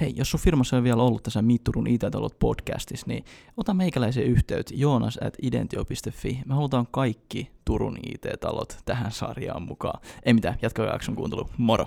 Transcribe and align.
Hei, 0.00 0.12
jos 0.16 0.30
sun 0.30 0.40
firmassa 0.40 0.76
on 0.76 0.84
vielä 0.84 1.02
ollut 1.02 1.22
tässä 1.22 1.42
Mitturun 1.42 1.86
IT-talot 1.86 2.38
podcastissa, 2.38 3.06
niin 3.06 3.24
ota 3.56 3.74
meikäläisen 3.74 4.24
yhteyttä 4.24 4.74
joonas 4.76 5.18
at 5.22 5.34
identio.fi. 5.42 6.42
Me 6.46 6.54
halutaan 6.54 6.86
kaikki 6.90 7.50
Turun 7.64 7.98
IT-talot 8.02 8.78
tähän 8.84 9.12
sarjaan 9.12 9.62
mukaan. 9.62 10.00
Ei 10.22 10.34
mitään, 10.34 10.58
jatkaa 10.62 10.86
jakson 10.86 11.16
kuuntelu. 11.16 11.50
Moro! 11.58 11.86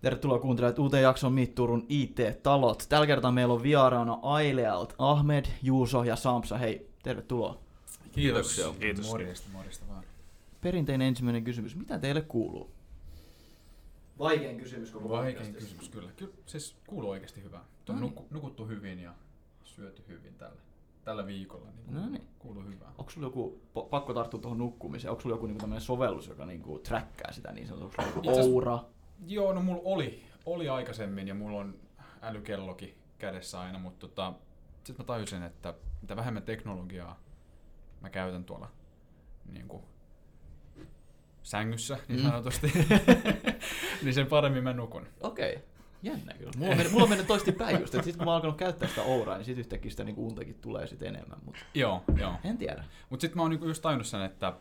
Tervetuloa 0.00 0.38
kuuntelemaan 0.38 0.80
uuteen 0.80 1.02
jakson 1.02 1.32
Mitturun 1.32 1.86
IT-talot. 1.88 2.86
Tällä 2.88 3.06
kertaa 3.06 3.32
meillä 3.32 3.54
on 3.54 3.62
vieraana 3.62 4.18
Ailealt 4.22 4.94
Ahmed, 4.98 5.44
Juuso 5.62 6.04
ja 6.04 6.16
Samsa. 6.16 6.58
Hei, 6.58 6.88
tervetuloa. 7.02 7.58
Kiitoksia. 8.12 8.66
Kiitos. 8.80 9.08
Morjesta, 9.08 9.48
morjesta 9.52 9.84
vaan. 9.88 10.04
Perinteinen 10.60 11.08
ensimmäinen 11.08 11.44
kysymys. 11.44 11.76
Mitä 11.76 11.98
teille 11.98 12.20
kuuluu? 12.20 12.70
Vaikein 14.18 14.56
kysymys 14.58 14.90
koko 14.90 15.08
Vaikein 15.08 15.34
podcastissa. 15.36 15.60
kysymys 15.76 15.88
kyllä. 15.88 16.12
Kyllä 16.16 16.32
siis 16.46 16.76
kuuluu 16.86 17.10
oikeasti 17.10 17.42
hyvää. 17.42 17.60
On 17.60 17.66
No 17.88 17.94
niin. 17.94 18.00
nukku, 18.00 18.26
nukuttu 18.30 18.66
hyvin 18.66 18.98
ja 18.98 19.14
syöty 19.64 20.04
hyvin 20.08 20.34
tällä, 20.34 20.60
tällä 21.04 21.26
viikolla. 21.26 21.68
Niin 21.70 21.86
No 21.86 21.92
kuuluu, 21.92 22.10
niin. 22.12 22.28
kuuluu 22.38 22.62
hyvää. 22.64 22.92
Onko 22.98 23.10
sulla 23.10 23.26
joku, 23.26 23.60
pakko 23.90 24.14
tarttua 24.14 24.40
tuohon 24.40 24.58
nukkumiseen, 24.58 25.10
onko 25.10 25.20
sulla 25.22 25.34
joku 25.36 25.46
niinku 25.46 25.60
tämmöinen 25.60 25.80
sovellus, 25.82 26.28
joka 26.28 26.46
niinku 26.46 26.78
trackkaa 26.78 27.32
sitä 27.32 27.52
niin 27.52 27.66
sanotusti? 27.68 28.02
Onko 28.02 28.22
sulla 28.22 28.38
joku 28.38 28.54
Oura? 28.54 28.84
Joo, 29.26 29.52
no 29.52 29.62
mulla 29.62 29.82
oli, 29.84 30.22
oli 30.46 30.68
aikaisemmin 30.68 31.28
ja 31.28 31.34
mulla 31.34 31.58
on 31.58 31.74
älykellokin 32.22 32.98
kädessä 33.18 33.60
aina, 33.60 33.78
mutta 33.78 34.08
tota, 34.08 34.32
sitten 34.84 35.04
mä 35.04 35.06
tajusin, 35.06 35.42
että 35.42 35.74
mitä 36.02 36.16
vähemmän 36.16 36.42
teknologiaa 36.42 37.20
mä 38.00 38.10
käytän 38.10 38.44
tuolla 38.44 38.70
niin 39.52 39.68
kuin, 39.68 39.82
sängyssä 41.42 41.98
niin 42.08 42.20
Mm. 42.20 42.26
sanotusti, 42.26 42.72
niin 44.04 44.14
sen 44.14 44.26
paremmin 44.26 44.64
mä 44.64 44.72
nukun. 44.72 45.06
Okei. 45.20 45.58
Jännä 46.02 46.34
kyllä. 46.34 46.52
Mulla 46.56 46.70
on 46.70 46.76
mennyt, 46.76 46.92
mulla 46.92 47.02
on 47.04 47.08
mennyt 47.08 47.26
toisti 47.26 47.52
päin 47.52 47.80
just, 47.80 47.94
että 47.94 48.04
sit 48.04 48.16
kun 48.16 48.24
mä 48.24 48.30
oon 48.30 48.36
alkanut 48.36 48.56
käyttää 48.56 48.88
sitä 48.88 49.02
Ouraa, 49.02 49.36
niin 49.36 49.44
sit 49.44 49.58
yhtäkkiä 49.58 49.90
sitä 49.90 50.04
niinku 50.04 50.26
untakin 50.26 50.54
tulee 50.60 50.86
sit 50.86 51.02
enemmän, 51.02 51.38
mutta 51.44 51.60
Joo, 51.74 52.02
joo. 52.16 52.32
en 52.44 52.58
tiedä. 52.58 52.84
Mutta 53.10 53.20
sitten 53.20 53.36
mä 53.38 53.42
oon 53.42 53.50
niinku 53.50 53.66
just 53.66 53.82
tajunnut 53.82 54.06
sen, 54.06 54.22
että 54.22 54.52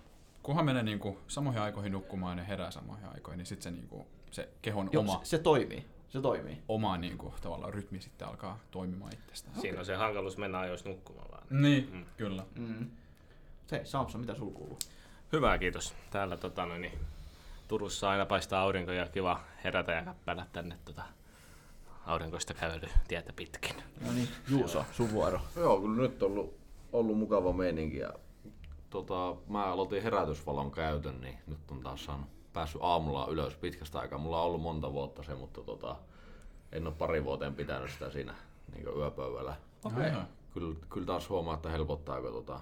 kunhan 0.44 0.66
menee 0.66 0.84
niinku 0.84 1.20
samoihin 1.28 1.62
aikoihin 1.62 1.92
nukkumaan 1.92 2.38
ja 2.38 2.44
herää 2.44 2.72
samoihin 2.72 3.06
aikoihin, 3.06 3.38
niin 3.38 3.46
sitten 3.46 3.64
se, 3.74 3.80
niinku, 3.80 4.08
se 4.32 4.50
kehon 4.62 4.90
Joo, 4.92 5.02
oma, 5.02 5.20
se, 5.24 5.30
se, 5.30 5.38
toimii. 5.40 5.86
Se 6.10 6.22
toimii. 6.22 6.58
oma 6.70 6.98
niinku, 6.98 7.34
tavallaan 7.42 7.74
rytmi 7.74 8.02
sitten 8.02 8.28
alkaa 8.28 8.60
toimimaan 8.72 9.14
itsestään. 9.14 9.62
Siinä 9.62 9.80
on 9.80 9.86
se 9.86 9.96
hankaluus 9.96 10.38
mennä 10.38 10.60
ajoissa 10.60 10.90
nukkumaan 10.90 11.32
vaan. 11.32 11.44
Niin, 11.50 11.90
Mm. 11.94 12.06
kyllä. 12.18 12.44
Mm. 12.56 12.88
Se, 13.68 13.82
Samson, 13.84 14.22
mitä 14.22 14.36
sul 14.36 14.50
kuuluu? 14.52 14.80
Hyvä, 15.34 15.58
kiitos. 15.58 15.94
Täällä 16.12 16.38
tota, 16.38 16.66
noin, 16.66 16.82
niin, 16.82 17.00
Turussa 17.74 18.10
aina 18.10 18.26
paistaa 18.26 18.62
aurinko 18.62 18.92
ja 18.92 19.08
kiva 19.08 19.40
herätä 19.64 19.92
ja 19.92 20.04
käppälä 20.04 20.46
tänne 20.54 20.78
tota, 20.86 21.04
aurinkoista 22.06 22.54
kävelytietä 22.54 23.34
pitkin. 23.34 23.76
No 24.06 24.12
niin, 24.12 24.28
Juuso, 24.50 24.86
sun 24.92 25.12
vuoro. 25.12 25.40
Joo, 25.56 25.82
kyllä 25.82 26.02
nyt 26.02 26.24
on 26.24 26.32
ollut, 26.32 26.58
ollut 26.94 27.18
mukava 27.18 27.54
meininki. 27.54 27.98
Ja, 27.98 28.14
tota, 28.90 29.36
mä 29.48 29.66
aloitin 29.66 30.04
herätysvalon 30.04 30.72
käytön, 30.72 31.22
niin 31.22 31.38
nyt 31.48 31.72
on 31.72 31.80
taas 31.80 32.06
saanut, 32.06 32.28
päässyt 32.54 32.82
aamulla 32.84 33.28
ylös 33.30 33.56
pitkästä 33.56 34.00
aikaa. 34.00 34.20
Mulla 34.20 34.40
on 34.40 34.46
ollut 34.46 34.62
monta 34.62 34.94
vuotta 34.94 35.24
se, 35.24 35.36
mutta 35.36 35.62
tota, 35.62 35.96
en 36.72 36.88
ole 36.88 36.96
pari 36.96 37.24
vuoteen 37.24 37.56
pitänyt 37.56 37.92
sitä 37.92 38.10
siinä 38.10 38.36
niin 38.76 38.88
yöpöydällä. 38.98 39.56
Okei. 39.84 40.04
Joo, 40.04 40.14
joo. 40.14 40.24
Kyllä, 40.54 40.76
kyllä 40.90 41.06
taas 41.06 41.30
huomaa, 41.30 41.54
että 41.54 41.70
helpottaa, 41.70 42.22
kun 42.22 42.32
tota, 42.32 42.60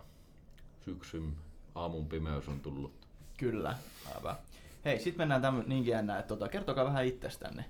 syksyn 0.86 1.38
aamun 1.76 2.08
pimeys 2.08 2.48
on 2.48 2.60
tullut. 2.60 2.94
Kyllä, 3.38 3.78
aivan. 4.16 4.36
Hei, 4.86 5.00
sit 5.00 5.18
mennään 5.18 5.42
tämmö, 5.42 5.64
niinkin 5.68 5.92
jännä, 5.92 6.20
että 6.20 6.28
tota, 6.28 6.50
kertokaa 6.50 6.86
vähän 6.86 7.06
itsestänne. 7.06 7.66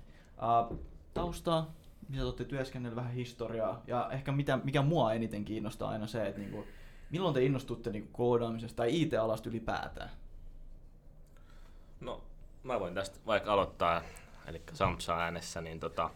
Uh, 0.70 0.78
taustaa, 1.14 1.72
mitä 2.08 2.20
te 2.20 2.24
olette 2.24 2.44
työskennellyt, 2.44 2.96
vähän 2.96 3.12
historiaa, 3.12 3.82
ja 3.86 4.08
ehkä 4.12 4.32
mitä, 4.32 4.58
mikä 4.64 4.82
mua 4.82 5.12
eniten 5.12 5.44
kiinnostaa 5.44 5.90
aina 5.90 6.06
se, 6.06 6.26
että 6.26 6.40
niinku, 6.40 6.66
milloin 7.10 7.34
te 7.34 7.44
innostutte 7.44 7.90
niinku 7.90 8.08
koodaamisesta 8.12 8.76
tai 8.76 9.02
IT-alasta 9.02 9.48
ylipäätään? 9.48 10.10
No, 12.00 12.20
mä 12.62 12.80
voin 12.80 12.94
tästä 12.94 13.18
vaikka 13.26 13.52
aloittaa, 13.52 14.02
eli 14.46 14.62
Samsa 14.72 15.18
äänessä, 15.18 15.60
niin 15.60 15.80
tota, 15.80 16.10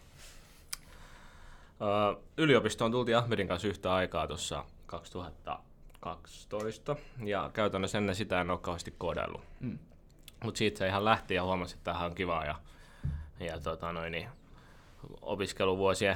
ö, 1.81 2.15
yliopistoon 2.37 2.91
tultiin 2.91 3.17
Ahmedin 3.17 3.47
kanssa 3.47 3.67
yhtä 3.67 3.93
aikaa 3.93 4.27
tuossa 4.27 4.65
2012, 4.85 6.95
ja 7.23 7.49
käytännössä 7.53 7.97
ennen 7.97 8.15
sitä 8.15 8.41
en 8.41 8.49
ole 8.49 8.59
kauheasti 8.59 8.93
koodaillut. 8.97 9.41
Mm. 9.59 9.79
Mutta 10.43 10.57
siitä 10.57 10.77
se 10.77 10.87
ihan 10.87 11.05
lähti 11.05 11.33
ja 11.33 11.43
huomasi, 11.43 11.73
että 11.75 11.83
tämähän 11.83 12.09
on 12.09 12.15
kivaa 12.15 12.45
ja, 12.45 12.55
ja 13.39 13.59
tota 13.59 13.93
noin, 13.93 14.11
niin, 14.11 14.27
opiskeluvuosia 15.21 16.15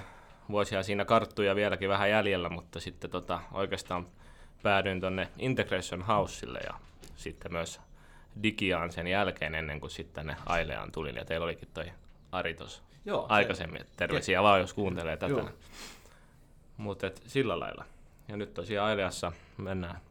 vuosia 0.52 0.84
siinä 0.84 1.06
karttuja 1.06 1.56
vieläkin 1.56 1.90
vähän 1.90 2.10
jäljellä, 2.10 2.50
mutta 2.50 2.80
sitten 2.80 3.10
tota, 3.10 3.40
oikeastaan 3.52 4.08
päädyin 4.64 5.00
tuonne 5.00 5.30
Integration 5.38 6.02
Houseille 6.02 6.60
ja 6.60 6.74
sitten 7.16 7.52
myös 7.52 7.82
Digiaan 8.44 8.92
sen 8.92 9.08
jälkeen 9.08 9.56
ennen 9.56 9.80
kuin 9.80 9.92
sitten 9.92 10.14
tänne 10.16 10.36
Aileaan 10.46 10.92
tulin 10.92 11.16
ja 11.16 11.26
teillä 11.26 11.44
olikin 11.44 11.70
toi 11.74 11.92
Ari 12.32 12.54
tuossa 12.54 12.84
Joo, 13.06 13.22
se- 13.22 13.34
aikaisemmin, 13.34 13.82
että 13.82 13.94
terveisiä 13.98 14.44
vaan 14.44 14.60
jos 14.60 14.74
kuuntelee 14.74 15.18
tätä. 15.18 15.44
Mutta 16.78 17.12
sillä 17.28 17.60
lailla. 17.60 17.86
Ja 18.28 18.38
nyt 18.38 18.54
tosiaan 18.54 18.90
Aileassa 18.90 19.32
mennään 19.58 20.02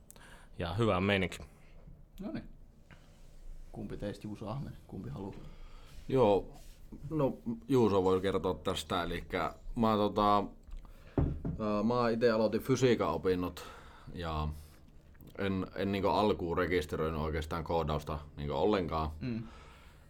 ja 0.58 0.74
hyvä 0.74 0.96
on 0.96 1.02
meininki. 1.02 1.38
No 2.20 2.32
niin. 2.32 2.44
Kumpi 3.80 3.96
teistä 3.96 4.26
Juuso 4.26 4.48
Ahmed? 4.48 4.72
Kumpi 4.86 5.10
haluaa? 5.10 5.34
Joo, 6.08 6.46
no 7.10 7.38
Juuso 7.68 8.04
voi 8.04 8.20
kertoa 8.20 8.54
tästä. 8.54 9.02
Eli 9.02 9.24
mä, 9.76 9.96
tota, 9.96 10.44
mä 11.84 12.10
itse 12.10 12.30
aloitin 12.30 12.60
fysiikan 12.60 13.08
opinnot 13.08 13.64
ja 14.14 14.48
en, 15.38 15.66
en 15.76 15.92
niin 15.92 16.06
alkuun 16.06 16.58
rekisteröinyt 16.58 17.20
oikeastaan 17.20 17.64
koodausta 17.64 18.18
niin 18.36 18.50
ollenkaan. 18.50 19.10
Mm. 19.20 19.42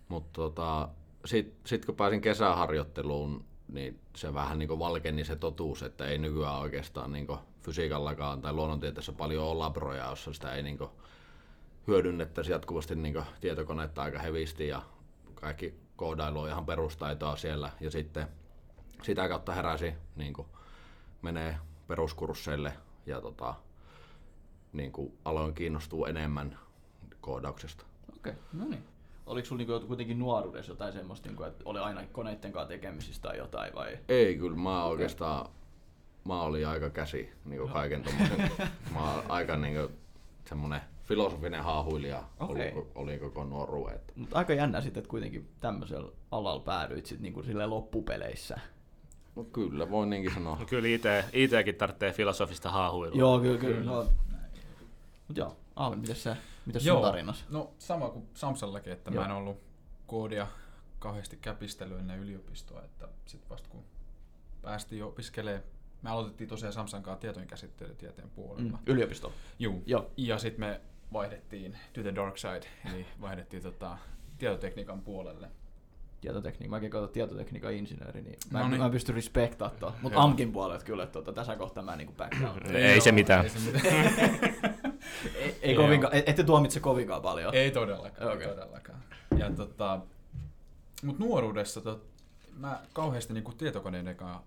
Mutta 0.08 0.30
tota, 0.32 0.88
sitten 1.24 1.60
sit 1.66 1.84
kun 1.84 1.96
pääsin 1.96 2.20
kesäharjoitteluun, 2.20 3.44
niin 3.68 4.00
se 4.16 4.34
vähän 4.34 4.58
niin 4.58 4.78
valkeni 4.78 5.24
se 5.24 5.36
totuus, 5.36 5.82
että 5.82 6.06
ei 6.06 6.18
nykyään 6.18 6.60
oikeastaan 6.60 7.12
niin 7.12 7.26
fysiikallakaan 7.62 8.42
tai 8.42 8.52
luonnontieteessä 8.52 9.12
paljon 9.12 9.44
ole 9.44 9.58
labroja, 9.58 10.10
jossa 10.10 10.32
sitä 10.32 10.54
ei 10.54 10.62
niin 10.62 10.78
hyödynnettäisi 11.86 12.52
jatkuvasti 12.52 12.94
niin 12.94 13.22
tietokonetta 13.40 14.02
aika 14.02 14.18
hevisti 14.18 14.68
ja 14.68 14.82
kaikki 15.34 15.74
koodailu 15.96 16.40
on 16.40 16.48
ihan 16.48 16.66
perustaitoa 16.66 17.36
siellä. 17.36 17.70
Ja 17.80 17.90
sitten 17.90 18.26
sitä 19.02 19.28
kautta 19.28 19.52
heräsi 19.52 19.94
niin 20.16 20.34
menee 21.22 21.58
peruskursseille 21.88 22.72
ja 23.06 23.20
tota, 23.20 23.54
niin 24.72 24.92
aloin 25.24 25.54
kiinnostua 25.54 26.08
enemmän 26.08 26.58
koodauksesta. 27.20 27.84
Okei, 28.16 28.32
okay. 28.32 28.42
no 28.52 28.64
niin. 28.64 28.84
Oliko 29.26 29.46
sulla 29.46 29.58
niinku 29.58 29.86
kuitenkin 29.86 30.18
nuoruudessa 30.18 30.72
jotain 30.72 30.92
semmoista, 30.92 31.28
niinku, 31.28 31.42
että 31.42 31.62
oli 31.64 31.78
aina 31.78 32.04
koneiden 32.12 32.52
kanssa 32.52 32.68
tekemisissä 32.68 33.22
tai 33.22 33.36
jotain 33.38 33.74
vai? 33.74 33.98
Ei, 34.08 34.36
kyllä 34.36 34.56
mä 34.56 34.84
oikeastaan, 34.84 35.50
mä 36.24 36.42
olin 36.42 36.68
aika 36.68 36.90
käsi 36.90 37.32
niin 37.44 37.68
kaiken 37.68 38.02
tommosen, 38.02 38.50
mä 38.94 39.14
oon 39.14 39.24
aika 39.28 39.56
niin 39.56 39.74
kuin, 39.74 39.98
semmonen 40.44 40.80
filosofinen 41.14 41.64
haahuilija 41.64 42.24
Okei. 42.40 42.72
oli, 42.72 42.86
oli 42.94 43.18
koko 43.18 43.44
nuoruuden. 43.44 43.94
että- 43.94 44.12
Mutta 44.16 44.38
aika 44.38 44.52
jännä 44.54 44.80
sitten, 44.80 45.00
että 45.00 45.10
kuitenkin 45.10 45.48
tämmöisellä 45.60 46.12
alalla 46.30 46.60
päädyit 46.60 47.06
sitten 47.06 47.22
niinku 47.22 47.42
silleen 47.42 47.70
loppupeleissä. 47.70 48.60
No 49.36 49.44
kyllä, 49.44 49.90
voin 49.90 50.10
niinkin 50.10 50.34
sanoa. 50.34 50.56
No 50.58 50.64
kyllä 50.66 50.88
IT, 50.88 51.04
ITkin 51.32 51.74
tarvitsee 51.74 52.12
filosofista 52.12 52.70
haahuilua. 52.70 53.18
Joo, 53.18 53.40
kyllä, 53.40 53.58
kyllä. 53.58 53.84
No. 53.84 54.06
Mut 55.28 55.36
joo, 55.36 55.56
Aamen, 55.76 55.98
mitäs 55.98 56.22
sä, 56.22 56.36
mitäs 56.66 56.84
sun 56.84 57.02
tarinas? 57.02 57.44
No 57.48 57.70
sama 57.78 58.08
kuin 58.10 58.28
Samsallakin, 58.34 58.92
että 58.92 59.10
Joo. 59.10 59.22
mä 59.24 59.30
en 59.30 59.36
ollut 59.36 59.60
koodia 60.06 60.46
kauheasti 60.98 61.36
käpistellyt 61.36 61.98
ennen 61.98 62.18
yliopistoa, 62.20 62.82
että 62.82 63.08
sitten 63.26 63.50
vasta 63.50 63.68
kun 63.68 63.84
päästiin 64.62 65.04
opiskelemaan, 65.04 65.62
me 66.02 66.10
aloitettiin 66.10 66.48
tosiaan 66.48 66.72
Samsan 66.72 67.02
kanssa 67.02 67.20
tietojen 67.20 67.48
käsittelytieteen 67.48 68.30
puolella. 68.30 68.70
Mm, 68.72 68.78
yliopisto. 68.86 69.32
Juu. 69.58 69.82
Joo. 69.86 70.10
Ja 70.16 70.38
sitten 70.38 70.60
me 70.60 70.80
vaihdettiin 71.12 71.78
to 71.92 72.00
the 72.02 72.14
dark 72.14 72.38
side, 72.38 72.66
eli 72.92 73.06
vaihdettiin 73.20 73.62
tota, 73.62 73.98
tietotekniikan 74.38 75.00
puolelle. 75.00 75.48
Tietotekniikka, 76.20 76.76
mäkin 76.76 76.90
katson 76.90 77.08
tietotekniikan 77.08 77.72
insinööri, 77.72 78.22
niin 78.22 78.38
mä, 78.50 78.58
No 78.58 78.64
en, 78.64 78.70
niin. 78.70 78.80
mä 78.80 78.84
en 78.86 78.92
pysty 78.92 79.12
respektaa 79.12 79.70
tuon. 79.70 79.92
Mutta. 80.02 80.20
Amkin 80.22 80.52
puolelta 80.52 80.84
kyllä, 80.84 81.02
että 81.02 81.12
tuota, 81.12 81.32
tässä 81.32 81.56
kohtaa 81.56 81.82
mä 81.82 81.96
niinku 81.96 82.12
background. 82.12 82.74
Ei 82.74 83.00
se 83.00 83.12
mitään. 83.12 83.44
Ei, 83.44 83.50
se 83.50 83.58
mitään. 83.72 84.04
ei, 85.34 85.56
ei 85.62 85.74
kovinkaan, 85.74 86.14
et- 86.14 86.28
ette 86.28 86.44
tuomitse 86.44 86.80
kovinkaan 86.80 87.22
paljon. 87.22 87.54
ei 87.54 87.70
todellakaan, 87.70 88.32
Okei. 88.32 88.46
ei 88.48 88.54
todellakaan. 88.54 88.98
Ja 89.38 89.50
tota, 89.50 90.00
mut 91.04 91.18
nuoruudessa 91.18 91.80
tot, 91.80 92.06
mä 92.56 92.80
kauheasti 92.92 93.32
niinku 93.32 93.52
tietokoneiden 93.52 94.16
kanssa 94.16 94.40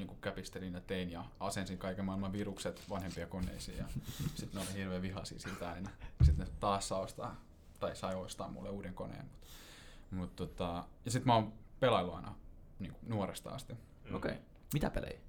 niinku 0.00 0.14
käpistelin 0.14 0.74
ja 0.74 0.80
tein 0.80 1.10
ja 1.10 1.24
asensin 1.40 1.78
kaiken 1.78 2.04
maailman 2.04 2.32
virukset 2.32 2.82
vanhempia 2.90 3.26
koneisiin 3.26 3.78
ja 3.78 3.84
sitten 4.38 4.60
ne 4.60 4.66
oli 4.68 4.78
hirveän 4.78 5.02
vihaisia 5.02 5.38
siitä 5.38 5.70
aina. 5.70 5.90
Sitten 6.22 6.46
ne 6.46 6.52
taas 6.60 6.88
saa 6.88 7.00
ostaa, 7.00 7.40
tai 7.80 7.96
sai 7.96 8.14
ostaa 8.14 8.48
mulle 8.48 8.70
uuden 8.70 8.94
koneen. 8.94 9.24
Mut, 10.10 10.20
mut 10.20 10.36
tota, 10.36 10.84
ja 11.04 11.10
sitten 11.10 11.26
mä 11.26 11.34
oon 11.34 11.52
pelaillut 11.80 12.14
aina 12.14 12.34
niinku 12.78 12.98
nuoresta 13.06 13.50
asti. 13.50 13.72
Okei. 13.72 14.30
Okay. 14.30 14.42
Mitä 14.74 14.90
pelejä? 14.90 15.20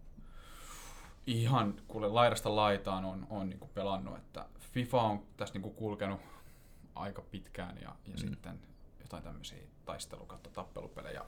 Ihan 1.27 1.75
kuule 1.87 2.07
laidasta 2.07 2.55
laitaan 2.55 3.05
on, 3.05 3.27
on 3.29 3.49
niinku 3.49 3.67
pelannut, 3.67 4.17
että 4.17 4.45
FIFA 4.59 5.01
on 5.01 5.23
tässä 5.37 5.53
niinku 5.53 5.69
kulkenut 5.69 6.19
aika 6.95 7.21
pitkään 7.21 7.77
ja, 7.77 7.95
ja 8.07 8.13
mm. 8.13 8.17
sitten 8.17 8.59
jotain 8.99 9.23
tämmöisiä 9.23 9.57
taistelu- 9.85 10.49
tappelupelejä. 10.53 11.21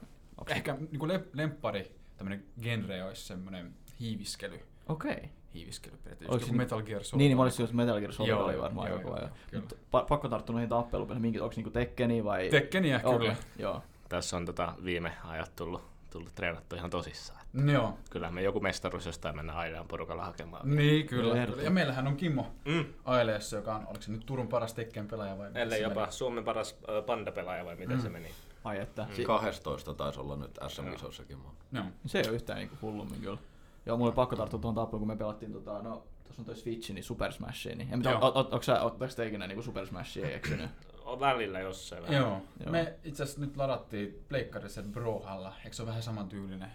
Se- 0.48 0.54
Ehkä 0.54 0.76
niinku 0.90 1.08
le- 1.08 1.24
lemppari 1.32 1.96
tämmönen 2.16 2.44
genre 2.62 3.04
olisi 3.04 3.22
semmoinen 3.26 3.74
hiiviskely. 4.00 4.60
Okei. 4.88 5.12
Okay. 5.12 5.24
Hiiviskely 5.54 5.96
periaatteessa. 5.96 6.32
Oliko 6.32 6.46
joku 6.46 6.56
Metal 6.56 6.82
Gear 6.82 7.04
Solid. 7.04 7.18
Niin, 7.18 7.28
niin 7.28 7.36
mä 7.36 7.42
olisin 7.42 7.62
just 7.62 7.72
Metal 7.72 8.00
Gear 8.00 8.12
Solid 8.12 8.30
Joo, 8.30 8.44
oli 8.44 8.58
varmaan 8.60 8.88
joo, 8.88 8.96
aika 8.98 9.08
joo, 9.08 9.16
kova. 9.16 9.30
joo. 9.52 9.62
pa- 9.62 10.06
pakko 10.08 10.28
tarttua 10.28 10.52
noihin 10.52 10.68
tappelupeleihin. 10.68 11.22
Minkä, 11.22 11.42
onko 11.44 11.52
niinku 11.56 11.70
Tekkeni 11.70 12.24
vai? 12.24 12.48
Tekkeniä 12.48 13.00
Okei, 13.04 13.18
kyllä. 13.18 13.36
Joo. 13.58 13.82
Tässä 14.08 14.36
on 14.36 14.46
tota 14.46 14.74
viime 14.84 15.12
ajat 15.24 15.56
tullut, 15.56 15.82
tullut 16.10 16.34
treenattu 16.34 16.76
ihan 16.76 16.90
tosissaan. 16.90 17.40
Joo. 17.72 17.98
Kyllä 18.10 18.30
me 18.30 18.42
joku 18.42 18.60
mestaruus 18.60 19.06
jostain 19.06 19.36
mennä 19.36 19.52
aidaan 19.52 19.88
porukalla 19.88 20.24
hakemaan. 20.24 20.76
Niin, 20.76 21.06
kyllä. 21.06 21.46
Kyllä. 21.46 21.62
Ja 21.62 21.70
meillähän 21.70 22.06
on 22.06 22.16
Kimmo 22.16 22.46
Mm. 22.64 22.84
Aileessa, 23.04 23.56
joka 23.56 23.74
on, 23.74 23.86
oliko 23.86 24.02
se 24.02 24.12
nyt 24.12 24.26
Turun 24.26 24.48
paras 24.48 24.74
Tekken 24.74 25.08
pelaaja 25.08 25.38
vai? 25.38 25.50
Ellei 25.54 25.82
jopa 25.82 26.00
meni? 26.00 26.12
Suomen 26.12 26.44
paras 26.44 26.76
ö, 26.88 27.02
pandapelaaja 27.02 27.64
vai 27.64 27.76
miten 27.76 27.96
Mm. 27.96 28.02
se 28.02 28.08
meni. 28.08 28.28
Ai 28.64 28.80
että. 28.80 29.02
Mm. 29.02 29.14
Si- 29.14 29.24
12 29.24 29.94
taisi 29.94 30.20
olla 30.20 30.36
nyt 30.36 30.58
SM-kisoissakin. 30.68 31.38
Joo. 31.72 31.84
se 32.06 32.18
ei 32.18 32.24
ole 32.28 32.34
yhtään 32.34 32.58
niinku 32.58 32.76
hullummin 32.82 33.20
kyllä. 33.20 33.38
Joo, 33.86 33.96
mulla 33.96 34.08
oli 34.08 34.14
pakko 34.14 34.36
tarttua 34.36 34.60
tuohon 34.60 34.74
tappeluun, 34.74 35.00
kun 35.00 35.08
me 35.08 35.16
pelattiin 35.16 35.52
tota, 35.52 35.82
no, 35.82 36.04
tuossa 36.24 36.42
on 36.42 36.46
toi 36.46 36.56
Switch, 36.56 36.92
niin 36.92 37.04
Super 37.04 37.32
Smashia, 37.32 37.74
niin 37.76 37.88
en 37.92 38.02
tiedä, 38.02 38.18
sä, 38.62 38.82
ootteko 38.82 39.12
te 39.16 39.26
ikinä 39.26 39.46
niinku 39.46 39.62
Super 39.62 39.86
Smashia 39.86 40.30
eksynyt? 40.30 40.70
On 41.04 41.20
välillä 41.20 41.60
jossain 41.60 42.02
vähän. 42.02 42.16
Joo. 42.16 42.42
Joo. 42.60 42.70
Me 42.72 42.94
itse 43.04 43.22
asiassa 43.22 43.40
nyt 43.40 43.56
ladattiin 43.56 44.24
pleikkarissa 44.28 44.82
Brohalla. 44.82 45.52
Eikö 45.64 45.76
se 45.76 45.82
ole 45.82 45.88
vähän 45.88 46.02
samantyylinen 46.02 46.72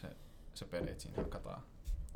se, 0.00 0.08
se 0.54 0.64
peli, 0.64 0.90
että 0.90 1.02
siinä 1.02 1.22
hakataan 1.22 1.62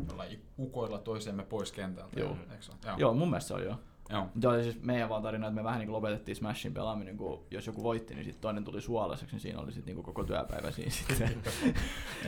jollain 0.08 0.44
ukoilla 0.58 0.98
toisiamme 0.98 1.42
pois 1.42 1.72
kentältä? 1.72 2.20
Joo. 2.20 2.36
Eikö 2.50 2.62
se? 2.62 2.72
Joo. 2.86 2.96
Joo, 2.98 3.14
mun 3.14 3.30
mielestä 3.30 3.48
se 3.48 3.54
on 3.54 3.64
joo. 3.64 3.76
Joo. 4.10 4.28
Joo, 4.42 4.54
ja 4.54 4.62
siis 4.62 4.82
meidän 4.82 5.08
vaan 5.08 5.22
tarina, 5.22 5.46
että 5.46 5.54
me 5.54 5.64
vähän 5.64 5.80
niin 5.80 5.92
lopetettiin 5.92 6.36
Smashin 6.36 6.74
pelaaminen, 6.74 7.16
kun 7.16 7.46
jos 7.50 7.66
joku 7.66 7.82
voitti, 7.82 8.14
niin 8.14 8.24
sitten 8.24 8.40
toinen 8.40 8.64
tuli 8.64 8.80
suolaiseksi, 8.80 9.34
niin 9.34 9.40
siinä 9.40 9.60
oli 9.60 9.72
sitten 9.72 9.94
niin 9.96 10.04
koko 10.04 10.24
työpäivä 10.24 10.70
siinä 10.70 10.90
sitten. 10.90 11.42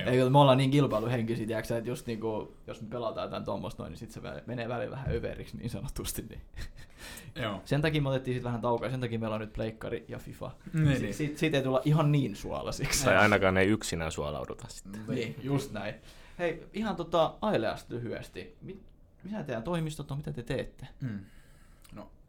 Eikö, 0.06 0.30
me 0.30 0.38
ollaan 0.38 0.58
niin 0.58 0.70
kilpailuhenkisiä, 0.70 1.46
tiedätkö, 1.46 1.76
että 1.76 1.90
just 1.90 2.06
niin 2.06 2.20
kuin, 2.20 2.48
jos 2.66 2.82
me 2.82 2.88
pelataan 2.88 3.26
jotain 3.26 3.44
tuommoista 3.44 3.82
noin, 3.82 3.90
niin 3.90 3.98
sitten 3.98 4.22
se 4.22 4.42
menee 4.46 4.68
välillä 4.68 4.90
vähän 4.90 5.12
överiksi 5.16 5.56
niin 5.56 5.70
sanotusti. 5.70 6.22
Niin. 6.28 6.40
Joo. 7.42 7.62
Sen 7.64 7.82
takia 7.82 8.02
me 8.02 8.08
otettiin 8.08 8.34
sitten 8.34 8.44
vähän 8.44 8.60
taukoa, 8.60 8.86
ja 8.86 8.90
sen 8.90 9.00
takia 9.00 9.18
meillä 9.18 9.34
on 9.34 9.40
nyt 9.40 9.52
Pleikkari 9.52 10.04
ja 10.08 10.18
FIFA. 10.18 10.50
Niin, 10.72 10.96
Si- 10.96 11.02
niin. 11.02 11.14
siitä, 11.14 11.38
siitä 11.38 11.56
ei 11.56 11.62
tulla 11.62 11.82
ihan 11.84 12.12
niin 12.12 12.36
suolaisiksi. 12.36 13.04
Tai 13.04 13.16
ainakaan 13.16 13.56
ei 13.56 13.68
yksinään 13.68 14.12
suolauduta 14.12 14.64
sitten. 14.68 15.00
Niin, 15.08 15.36
just 15.42 15.72
näin. 15.72 15.94
Hei, 16.38 16.66
ihan 16.72 16.96
tota 16.96 17.34
Aileasta 17.40 17.94
lyhyesti. 17.94 18.56
Mi- 18.60 18.80
mitä 19.24 19.42
teidän 19.42 19.62
toimistot 19.62 20.10
on, 20.10 20.16
mitä 20.16 20.32
te 20.32 20.42
teette? 20.42 20.88
Mm. 21.00 21.18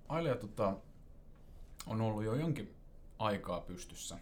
Ailea 0.09 0.35
tota, 0.35 0.75
on 1.85 2.01
ollut 2.01 2.23
jo 2.23 2.35
jonkin 2.35 2.75
aikaa 3.19 3.61
pystyssä. 3.61 4.19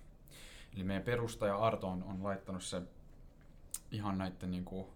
Eli 0.76 0.84
meidän 0.84 1.04
perustaja 1.04 1.58
Arto 1.58 1.88
on, 1.88 2.04
on 2.04 2.24
laittanut 2.24 2.64
se 2.64 2.82
ihan 3.92 4.18
näiden 4.18 4.52
niin 4.52 4.66
kuin, 4.66 4.88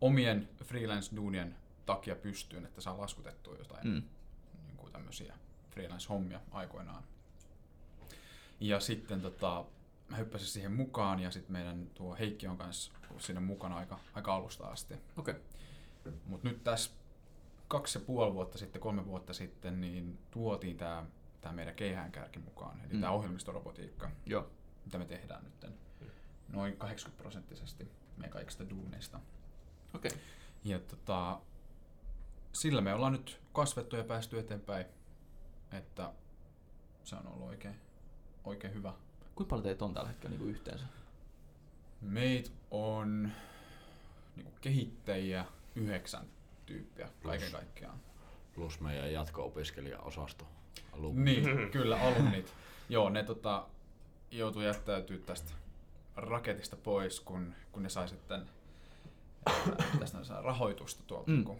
omien 0.00 0.48
freelance-duunien 0.64 1.54
takia 1.86 2.16
pystyyn, 2.16 2.64
että 2.66 2.80
saa 2.80 2.98
laskutettua 2.98 3.56
jotain 3.56 3.86
Mm. 3.86 4.02
niin 4.66 4.76
kuin 4.76 4.92
tämmöisiä 4.92 5.34
freelance-hommia 5.70 6.40
aikoinaan. 6.50 7.02
Ja 8.60 8.80
sitten 8.80 9.20
tota, 9.20 9.64
mä 10.08 10.16
hyppäsin 10.16 10.48
siihen 10.48 10.72
mukaan 10.72 11.20
ja 11.20 11.30
sitten 11.30 11.52
meidän 11.52 11.86
tuo 11.94 12.16
Heikki 12.18 12.46
on 12.46 12.58
kanssa 12.58 12.92
ollut 13.10 13.22
siinä 13.22 13.40
mukana 13.40 13.76
aika, 13.76 13.98
aika 14.14 14.34
alusta 14.34 14.66
asti. 14.66 14.94
Okei. 15.16 15.34
Mutta 16.26 16.48
nyt 16.48 16.64
tässä 16.64 16.90
kaksi 17.68 17.98
ja 17.98 18.04
puoli 18.04 18.34
vuotta 18.34 18.58
sitten, 18.58 18.80
kolme 18.80 19.06
vuotta 19.06 19.32
sitten, 19.32 19.80
niin 19.80 20.18
tuotiin 20.30 20.76
tämä 20.76 21.06
tää 21.40 21.52
meidän 21.52 21.74
keihäänkärki 21.74 22.38
mukaan, 22.38 22.80
eli 22.80 22.92
Mm. 22.94 23.00
tämä 23.00 23.12
ohjelmistorobotiikka, 23.12 24.10
Joo. 24.26 24.50
mitä 24.84 24.98
me 24.98 25.04
tehdään 25.04 25.44
nyt 25.44 25.72
noin 26.48 26.76
80 26.76 27.22
prosenttisesti 27.22 27.88
meidän 28.16 28.30
kaikista 28.30 28.70
duuneista. 28.70 29.20
Okei. 29.94 30.10
Ja 30.64 30.78
tota, 30.78 31.40
sillä 32.52 32.80
me 32.80 32.94
ollaan 32.94 33.12
nyt 33.12 33.40
kasvettu 33.52 33.96
ja 33.96 34.04
päästy 34.04 34.38
eteenpäin, 34.38 34.86
että 35.72 36.12
se 37.04 37.16
on 37.16 37.26
ollut 37.26 37.48
oikein, 37.48 37.74
oikein 38.44 38.74
hyvä. 38.74 38.92
Kuinka 39.34 39.50
paljon 39.50 39.64
teitä 39.64 39.84
on 39.84 39.94
tällä 39.94 40.08
hetkellä 40.08 40.30
niin 40.30 40.38
kuin 40.40 40.50
yhteensä? 40.50 40.84
Meitä 42.00 42.50
on 42.70 43.30
niin 44.36 44.52
kehittäjiä 44.60 45.44
yhdeksän 45.74 46.26
tyyppiä 46.68 47.08
kaiken 47.22 47.52
kaikkiaan. 47.52 47.98
Plus 48.54 48.80
meidän 48.80 49.12
jatko-opiskelijaosasto. 49.12 50.44
Alumni. 50.92 51.40
Niin, 51.40 51.70
kyllä, 51.70 52.00
alumnit. 52.00 52.54
Joo, 52.88 53.10
ne 53.10 53.22
tota, 53.24 53.66
joutuu 54.30 54.62
jättäytyä 54.62 55.18
tästä 55.18 55.52
raketista 56.16 56.76
pois, 56.76 57.20
kun, 57.20 57.54
kun 57.72 57.82
ne 57.82 57.88
sai 57.88 58.08
sitten 58.08 58.46
ää, 59.46 59.54
tästä 59.98 60.24
saa 60.24 60.42
rahoitusta 60.42 61.02
tuolta 61.06 61.30
Mm. 61.30 61.36
mm. 61.44 61.56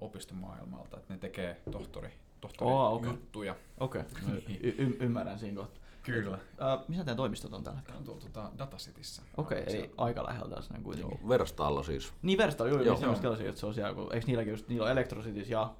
opistomaailmalta, 0.00 0.96
että 0.96 1.14
ne 1.14 1.18
tekee 1.18 1.60
tohtori, 1.70 2.10
tohtori 2.40 2.70
Oo, 2.70 2.94
okei. 2.94 3.10
juttuja. 3.10 3.56
Okei, 3.80 4.00
okay. 4.00 4.36
y- 4.60 4.74
y- 4.78 4.96
ymmärrän 5.00 5.38
siinä 5.38 5.56
kohtaa. 5.56 5.82
Kyllä. 6.06 6.36
Uh, 6.36 6.88
missä 6.88 7.04
teidän 7.04 7.16
toimistot 7.16 7.52
on 7.52 7.64
tällä 7.64 7.76
hetkellä? 7.78 7.98
On 7.98 8.04
tuolla 8.04 8.20
tota, 8.20 8.50
Datacitissä. 8.58 9.22
Okei, 9.36 9.62
okay, 9.62 9.74
eli 9.74 9.90
aika 9.96 10.26
läheltä 10.26 10.54
tässä 10.54 10.72
näin 10.72 10.84
kuitenkin. 10.84 11.18
Joo, 11.22 11.28
Verstaalla 11.28 11.82
siis. 11.82 12.12
Niin 12.22 12.38
Versta, 12.38 12.68
joo, 12.68 12.76
Joo. 12.82 12.84
joo. 12.84 13.00
Joo. 13.00 13.14
Kelasin, 13.22 13.48
että 13.48 13.60
se 13.60 13.66
on 13.66 13.74
siellä, 13.74 13.94
kun, 13.94 14.14
eikö 14.14 14.26
niilläkin 14.26 14.50
just, 14.50 14.68
niillä 14.68 14.84
on 14.84 14.90
Electrocities 14.90 15.50
ja 15.50 15.74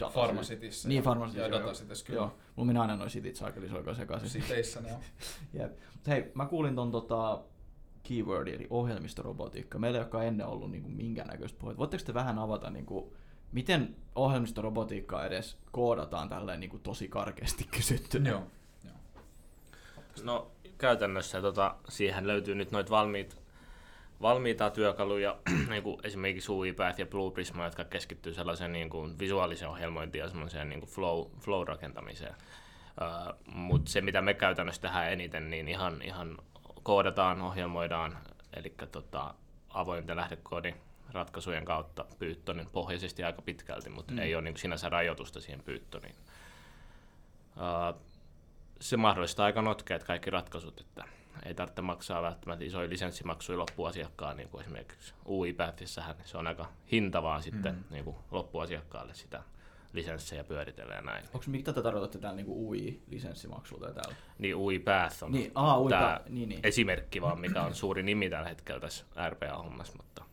Data 0.00 0.12
Pharmacityssä 0.12 0.88
Niin, 0.88 0.96
ja- 0.96 1.02
Pharmacities, 1.02 1.42
ja 1.42 1.48
joo, 1.48 1.60
Datacityssä, 1.60 2.12
Joo, 2.12 2.26
kyllä. 2.26 2.42
mulla 2.56 2.66
menee 2.66 2.80
aina 2.82 2.96
noin 2.96 3.10
sitit 3.10 3.36
saakeli, 3.36 3.68
se 3.68 3.74
oikein 3.74 3.96
sekaisin. 3.96 4.28
Siteissä 4.30 4.80
ne 4.80 4.92
on. 4.94 5.00
Jep. 5.60 5.72
Mut 5.94 6.06
hei, 6.06 6.30
mä 6.34 6.46
kuulin 6.46 6.74
ton 6.74 6.90
tota, 6.90 7.42
keywordin, 8.02 8.54
eli 8.54 8.66
ohjelmistorobotiikka. 8.70 9.78
Meillä 9.78 9.98
ei 9.98 10.02
olekaan 10.02 10.26
ennen 10.26 10.46
ollut 10.46 10.70
niin 10.70 10.90
minkäännäköistä 10.90 11.58
puhetta. 11.58 11.78
Voitteko 11.78 12.04
te 12.04 12.14
vähän 12.14 12.38
avata, 12.38 12.70
niin 12.70 12.86
kuin, 12.86 13.12
miten 13.52 13.96
ohjelmistorobotiikkaa 14.14 15.26
edes 15.26 15.56
koodataan 15.72 16.28
tälleen 16.28 16.60
niin 16.60 16.70
kuin 16.70 16.82
tosi 16.82 17.08
karkeasti 17.08 17.64
kysytty? 17.76 18.18
Joo. 18.18 18.42
No 20.22 20.50
käytännössä 20.78 21.40
tota, 21.40 21.74
siihen 21.88 22.26
löytyy 22.26 22.54
nyt 22.54 22.70
noita 22.70 22.90
valmiit, 22.90 23.36
valmiita 24.22 24.70
työkaluja, 24.70 25.36
niin 25.70 25.82
kuin 25.82 25.98
esimerkiksi 26.04 26.52
UiPath 26.52 26.98
ja 26.98 27.06
Blue 27.06 27.30
Prisma, 27.30 27.64
jotka 27.64 27.84
keskittyy 27.84 28.34
sellaiseen 28.34 28.72
niin 28.72 28.90
kuin 28.90 29.18
visuaaliseen 29.18 29.70
ohjelmointiin 29.70 30.22
ja 30.22 30.28
semmoiseen 30.28 30.68
niin 30.68 30.80
kuin 30.80 30.90
flow, 30.90 31.26
flow-rakentamiseen. 31.40 32.34
Uh, 32.34 33.54
Mutta 33.54 33.90
se, 33.90 34.00
mitä 34.00 34.22
me 34.22 34.34
käytännössä 34.34 34.82
tehdään 34.82 35.12
eniten, 35.12 35.50
niin 35.50 35.68
ihan, 35.68 36.02
ihan 36.02 36.38
koodataan, 36.82 37.42
ohjelmoidaan, 37.42 38.18
eli 38.56 38.74
tota, 38.92 39.34
avointen 39.68 40.16
lähdekoodin 40.16 40.74
ratkaisujen 41.12 41.64
kautta 41.64 42.04
Pythonin 42.18 42.68
pohjaisesti 42.72 43.24
aika 43.24 43.42
pitkälti, 43.42 43.90
mutta 43.90 44.12
mm. 44.12 44.18
ei 44.18 44.34
ole 44.34 44.42
niin 44.42 44.54
kuin 44.54 44.60
sinänsä 44.60 44.88
rajoitusta 44.88 45.40
siihen 45.40 45.62
Pythoniin. 45.62 46.14
Uh, 47.56 48.00
se 48.80 48.96
mahdollistaa 48.96 49.46
aika 49.46 49.62
notkeat 49.62 50.04
kaikki 50.04 50.30
ratkaisut, 50.30 50.80
että 50.80 51.04
ei 51.46 51.54
tarvitse 51.54 51.82
maksaa 51.82 52.22
välttämättä 52.22 52.64
isoja 52.64 52.88
lisenssimaksuja 52.90 53.58
loppuasiakkaan, 53.58 54.36
niin 54.36 54.48
kuin 54.48 54.60
esimerkiksi 54.62 55.14
UI-päättissähän 55.28 56.16
se 56.24 56.38
on 56.38 56.46
aika 56.46 56.68
hintavaa 56.92 57.40
sitten 57.40 57.74
Mm. 57.74 57.84
niin 57.90 58.04
kuin 58.04 58.16
loppuasiakkaalle 58.30 59.14
sitä 59.14 59.42
lisenssejä 59.92 60.44
pyöritellä 60.44 60.94
ja 60.94 61.00
näin. 61.02 61.24
Onko 61.34 61.44
mitä 61.46 61.72
te 61.72 61.82
tarkoitatte 61.82 62.18
täällä 62.18 62.36
niin 62.36 62.46
UI-lisenssimaksulta 62.48 63.92
täällä? 63.94 64.14
Niin 64.38 64.56
UI-Path 64.56 65.22
on 65.24 65.32
Niin, 65.32 65.52
aa, 65.54 65.78
UI 65.80 65.90
tää 65.90 66.20
niin, 66.28 66.48
niin. 66.48 66.60
esimerkki 66.62 67.22
vaan, 67.22 67.40
mikä 67.40 67.62
on 67.62 67.74
suuri 67.74 68.02
nimi 68.02 68.30
tällä 68.30 68.48
hetkellä 68.48 68.80
tässä 68.80 69.04
RPA-hommassa, 69.28 69.96
mutta, 69.96 70.24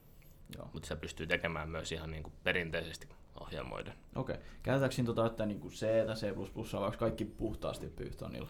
Joo. 0.57 0.69
mutta 0.73 0.87
se 0.87 0.95
pystyy 0.95 1.27
tekemään 1.27 1.69
myös 1.69 1.91
ihan 1.91 2.11
niin 2.11 2.23
kuin 2.23 2.33
perinteisesti 2.43 3.07
ohjelmoiden. 3.39 3.93
Okei. 4.15 4.35
Okay. 4.35 4.47
Käytetäänkö 4.63 4.95
siinä 4.95 5.05
tota, 5.05 5.25
että 5.25 5.45
niin 5.45 5.59
kuin 5.59 5.73
C 5.73 6.05
tai 6.05 6.15
C++ 6.15 6.35
vai 6.79 6.91
kaikki 6.97 7.25
puhtaasti 7.25 7.87
Pythonilla? 7.87 8.49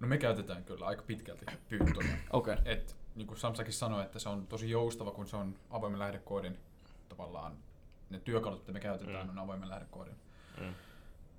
No 0.00 0.06
me 0.08 0.18
käytetään 0.18 0.64
kyllä 0.64 0.86
aika 0.86 1.02
pitkälti 1.02 1.46
Pythonia. 1.68 2.16
Okei. 2.32 2.54
Okay. 2.54 2.72
Et, 2.72 2.96
niin 3.14 3.26
kuin 3.26 3.38
Samsakin 3.38 3.72
sanoi, 3.72 4.02
että 4.02 4.18
se 4.18 4.28
on 4.28 4.46
tosi 4.46 4.70
joustava, 4.70 5.10
kun 5.10 5.26
se 5.26 5.36
on 5.36 5.54
avoimen 5.70 5.98
lähdekoodin 5.98 6.58
tavallaan 7.08 7.56
ne 8.10 8.18
työkalut, 8.18 8.60
mitä 8.60 8.72
me 8.72 8.80
käytetään, 8.80 9.26
Mm. 9.26 9.30
on 9.30 9.38
avoimen 9.38 9.68
lähdekoodin 9.68 10.16
Mm. 10.60 10.74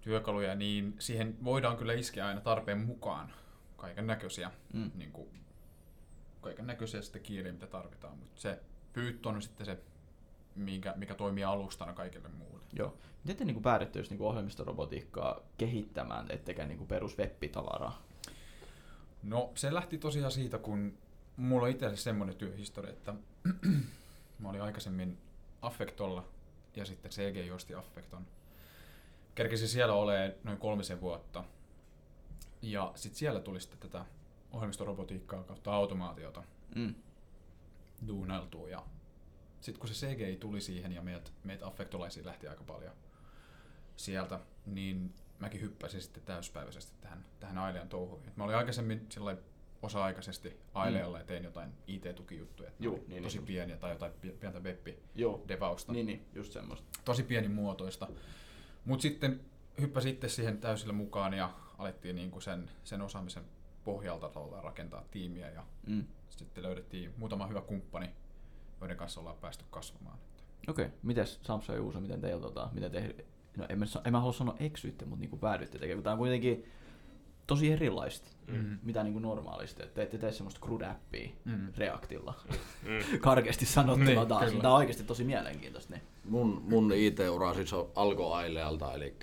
työkaluja, 0.01 0.55
niin 0.55 0.95
siihen 0.99 1.37
voidaan 1.43 1.77
kyllä 1.77 1.93
iskeä 1.93 2.27
aina 2.27 2.41
tarpeen 2.41 2.77
mukaan 2.81 3.33
kaiken 3.77 4.07
näköisiä, 4.07 4.51
Mm. 4.73 4.91
niin 4.95 5.11
kuin, 5.11 5.27
kaiken 6.41 6.67
näköisiä 6.67 7.01
sitten 7.01 7.21
kieliä, 7.21 7.51
mitä 7.53 7.67
tarvitaan, 7.67 8.17
mutta 8.17 8.41
se 8.41 8.59
Python 8.93 9.35
on 9.35 9.41
sitten 9.41 9.65
se, 9.65 9.77
mikä, 10.55 10.93
mikä 10.97 11.15
toimii 11.15 11.43
alustana 11.43 11.93
kaikille 11.93 12.27
muulle. 12.27 12.63
Joo. 12.73 12.97
Miten 13.23 13.37
te 13.37 13.45
niin 13.45 13.55
kuin 13.55 13.63
päädytte 13.63 13.99
just 13.99 14.11
niin 14.11 14.17
kuin 14.17 14.27
ohjelmistorobotiikkaa 14.27 15.39
kehittämään, 15.57 16.25
ettekä 16.29 16.65
niin 16.65 16.77
kuin 16.77 16.87
perus? 16.87 17.15
No 19.23 19.51
se 19.55 19.73
lähti 19.73 19.97
tosiaan 19.97 20.31
siitä, 20.31 20.57
kun 20.57 20.97
mulla 21.37 21.63
on 21.63 21.71
itselle 21.71 21.95
semmoinen 21.95 22.35
työhistoria, 22.35 22.91
että 22.91 23.13
aikaisemmin 24.61 25.17
Affectolla 25.61 26.25
ja 26.75 26.85
sitten 26.85 27.11
CG 27.11 27.53
osti 27.53 27.75
Affecton. 27.75 28.27
Kerkesi 29.35 29.67
siellä 29.67 29.93
olemaan 29.93 30.33
noin 30.43 30.57
kolmisen 30.57 31.01
vuotta. 31.01 31.43
Ja 32.61 32.91
sitten 32.95 33.19
siellä 33.19 33.39
tuli 33.39 33.61
sitten 33.61 33.79
tätä 33.79 34.05
ohjelmistorobotiikkaa 34.51 35.43
kautta 35.43 35.73
automaatiota 35.73 36.43
Mm. 36.75 36.95
duunailtua. 38.07 38.69
Ja 38.69 38.83
sitten 39.65 39.79
kun 39.79 39.89
se 39.89 40.07
CGI 40.07 40.37
tuli 40.37 40.61
siihen 40.61 40.91
ja 40.91 41.01
meitä, 41.01 41.31
meitä 41.43 41.67
affektolaisia 41.67 42.25
lähti 42.25 42.47
aika 42.47 42.63
paljon 42.63 42.93
sieltä, 43.95 44.39
niin 44.65 45.13
mäkin 45.39 45.61
hyppäsin 45.61 46.01
sitten 46.01 46.23
täyspäiväisesti 46.23 46.93
tähän, 47.01 47.25
tähän 47.39 47.57
Ailean 47.57 47.89
touhuihin. 47.89 48.27
Et 48.29 48.37
Mä 48.37 48.43
olin 48.43 48.55
aikaisemmin 48.55 49.05
sillai 49.09 49.37
osa-aikaisesti 49.81 50.59
Ailealla 50.73 51.17
ja 51.19 51.25
tein 51.25 51.43
jotain 51.43 51.71
IT-tukijuttuja. 51.87 52.71
Juu, 52.79 52.95
oli 52.95 53.03
niin, 53.07 53.23
tosi 53.23 53.37
niin. 53.37 53.45
pieniä 53.47 53.77
tai 53.77 53.91
jotain 53.91 54.11
pie- 54.21 54.31
pientä 54.39 54.59
webbi 54.59 54.99
Joo. 55.15 55.43
devausta. 55.47 55.91
Niin, 55.93 56.05
niin, 56.05 56.25
just 56.35 56.51
semmoista. 56.53 56.87
Tosi 57.05 57.23
pienimuotoista. 57.23 58.07
Mutta 58.85 59.01
sitten 59.01 59.39
hyppäsin 59.81 60.11
itse 60.11 60.29
siihen 60.29 60.57
täysillä 60.57 60.93
mukaan 60.93 61.33
ja 61.33 61.53
alettiin 61.77 62.15
niinku 62.15 62.41
sen, 62.41 62.69
sen 62.83 63.01
osaamisen 63.01 63.43
pohjalta 63.83 64.31
rakentaa 64.63 65.03
tiimiä 65.11 65.49
ja 65.49 65.63
Mm. 65.87 66.05
sitten 66.29 66.63
löydettiin 66.63 67.13
muutama 67.17 67.47
hyvä 67.47 67.61
kumppani, 67.61 68.09
joiden 68.85 68.97
kanssa 68.97 69.19
ollaan 69.19 69.37
päästy 69.41 69.65
kasvamaan. 69.69 70.17
Okei, 70.67 70.85
okay. 70.85 70.97
mites 71.03 71.39
Samson 71.43 71.75
ja 71.75 71.81
Juuso, 71.81 72.01
miten 72.01 72.21
teillä 72.21 72.41
tota, 72.41 72.69
miten 72.73 72.91
te, 72.91 73.15
no 73.57 73.65
en 73.69 73.79
mä, 73.79 73.85
en 74.05 74.11
mä 74.11 74.19
halua 74.19 74.33
sanoa 74.33 74.55
eksyitte, 74.59 75.05
mutta 75.05 75.19
niinku 75.21 75.37
päädyitte 75.37 75.79
tekemään, 75.79 75.97
kun 75.97 76.03
tää 76.03 76.13
on 76.13 76.19
kuitenkin 76.19 76.65
tosi 77.47 77.71
erilaista, 77.71 78.35
Mm. 78.47 78.79
mitä 78.83 79.03
niinku 79.03 79.19
normaalisti, 79.19 79.83
että 79.83 79.95
te 79.95 80.01
ette 80.03 80.17
tee 80.17 80.31
semmoista 80.31 80.65
crude-appia 80.65 81.29
Mm. 81.45 81.67
Reactilla, 81.77 82.33
Mm. 82.83 83.19
karkeasti 83.19 83.65
sanottuna 83.65 84.05
Niin, 84.05 84.27
taas, 84.27 84.51
tää 84.61 84.71
on 84.71 84.77
oikeasti 84.77 85.03
tosi 85.03 85.23
mielenkiintoista. 85.23 85.93
Niin. 85.93 86.03
Mun, 86.29 86.61
mun 86.69 86.91
IT-ura 86.93 87.53
siis 87.53 87.71
alkoi 87.95 88.33
Ailealta, 88.33 88.93
eli 88.93 89.15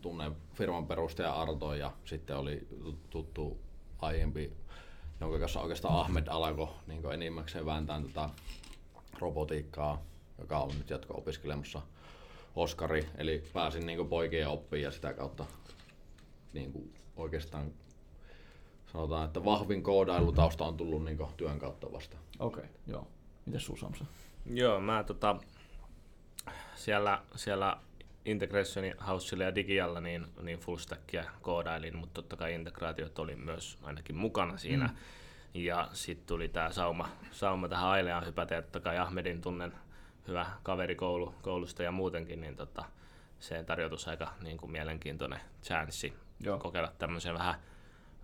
tunnen 0.00 0.32
firman 0.54 0.86
perustaja 0.86 1.32
Arto 1.32 1.74
ja 1.74 1.92
sitten 2.04 2.36
oli 2.36 2.68
tuttu 3.10 3.58
aiempi, 3.98 4.52
jonka 5.20 5.38
kanssa 5.38 5.60
oikeastaan 5.60 6.00
Ahmed 6.00 6.26
alkoi 6.26 6.68
niin 6.86 7.12
enimmäkseen 7.12 7.66
vääntää 7.66 8.02
tätä 8.02 8.28
robotiikkaa, 9.18 10.02
joka 10.38 10.58
on 10.58 10.70
nyt 10.78 10.90
jatko-opiskelemassa 10.90 11.82
Oskari, 12.56 13.08
eli 13.16 13.44
pääsin 13.52 13.86
niin 13.86 14.08
poikien 14.08 14.48
oppiin 14.48 14.82
ja 14.82 14.90
sitä 14.90 15.12
kautta 15.12 15.44
niin 16.52 16.72
kuin 16.72 16.94
oikeastaan 17.16 17.72
sanotaan, 18.92 19.24
että 19.24 19.44
vahvin 19.44 19.82
koodailutausta 19.82 20.64
on 20.64 20.76
tullut 20.76 21.04
niin 21.04 21.18
työn 21.36 21.58
kautta 21.58 21.92
vasta. 21.92 22.16
Okei, 22.38 22.64
okay, 22.64 22.74
joo. 22.86 23.06
Mites 23.46 23.66
sun 23.66 23.78
Samson? 23.78 24.06
Joo, 24.46 24.80
mä 24.80 25.04
tota, 25.04 25.36
siellä, 26.74 27.22
siellä 27.36 27.76
Integration 28.24 28.84
Housella 29.06 29.44
ja 29.44 29.54
Digialla 29.54 30.00
niin, 30.00 30.26
niin 30.42 30.58
full 30.58 30.76
stackia 30.76 31.24
koodailin, 31.42 31.96
mutta 31.96 32.14
totta 32.14 32.36
kai 32.36 32.54
integraatiot 32.54 33.18
oli 33.18 33.36
myös 33.36 33.78
ainakin 33.82 34.16
mukana 34.16 34.56
siinä. 34.56 34.86
Mm. 34.86 34.96
Ja 35.54 35.88
sitten 35.92 36.26
tuli 36.26 36.48
tämä 36.48 36.72
sauma, 36.72 37.08
sauma 37.30 37.68
tähän 37.68 37.88
Aileaan 37.88 38.26
hypätä, 38.26 38.54
ja 38.54 38.62
totta 38.62 38.80
kai 38.80 38.98
Ahmedin 38.98 39.40
tunnen 39.40 39.72
hyvä 40.28 40.46
kaveri 40.62 40.94
koulu, 40.94 41.34
koulusta 41.42 41.82
ja 41.82 41.92
muutenkin, 41.92 42.40
niin 42.40 42.56
tota, 42.56 42.84
se 43.40 43.64
tarjotus 43.64 44.08
aika 44.08 44.32
niin 44.40 44.56
kuin 44.56 44.72
mielenkiintoinen 44.72 45.40
chanssi 45.62 46.14
Joo. 46.40 46.58
kokeilla 46.58 46.92
tämmöisen 46.98 47.34
vähän, 47.34 47.54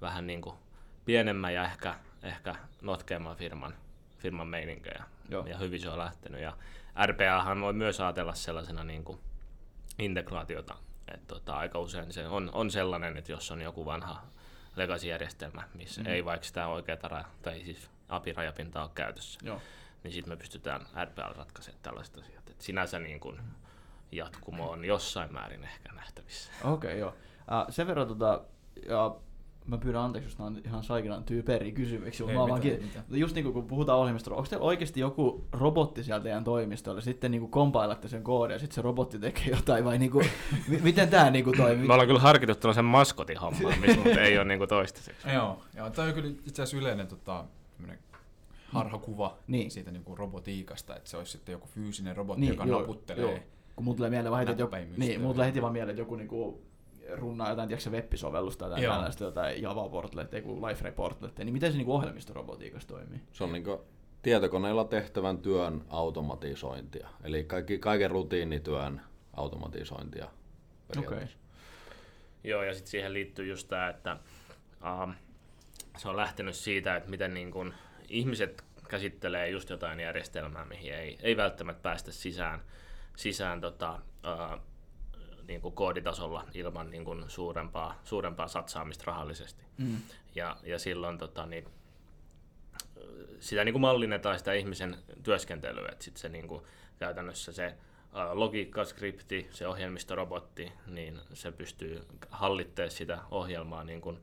vähän 0.00 0.26
niin 0.26 0.42
kuin 0.42 0.56
pienemmän 1.04 1.54
ja 1.54 1.64
ehkä, 1.64 1.94
ehkä 2.22 2.54
notkeamman 2.82 3.36
firman, 3.36 3.74
firman 4.18 4.48
meininköjä. 4.48 5.04
Joo. 5.28 5.46
Ja 5.46 5.58
hyvin 5.58 5.80
se 5.80 5.88
on 5.88 5.98
lähtenyt. 5.98 6.40
Ja 6.40 6.56
RPAhan 7.06 7.60
voi 7.60 7.72
myös 7.72 8.00
ajatella 8.00 8.34
sellaisena 8.34 8.84
niin 8.84 9.04
kuin 9.04 9.18
integraatiota. 9.98 10.74
Et 11.14 11.26
tota, 11.26 11.56
aika 11.56 11.78
usein 11.78 12.12
se 12.12 12.28
on, 12.28 12.50
on 12.52 12.70
sellainen, 12.70 13.16
että 13.16 13.32
jos 13.32 13.50
on 13.50 13.60
joku 13.62 13.84
vanha 13.84 14.22
legacy-järjestelmä, 14.80 15.62
missä 15.74 16.00
mm-hmm. 16.00 16.14
ei 16.14 16.24
vaikka 16.24 16.46
sitä 16.46 16.66
oikeaa 16.66 17.08
ra- 17.08 17.28
tai 17.42 17.64
siis 17.64 17.90
API-rajapintaa 18.08 18.82
ole 18.82 18.90
käytössä, 18.94 19.38
Joo. 19.42 19.60
niin 20.04 20.12
sitten 20.12 20.32
me 20.32 20.36
pystytään 20.36 20.86
RPA 21.04 21.32
ratkaisemaan 21.36 21.82
tällaiset 21.82 22.18
asiat. 22.18 22.50
Et 22.50 22.60
sinänsä 22.60 22.98
niin 22.98 23.20
kuin 23.20 23.40
jatkumo 24.12 24.70
on 24.70 24.84
jossain 24.84 25.32
määrin 25.32 25.64
ehkä 25.64 25.92
nähtävissä. 25.92 26.52
Okei, 26.64 26.90
okay, 26.90 26.98
joo. 26.98 27.08
Uh, 27.10 27.74
sen 27.74 27.86
verran 27.86 28.08
tota, 28.08 28.40
ja 28.88 29.16
mä 29.66 29.78
pyydän 29.78 30.00
anteeksi, 30.02 30.28
jos 30.30 30.38
nämä 30.38 30.46
on 30.46 30.60
ihan 30.64 30.82
saikinan 30.84 31.24
tyyperiä 31.24 31.72
kysymyksiä, 31.72 32.26
mutta 32.26 32.38
mä 32.38 32.44
mitään, 32.56 32.72
vaan 32.72 32.82
mitään. 32.86 33.04
ki- 33.10 33.20
just 33.20 33.34
niin 33.34 33.42
kuin 33.44 33.52
kun 33.52 33.66
puhutaan 33.66 33.98
ohjelmistolla, 33.98 34.36
onko 34.38 34.48
teillä 34.50 34.64
oikeasti 34.66 35.00
joku 35.00 35.44
robotti 35.52 36.04
siellä 36.04 36.22
teidän 36.22 36.44
toimistolla, 36.44 37.00
sitten 37.00 37.30
niin 37.30 37.40
kuin 37.40 37.50
kompailatte 37.50 38.08
sen 38.08 38.22
koodin 38.22 38.52
ja 38.54 38.58
sitten 38.58 38.74
se 38.74 38.82
robotti 38.82 39.18
tekee 39.18 39.44
jotain, 39.56 39.84
vai 39.84 39.98
niin 39.98 40.10
kuin, 40.10 40.26
mi- 40.68 40.80
miten 40.82 41.08
tämä 41.08 41.30
niin 41.30 41.44
kuin 41.44 41.56
toimii? 41.56 41.86
Me 41.86 41.92
ollaan 41.92 42.06
kyllä 42.08 42.20
harkittu 42.20 42.54
tällaisen 42.54 42.84
maskotin 42.84 43.38
homman, 43.38 43.78
missä 43.80 43.96
mutta 44.04 44.20
ei 44.20 44.36
ole 44.38 44.44
niin 44.44 44.58
kuin 44.58 44.68
toistaiseksi. 44.68 45.28
Joo, 45.30 45.60
joo 45.76 45.90
tämä 45.90 46.08
on 46.08 46.14
kyllä 46.14 46.28
itse 46.28 46.62
asiassa 46.62 46.76
yleinen 46.76 47.06
tota, 47.06 47.44
harhakuva 48.66 49.38
Niin. 49.46 49.70
siitä 49.70 49.90
niin 49.90 50.04
kuin 50.04 50.18
robotiikasta, 50.18 50.96
että 50.96 51.10
se 51.10 51.16
olisi 51.16 51.32
sitten 51.32 51.52
joku 51.52 51.66
fyysinen 51.66 52.16
robotti, 52.16 52.40
Niin, 52.40 52.50
joka 52.52 52.64
joo, 52.66 52.80
naputtelee. 52.80 53.22
joo. 53.30 53.38
Kun 53.76 53.84
mulla 53.84 53.96
tulee 53.96 54.10
mieleen 54.10 54.30
vaan 54.30 54.38
heti, 54.40 54.50
että 54.50 54.62
joku, 54.62 54.76
niin, 54.96 55.20
mulla 55.20 55.44
heti 55.44 55.62
vaan 55.62 55.72
mieleen, 55.72 55.90
että 55.90 56.00
joku 56.02 56.16
niinku 56.16 56.62
runnaa 57.16 57.50
jotain, 57.50 57.68
tiedätkö, 57.68 57.90
web-sovellusta 57.90 58.68
tai 58.68 58.82
Joo. 58.82 58.94
tällaista, 58.94 59.24
jotain 59.24 59.62
Java 59.62 59.88
Portlet, 59.88 60.32
joku 60.32 60.66
Life 60.66 60.84
Report, 60.84 61.38
niin 61.38 61.52
miten 61.52 61.72
se 61.72 61.78
niinku 61.78 61.94
ohjelmistorobotiikassa 61.94 62.88
toimii? 62.88 63.20
Se 63.32 63.44
on 63.44 63.52
niin 63.52 63.64
tietokoneella 64.22 64.84
tehtävän 64.84 65.38
työn 65.38 65.84
automatisointia. 65.88 67.08
Eli 67.24 67.44
kaikki, 67.44 67.78
kaiken 67.78 68.10
rutiinityön 68.10 69.00
automatisointia. 69.32 70.28
periaatteessa. 70.88 71.38
Joo, 72.44 72.62
ja 72.62 72.74
sitten 72.74 72.90
siihen 72.90 73.12
liittyy 73.12 73.46
just 73.46 73.68
tämä, 73.68 73.88
että 73.88 74.16
um, 75.02 75.14
se 75.96 76.08
on 76.08 76.16
lähtenyt 76.16 76.54
siitä, 76.54 76.96
että 76.96 77.10
miten 77.10 77.34
niin 77.34 77.50
kun 77.50 77.74
ihmiset 78.08 78.64
käsittelee 78.88 79.48
just 79.48 79.70
jotain 79.70 80.00
järjestelmää, 80.00 80.64
mihin 80.64 80.94
ei, 80.94 81.18
ei 81.22 81.36
välttämättä 81.36 81.82
päästä 81.82 82.12
sisään, 82.12 82.60
sisään 83.16 83.60
tota, 83.60 83.92
uh, 83.92 84.60
niin 85.50 85.60
kuin 85.60 85.74
kooditasolla 85.74 86.44
ilman 86.54 86.90
niin 86.90 87.04
kuin 87.04 87.24
suurempaa, 87.30 88.00
suurempaa 88.04 88.48
satsaamista 88.48 89.04
rahallisesti. 89.06 89.64
Mm. 89.78 89.96
Ja, 90.34 90.56
ja 90.62 90.78
silloin 90.78 91.18
tota, 91.18 91.46
niin, 91.46 91.64
sitä 93.40 93.64
niin 93.64 93.72
kuin 93.72 93.80
mallinnetaan 93.80 94.38
sitä 94.38 94.52
ihmisen 94.52 94.96
työskentelyä, 95.22 95.88
että 95.92 96.04
sitten 96.04 96.20
se 96.20 96.28
niin 96.28 96.48
kuin, 96.48 96.62
käytännössä 96.98 97.52
se 97.52 97.64
ä, 97.64 97.74
logiikkaskripti, 98.32 99.48
se 99.50 99.68
ohjelmistorobotti, 99.68 100.72
niin 100.86 101.20
se 101.34 101.52
pystyy 101.52 102.06
hallittemaan 102.30 102.90
sitä 102.90 103.18
ohjelmaa 103.30 103.84
niin 103.84 104.00
kuin, 104.00 104.18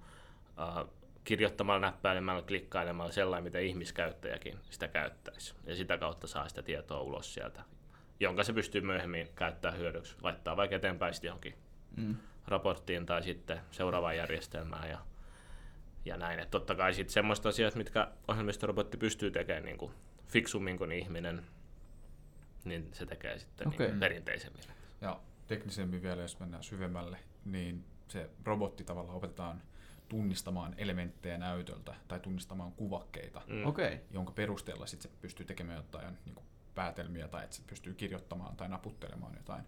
ä, 0.59 0.85
kirjoittamalla, 1.23 1.79
näppäilemällä, 1.79 2.41
klikkailemalla 2.41 3.11
sellainen, 3.11 3.43
mitä 3.43 3.59
ihmiskäyttäjäkin 3.59 4.59
sitä 4.69 4.87
käyttäisi. 4.87 5.53
Ja 5.65 5.75
sitä 5.75 5.97
kautta 5.97 6.27
saa 6.27 6.49
sitä 6.49 6.61
tietoa 6.61 7.01
ulos 7.01 7.33
sieltä, 7.33 7.63
jonka 8.19 8.43
se 8.43 8.53
pystyy 8.53 8.81
myöhemmin 8.81 9.29
käyttämään 9.35 9.79
hyödyksi, 9.79 10.15
laittaa 10.21 10.57
vaikka 10.57 10.75
eteenpäin 10.75 11.13
sitten 11.13 11.27
johonkin 11.29 11.53
Mm. 11.97 12.15
raporttiin 12.47 13.05
tai 13.05 13.23
sitten 13.23 13.59
seuraavaan 13.71 14.17
järjestelmään 14.17 14.89
ja, 14.89 14.99
ja 16.05 16.17
näin. 16.17 16.39
Et 16.39 16.51
totta 16.51 16.75
kai 16.75 16.93
sitten 16.93 17.13
semmoiset 17.13 17.45
asiat, 17.45 17.75
mitkä 17.75 18.07
ohjelmistorobotti 18.27 18.97
pystyy 18.97 19.31
tekemään 19.31 19.65
niin 19.65 19.77
kuin 19.77 19.91
fiksummin 20.27 20.77
kuin 20.77 20.91
ihminen, 20.91 21.45
niin 22.63 22.89
se 22.93 23.05
tekee 23.05 23.39
sitten 23.39 23.67
Okei. 23.67 23.87
niin 23.87 23.99
perinteisemmin. 23.99 24.63
Ja 25.01 25.19
teknisemmin 25.47 26.01
vielä, 26.01 26.21
jos 26.21 26.39
mennään 26.39 26.63
syvemmälle, 26.63 27.17
niin 27.45 27.85
se 28.07 28.29
robotti 28.43 28.83
tavallaan 28.83 29.17
opetetaan 29.17 29.61
tunnistamaan 30.09 30.75
elementtejä 30.77 31.37
näytöltä 31.37 31.95
tai 32.07 32.19
tunnistamaan 32.19 32.71
kuvakkeita, 32.71 33.41
Mm. 33.47 33.65
Okei. 33.65 33.93
Okay. 33.93 33.99
jonka 34.11 34.31
perusteella 34.31 34.85
sitten 34.85 35.11
se 35.11 35.17
pystyy 35.21 35.45
tekemään 35.45 35.77
jotain 35.77 36.17
niin 36.25 36.35
kuin 36.35 36.45
päätelmiä 36.77 37.27
tai 37.27 37.43
että 37.43 37.55
se 37.55 37.63
pystyy 37.67 37.93
kirjoittamaan 37.93 38.55
tai 38.55 38.69
naputtelemaan 38.69 39.33
jotain 39.37 39.63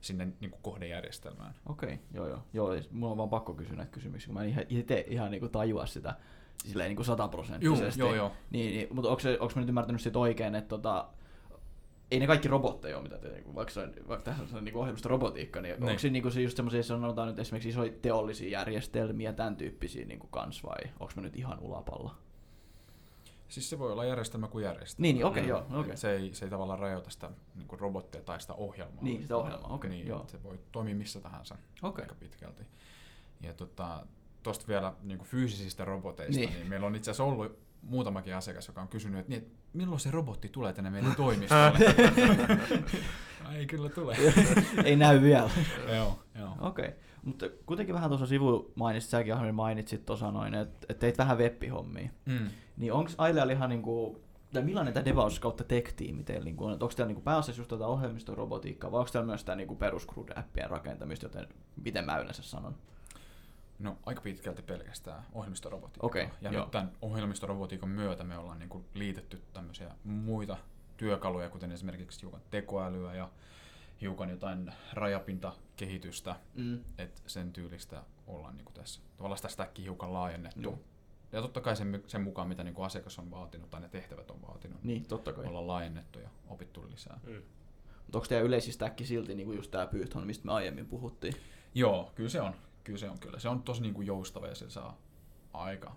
sinne 0.00 0.28
niin 0.40 0.50
kuin 0.50 0.62
kohdejärjestelmään. 0.62 1.54
Okei, 1.66 1.98
joo 2.14 2.28
joo. 2.28 2.42
Joo, 2.52 2.74
ja 2.74 2.82
mulla 2.90 3.12
on 3.12 3.18
vaan 3.18 3.28
pakko 3.30 3.54
kysyä 3.54 3.76
näitä 3.76 3.92
kysymyksiä, 3.92 4.26
kun 4.26 4.34
mä 4.34 4.42
en 4.42 4.48
ihan, 4.48 4.64
itse 4.68 5.04
ihan 5.08 5.30
niinku 5.30 5.48
tajua 5.48 5.86
sitä 5.86 6.14
silleen 6.64 6.88
niinku 6.88 7.04
sataprosenttisesti. 7.04 8.00
Joo, 8.00 8.08
joo, 8.08 8.16
joo. 8.16 8.32
Niin, 8.50 8.74
niin, 8.76 8.88
mutta 8.94 9.10
onko, 9.10 9.22
onko 9.40 9.52
mä 9.54 9.60
nyt 9.60 9.68
ymmärtänyt 9.68 10.00
siitä 10.00 10.18
oikein, 10.18 10.54
että 10.54 10.68
tota, 10.68 11.08
ei 12.10 12.20
ne 12.20 12.26
kaikki 12.26 12.48
robotteja 12.48 12.96
ole, 12.96 13.02
mitä 13.02 13.18
te, 13.18 13.28
niinku, 13.28 13.54
vaikka, 13.54 13.74
se 13.74 13.80
on, 13.80 13.92
vaikka 14.08 14.24
tässä 14.30 14.56
on 14.56 14.64
niinku 14.64 14.80
ohjelmista 14.80 15.08
robotiikka, 15.08 15.60
niin, 15.60 15.74
Niin. 15.80 15.88
onko 15.88 15.98
se 15.98 16.10
niinku 16.10 16.30
se 16.30 16.42
just 16.42 16.56
semmoisia, 16.56 16.82
sanotaan 16.82 17.28
nyt 17.28 17.38
esimerkiksi 17.38 17.68
isoja 17.68 17.92
teollisia 18.02 18.50
järjestelmiä, 18.50 19.32
tämän 19.32 19.56
tyyppisiä 19.56 20.04
niinku 20.04 20.26
kans 20.26 20.64
vai 20.64 20.78
onko 21.00 21.12
mä 21.16 21.22
nyt 21.22 21.36
ihan 21.36 21.60
ulapalla? 21.60 22.14
Siis 23.52 23.70
se 23.70 23.78
voi 23.78 23.92
olla 23.92 24.04
järjestelmä 24.04 24.48
kuin 24.48 24.64
järjestelmä. 24.64 25.02
Niin, 25.02 25.16
niin 25.16 25.26
okei, 25.26 25.42
Mm. 25.42 25.48
joo. 25.48 25.66
Et 25.90 25.96
Se, 25.96 26.12
ei, 26.12 26.34
se 26.34 26.44
ei 26.44 26.50
tavallaan 26.50 26.78
rajoita 26.78 27.10
sitä 27.10 27.30
niin 27.54 27.68
kuin 27.68 27.80
robottia 27.80 28.22
tai 28.22 28.40
sitä 28.40 28.54
ohjelmaa. 28.54 29.02
Niin, 29.04 29.22
sitä 29.22 29.36
ohjelmaa, 29.36 29.70
okei, 29.74 29.90
niin, 29.90 30.06
joo. 30.06 30.24
Se 30.26 30.42
voi 30.42 30.58
toimia 30.72 30.94
missä 30.94 31.20
tahansa 31.20 31.56
Okei. 31.82 32.02
aika 32.04 32.14
pitkälti. 32.14 32.62
Ja 33.40 33.54
tota, 33.54 34.06
tuosta 34.42 34.64
vielä 34.68 34.92
niin 35.02 35.18
kuin 35.18 35.28
fyysisistä 35.28 35.84
roboteista, 35.84 36.40
Niin. 36.40 36.52
niin. 36.52 36.66
meillä 36.68 36.86
on 36.86 36.94
itse 36.96 37.10
asiassa 37.10 37.24
ollut 37.24 37.58
muutamakin 37.82 38.36
asiakas, 38.36 38.68
joka 38.68 38.82
on 38.82 38.88
kysynyt, 38.88 39.20
että, 39.20 39.30
niin, 39.30 39.42
että 39.42 39.54
milloin 39.72 40.00
se 40.00 40.10
robotti 40.10 40.48
tulee 40.48 40.72
tänne 40.72 40.90
meidän 40.90 41.16
toimistolle. 41.24 41.78
Ei 43.56 43.66
kyllä 43.66 43.88
tule. 43.88 44.16
Ei 44.84 44.96
näy 44.96 45.22
vielä. 45.22 45.50
joo, 45.94 46.18
joo. 46.38 46.56
Okei, 46.60 46.88
okay. 46.88 46.98
mutta 47.24 47.46
kuitenkin 47.66 47.94
vähän 47.94 48.10
tuossa 48.10 48.26
sivu 48.26 48.72
mainitsit, 48.74 49.10
säkin 49.10 49.54
mainitsit 49.54 50.06
tuossa 50.06 50.30
noin, 50.30 50.54
että 50.54 50.86
et 50.88 50.98
teit 50.98 51.18
vähän 51.18 51.38
web-hommia. 51.38 52.08
Mm. 52.26 52.50
Niin 52.82 52.92
onko 52.92 53.10
Ailealla 53.18 53.52
ihan 53.52 53.68
niinku, 53.70 54.20
tai 54.52 54.62
millainen 54.62 54.94
tämä 54.94 55.04
devaus 55.04 55.40
kautta 55.40 55.64
tech-tiimi 55.64 56.24
teillä, 56.24 56.44
niinku, 56.44 56.64
on? 56.64 56.72
onko 56.72 56.88
teillä 56.88 57.06
niinku 57.06 57.22
pääasiassa 57.22 57.60
just 57.60 57.70
tätä 57.70 57.86
ohjelmistorobotiikkaa, 57.86 58.92
vai 58.92 58.98
onko 58.98 59.10
teillä 59.12 59.26
myös 59.26 59.44
tämä 59.44 59.56
niinku 59.56 59.76
perus 59.76 60.06
appien 60.34 60.70
rakentamista, 60.70 61.26
joten 61.26 61.48
miten 61.84 62.04
mä 62.04 62.18
yleensä 62.18 62.42
sanon? 62.42 62.74
No 63.78 63.98
aika 64.06 64.20
pitkälti 64.20 64.62
pelkästään 64.62 65.22
ohjelmistorobotiikkaa. 65.32 66.06
Okei, 66.06 66.28
ja 66.40 66.52
joo. 66.52 66.62
nyt 66.62 66.70
tämän 66.70 66.92
ohjelmistorobotiikan 67.02 67.88
myötä 67.88 68.24
me 68.24 68.38
ollaan 68.38 68.58
niin 68.58 68.68
kuin 68.68 68.84
liitetty 68.94 69.42
tämmöisiä 69.52 69.94
muita 70.04 70.56
työkaluja, 70.96 71.50
kuten 71.50 71.72
esimerkiksi 71.72 72.22
hiukan 72.22 72.40
tekoälyä 72.50 73.14
ja 73.14 73.30
hiukan 74.00 74.30
jotain 74.30 74.72
rajapintakehitystä, 74.92 76.36
Mm. 76.54 76.80
että 76.98 77.20
sen 77.26 77.52
tyylistä 77.52 78.02
ollaan 78.26 78.56
niin 78.56 78.64
kuin 78.64 78.74
tässä. 78.74 79.00
Tavallaan 79.16 79.50
sitä 79.50 79.68
hiukan 79.78 80.12
laajennettu. 80.12 80.60
Joo. 80.60 80.78
Ja 81.32 81.42
totta 81.42 81.60
kai 81.60 81.76
sen, 81.76 82.02
sen 82.06 82.20
mukaan, 82.22 82.48
mitä 82.48 82.64
niin 82.64 82.74
kuin 82.74 82.86
asiakas 82.86 83.18
on 83.18 83.30
vaatinut 83.30 83.70
tai 83.70 83.80
ne 83.80 83.88
tehtävät 83.88 84.30
on 84.30 84.42
vaatinut, 84.42 84.84
Niin, 84.84 85.04
totta 85.04 85.32
kai. 85.32 85.46
ollaan 85.46 85.66
laajennettu 85.66 86.18
ja 86.18 86.28
opittu 86.48 86.86
lisää. 86.90 87.20
Mm. 87.26 87.42
Mutta 88.02 88.18
onko 88.18 88.26
teidän 88.28 88.46
yleisistä 88.46 88.86
äkki 88.86 89.04
silti 89.04 89.34
niinku 89.34 89.52
just 89.52 89.70
tämä 89.70 89.86
Python, 89.86 90.26
mistä 90.26 90.46
me 90.46 90.52
aiemmin 90.52 90.86
puhuttiin? 90.86 91.34
Joo, 91.74 92.12
kyllä 92.14 92.28
se 92.30 92.40
on. 92.40 92.54
Kyllä 92.84 92.98
se 92.98 93.10
on 93.10 93.18
kyllä. 93.18 93.38
Se 93.38 93.48
on 93.48 93.62
tosi 93.62 93.82
niin 93.82 93.94
kuin 93.94 94.06
joustava 94.06 94.46
ja 94.46 94.54
se 94.54 94.70
saa 94.70 94.98
aika, 95.52 95.96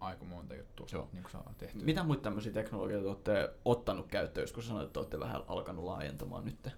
aika 0.00 0.24
monta 0.24 0.54
juttua 0.54 0.86
Joo. 0.92 1.08
niin 1.12 1.22
kuin 1.22 1.32
saa 1.32 1.54
tehtyä. 1.58 1.84
Mitä 1.84 2.02
muita 2.02 2.22
tämmöisiä 2.22 2.52
teknologioita 2.52 3.08
olette 3.08 3.50
ottanut 3.64 4.06
käyttöön, 4.08 4.42
jos 4.42 4.52
kun 4.52 4.62
sanoit, 4.62 4.86
että 4.86 5.00
olette 5.00 5.20
vähän 5.20 5.42
alkanut 5.48 5.84
laajentamaan 5.84 6.44
nyt? 6.44 6.68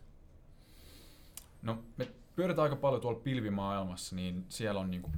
No, 1.62 1.78
me 1.96 2.08
pyöritään 2.36 2.62
aika 2.62 2.76
paljon 2.76 3.02
tuolla 3.02 3.20
pilvimaailmassa, 3.20 4.16
niin 4.16 4.44
siellä 4.48 4.80
on 4.80 4.90
niinku 4.90 5.10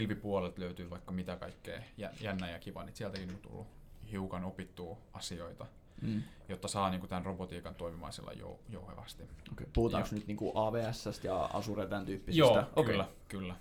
pilvipuolelta 0.00 0.60
löytyy 0.60 0.90
vaikka 0.90 1.12
mitä 1.12 1.36
kaikkea 1.36 1.80
jä- 1.96 2.12
jännää 2.20 2.50
ja 2.50 2.58
kivaa, 2.58 2.84
niin 2.84 2.96
sieltäkin 2.96 3.30
on 3.30 3.38
tullut 3.42 3.66
hiukan 4.12 4.44
opittua 4.44 4.98
asioita, 5.12 5.66
Mm. 6.02 6.22
jotta 6.48 6.68
saa 6.68 6.90
niinku 6.90 7.06
tämän 7.06 7.24
robotiikan 7.26 7.74
toimimaan 7.74 8.12
sillä 8.12 8.30
jou- 8.32 8.58
jouhevasti. 8.68 9.22
Okay. 9.52 9.66
Puhutaanko 9.72 10.08
Joo. 10.12 10.18
nyt 10.18 10.26
niinku 10.26 10.52
AWS 10.54 11.24
ja 11.24 11.44
Azure 11.44 11.86
tämän 11.86 12.06
tyyppisistä? 12.06 12.38
Joo, 12.38 12.58
Okei. 12.76 12.84
kyllä, 12.92 13.08
kyllä. 13.28 13.54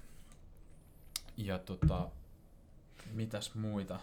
Ja 1.38 1.60
tota, 1.60 2.10
mitäs 3.14 3.56
muita, 3.56 4.00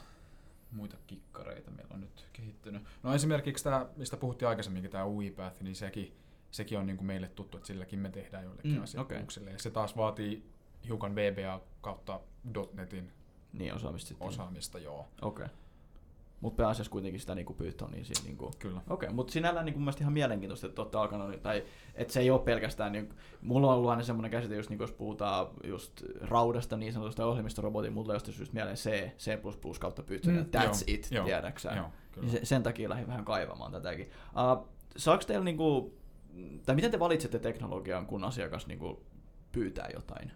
muita 0.73 0.97
kikkareita 1.07 1.71
meillä 1.71 1.95
on 1.95 2.01
nyt 2.01 2.27
kehittynyt? 2.33 2.83
No 3.03 3.15
esimerkiksi 3.15 3.65
tämä, 3.65 3.87
mistä 3.97 4.17
puhuttiin 4.17 4.49
aikaisemminkin, 4.49 4.91
tämä 4.91 5.07
UiPath, 5.07 5.61
niin 5.63 5.77
sekin, 5.77 6.17
sekin 6.51 6.79
on 6.79 6.87
niinku 6.87 7.05
meille 7.05 7.29
tuttu, 7.29 7.57
että 7.57 7.67
silläkin 7.67 7.99
me 7.99 8.11
tehdään 8.11 8.45
joillekin 8.45 8.77
Mm, 8.77 8.83
asiakkuuksille. 8.83 9.51
Ja 9.51 9.59
se 9.59 9.71
taas 9.71 9.97
vaatii 9.97 10.52
hiukan 10.87 11.15
VBA 11.15 11.61
kautta 11.81 12.21
.NETin 12.75 13.13
Niin, 13.53 13.75
osaamista 13.75 14.09
sitten. 14.09 14.29
osaamista, 14.29 14.79
joo. 14.79 15.09
Okei. 15.23 15.45
Okay. 15.45 15.57
Mutta 16.43 16.57
pääasiassa 16.57 16.91
kuitenkin 16.91 17.21
sitä 17.21 17.35
niinku 17.35 17.55
Pythonia 17.55 18.05
siinä 18.05 18.25
niinku... 18.25 18.51
Kyllä. 18.59 18.79
Okei, 18.79 19.07
okay, 19.07 19.17
mutta 19.17 19.33
sinällään 19.33 19.67
niinku 19.67 19.79
mun 19.79 19.85
mielestä 19.85 20.05
ihan 20.05 20.13
mielenkiintoista, 20.13 20.67
että 20.67 20.83
olette 20.83 20.99
alkanut, 20.99 21.43
tai 21.43 21.65
että 21.95 22.13
se 22.13 22.21
ei 22.21 22.31
ole 22.31 22.41
pelkästään, 22.41 22.93
niin, 22.93 23.15
mulla 23.43 23.67
on 23.67 23.79
ollut 23.79 23.91
aina 23.91 24.03
semmoinen 24.03 24.31
käsite, 24.31 24.57
just 24.57 24.71
niin 24.71 24.81
jos 24.81 24.93
puhutaan 24.93 25.47
just 25.65 26.03
raudasta 26.21 26.77
niin 26.77 26.93
sanotusta 26.93 27.27
ohjelmistorobotin, 27.27 27.93
mulla 27.93 28.15
just 28.15 28.39
just 28.39 28.53
mieleen 28.53 28.77
C, 28.77 29.11
C++ 29.19 29.39
kautta 29.81 30.03
Python, 30.03 30.35
Mm, 30.35 30.41
mm, 30.41 30.47
that's 30.57 30.65
joo, 30.65 30.75
it, 30.87 31.09
joo, 31.11 31.25
tiedäksä. 31.25 31.73
Joo, 31.77 31.87
kyllä. 32.13 32.27
Niin 32.27 32.39
se, 32.39 32.45
sen 32.45 32.63
takia 32.63 32.89
lähdin 32.89 33.07
vähän 33.07 33.25
kaivamaan 33.25 33.73
tätäkin. 33.73 34.07
Uh, 34.07 34.69
saako 34.97 35.25
teillä 35.25 35.45
niinku, 35.45 35.95
tai 36.67 36.75
miten 36.75 36.91
te 36.91 36.99
valitsette 36.99 37.39
teknologian, 37.39 38.07
kun 38.07 38.25
asiakas 38.25 38.67
niinku 38.67 39.03
pyytää 39.53 39.89
jotain? 39.95 40.33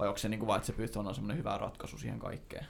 Vai 0.00 0.08
onko 0.08 0.18
se 0.18 0.28
niinku 0.28 0.46
vaan, 0.46 0.56
että 0.56 0.66
se 0.66 0.72
Python 0.72 1.06
on 1.06 1.14
semmoinen 1.14 1.38
hyvä 1.38 1.58
ratkaisu 1.58 1.98
siihen 1.98 2.18
kaikkeen? 2.18 2.66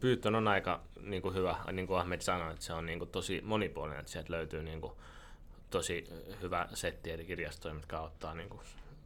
Python 0.00 0.34
on 0.34 0.48
aika 0.48 0.80
niin 1.00 1.22
kuin 1.22 1.34
hyvä, 1.34 1.56
niin 1.72 1.86
kuin 1.86 2.00
Ahmed 2.00 2.20
sanoi, 2.20 2.52
että 2.52 2.64
se 2.64 2.72
on 2.72 2.86
niin 2.86 2.98
kuin 2.98 3.10
tosi 3.10 3.40
monipuolinen, 3.44 4.00
että 4.00 4.12
sieltä 4.12 4.32
löytyy 4.32 4.62
niin 4.62 4.80
kuin 4.80 4.92
tosi 5.70 6.04
hyvä 6.42 6.68
setti 6.74 7.10
eri 7.10 7.24
kirjastoja, 7.24 7.74
mitkä 7.74 7.98
auttaa 7.98 8.34
niin 8.34 8.48
kuin 8.48 8.60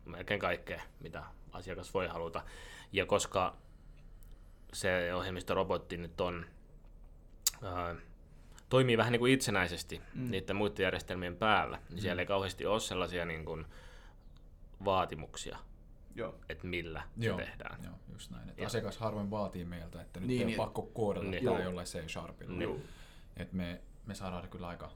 melkein 0.06 0.40
kaikkea, 0.40 0.82
mitä 1.00 1.22
asiakas 1.52 1.94
voi 1.94 2.06
haluta. 2.06 2.42
Ja 2.92 3.06
koska 3.06 3.56
se 4.72 5.14
ohjelmistorobotti 5.14 5.96
nyt 5.96 6.20
on, 6.20 6.46
ää, 7.62 7.94
toimii 8.68 8.98
vähän 8.98 9.12
niin 9.12 9.20
kuin 9.20 9.32
itsenäisesti 9.32 9.98
Mm. 10.14 10.22
mm. 10.22 10.30
niiden 10.30 10.56
muiden 10.56 10.84
järjestelmien 10.84 11.36
päällä, 11.36 11.78
niin 11.90 12.02
siellä 12.02 12.22
ei 12.22 12.26
kauheasti 12.26 12.66
ole 12.66 12.80
sellaisia 12.80 13.24
niin 13.24 13.44
kuin 13.44 13.66
vaatimuksia, 14.84 15.58
Joo. 16.18 16.34
että 16.48 16.66
millä 16.66 17.02
Joo, 17.16 17.38
se 17.38 17.44
tehdään. 17.44 17.84
Joo, 17.84 17.94
just 18.12 18.30
näin. 18.30 18.48
Että 18.48 18.66
asiakas 18.66 18.98
harvoin 18.98 19.30
vaatii 19.30 19.64
meiltä, 19.64 20.00
että 20.02 20.20
nyt 20.20 20.28
Niin, 20.28 20.38
niin, 20.38 20.40
ei 20.40 20.46
niin. 20.46 20.60
ole 20.60 20.66
pakko 20.66 20.82
koodata 20.82 21.24
Niin. 21.24 21.30
niin. 21.30 21.44
Tämä 21.44 21.64
jollain 21.64 21.86
C-sharpilla. 21.86 22.58
Niin. 22.58 22.84
Et 23.36 23.52
me, 23.52 23.80
me 24.06 24.14
saadaan 24.14 24.48
kyllä 24.48 24.68
aika, 24.68 24.90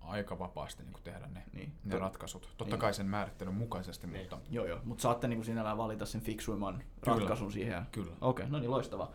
aika 0.00 0.38
vapaasti 0.38 0.82
niin 0.82 0.94
tehdä 1.04 1.26
ne, 1.26 1.42
Niin. 1.52 1.72
ne 1.84 1.90
To- 1.94 1.98
ratkaisut. 1.98 2.42
Totta 2.58 2.74
Niin. 2.74 2.80
kai 2.80 2.94
sen 2.94 3.06
määrittelyn 3.06 3.54
mukaisesti, 3.54 4.06
Niin. 4.06 4.20
mutta 4.20 4.38
Joo, 4.50 4.66
joo. 4.66 4.78
Mutta 4.84 5.02
saatte 5.02 5.28
niinku 5.28 5.44
sinällään 5.44 5.78
valita 5.78 6.06
sen 6.06 6.20
fiksuimman 6.20 6.82
Kyllä. 7.00 7.18
ratkaisun 7.18 7.52
siihen. 7.52 7.82
kyllä. 7.92 8.12
Okei, 8.20 8.42
okay, 8.44 8.52
no 8.52 8.58
niin 8.58 8.70
loistavaa. 8.70 9.12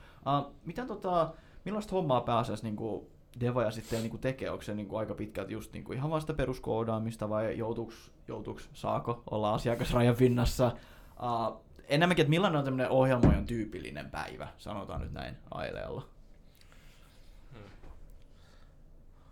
Uh, 0.47 0.55
miten 0.65 0.87
tota, 0.87 1.33
millaista 1.65 1.95
hommaa 1.95 2.21
pääasiassa 2.21 2.65
niinku 2.65 3.11
devaja 3.39 3.71
sitten 3.71 4.01
niinku 4.01 4.17
tekee? 4.17 4.49
Onko 4.51 4.61
se 4.63 4.73
niinku 4.75 4.95
aika 4.95 5.13
pitkälti 5.13 5.53
just 5.53 5.73
niinku 5.73 5.93
ihan 5.93 6.09
vasta 6.11 6.33
peruskoodaamista 6.33 7.29
vai 7.29 7.57
joutuuks, 7.57 8.69
saako 8.73 9.23
olla 9.31 9.53
asiakasrajan 9.53 10.15
pinnassa? 10.15 10.71
Uh, 11.21 11.61
enemmänkin, 11.87 12.23
että 12.23 12.29
millainen 12.29 12.59
on 12.59 12.65
tämmöinen 12.65 12.89
ohjelmoijan 12.89 13.45
tyypillinen 13.45 14.09
päivä, 14.09 14.47
sanotaan 14.57 15.01
nyt 15.01 15.13
näin 15.13 15.37
aileella. 15.51 16.05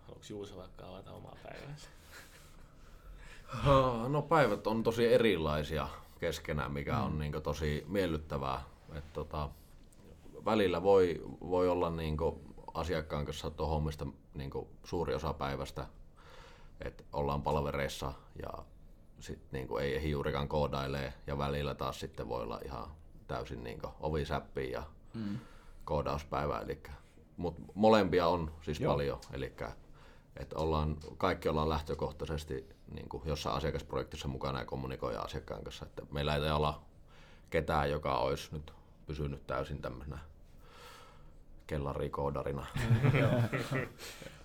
Haluatko 0.02 0.26
Juuso 0.28 0.56
vaikka 0.56 0.86
avata 0.86 1.12
omaa 1.12 1.36
päiväänsä? 1.42 1.88
No 4.08 4.22
päivät 4.22 4.66
on 4.66 4.82
tosi 4.82 5.14
erilaisia 5.14 5.88
keskenään, 6.20 6.72
mikä 6.72 6.98
on 6.98 7.18
niin 7.18 7.32
tosi 7.42 7.84
miellyttävää. 7.88 8.62
Et 8.94 9.12
tota, 9.12 9.48
välillä 10.44 10.82
voi, 10.82 11.22
voi 11.40 11.68
olla 11.68 11.90
niin 11.90 12.16
asiakkaan 12.74 13.24
kanssa 13.24 13.52
hommista 13.58 14.06
niin 14.34 14.50
suuri 14.84 15.14
osa 15.14 15.32
päivästä, 15.32 15.86
että 16.80 17.04
ollaan 17.12 17.42
palvereissa 17.42 18.12
ja 18.42 18.64
sit 19.20 19.52
niin 19.52 19.68
ei 19.80 19.96
ehdi 19.96 20.10
juurikaan 20.10 20.48
koodailee 20.48 21.12
ja 21.26 21.38
välillä 21.38 21.74
taas 21.74 22.00
sitten 22.00 22.28
voi 22.28 22.42
olla 22.42 22.60
ihan 22.64 22.90
täysin 23.28 23.64
niin 23.64 23.80
ovisäppiä 24.00 24.70
ja 24.70 24.82
Mm. 25.14 25.38
koodauspäivä. 25.84 26.58
Eli, 26.60 26.82
mutta 27.36 27.62
molempia 27.74 28.26
on 28.26 28.52
siis 28.62 28.80
Joo. 28.80 28.90
Joo. 28.90 28.96
paljon. 28.96 29.20
Eli 29.32 29.52
että 30.36 30.58
ollaan, 30.58 30.96
kaikki 31.16 31.48
ollaan 31.48 31.68
lähtökohtaisesti 31.68 32.68
niin 32.94 33.08
kuin 33.08 33.22
jossain 33.26 33.56
asiakasprojektissa 33.56 34.28
mukana 34.28 34.58
ja 34.58 34.64
kommunikoidaan 34.64 35.24
asiakkaan 35.24 35.64
kanssa. 35.64 35.86
Että 35.86 36.02
meillä 36.10 36.34
ei 36.36 36.50
olla 36.50 36.82
ketään, 37.50 37.90
joka 37.90 38.18
olisi 38.18 38.48
nyt 38.52 38.72
pysynyt 39.06 39.46
täysin 39.46 39.82
tämmöisenä 39.82 40.18
kellarikoodarina. 41.66 42.66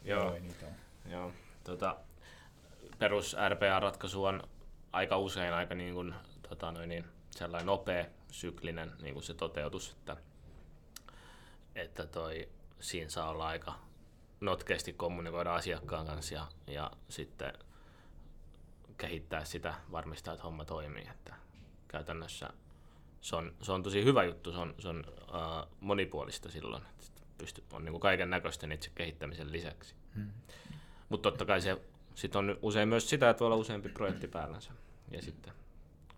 Joo. 0.03 0.31
niitä 0.39 0.65
ole. 0.65 0.75
Joo, 1.05 1.31
tota, 1.63 1.95
perus 2.99 3.35
RPA-ratkaisu 3.49 4.25
on 4.25 4.43
aika 4.95 5.17
usein 5.17 5.53
aika 5.53 5.75
niin 5.75 5.93
kuin, 5.93 6.15
tota 6.49 6.71
noin, 6.71 6.89
niin, 6.89 7.05
sellainen 7.31 7.65
nopea, 7.65 8.05
syklinen 8.31 8.91
niin 9.01 9.13
kuin 9.13 9.23
se 9.23 9.33
toteutus, 9.33 9.91
että, 9.91 10.17
että 11.75 12.05
toi, 12.05 12.49
siinä 12.79 13.09
saa 13.09 13.29
olla 13.29 13.47
aika 13.47 13.73
notkeasti 14.41 14.93
kommunikoida 14.93 15.55
asiakkaan 15.55 16.05
kanssa 16.05 16.35
ja, 16.35 16.47
ja 16.67 16.91
sitten 17.09 17.53
kehittää 18.97 19.45
sitä, 19.45 19.73
varmistaa, 19.91 20.33
että 20.33 20.43
homma 20.43 20.65
toimii. 20.65 21.07
Että 21.11 21.35
käytännössä 21.87 22.49
se 23.21 23.35
on, 23.35 23.53
se 23.61 23.71
on 23.71 23.83
tosi 23.83 24.03
hyvä 24.03 24.23
juttu, 24.23 24.51
se 24.51 24.57
on, 24.57 24.75
se 24.79 24.87
on 24.87 25.03
uh, 25.07 25.71
monipuolista 25.79 26.51
silloin, 26.51 26.83
että 26.85 27.21
pystyt, 27.37 27.73
on 27.73 27.85
niin 27.85 27.99
kaiken 27.99 28.29
näköisten 28.29 28.71
itse 28.71 28.91
kehittämisen 28.95 29.51
lisäksi. 29.51 29.95
Hmm. 30.15 30.31
Mutta 31.09 31.31
totta 31.31 31.45
kai 31.45 31.61
se 31.61 31.81
sit 32.15 32.35
on 32.35 32.57
usein 32.61 32.89
myös 32.89 33.09
sitä, 33.09 33.29
että 33.29 33.39
voi 33.39 33.45
olla 33.45 33.55
useampi 33.55 33.89
projekti 33.89 34.27
päällänsä. 34.27 34.71
Ja 35.11 35.21
sitten 35.21 35.53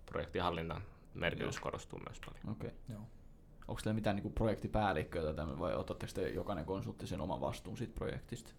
projektihallinnan 0.05 0.81
merkitys 1.13 1.55
Joo. 1.55 1.63
korostuu 1.63 1.99
myös 2.09 2.19
paljon. 2.19 2.55
Okei. 2.57 2.67
Okay. 2.69 2.79
Joo. 2.89 3.01
Onko 3.67 3.81
teillä 3.83 3.95
mitään 3.95 4.15
niinku 4.15 4.29
projektipäällikköä 4.29 5.33
tai 5.33 5.45
vai 5.59 5.75
otatteko 5.75 6.11
te 6.15 6.29
jokainen 6.29 6.65
konsultti 6.65 7.07
sen 7.07 7.21
oman 7.21 7.41
vastuun 7.41 7.77
siitä 7.77 7.93
projektista? 7.95 8.51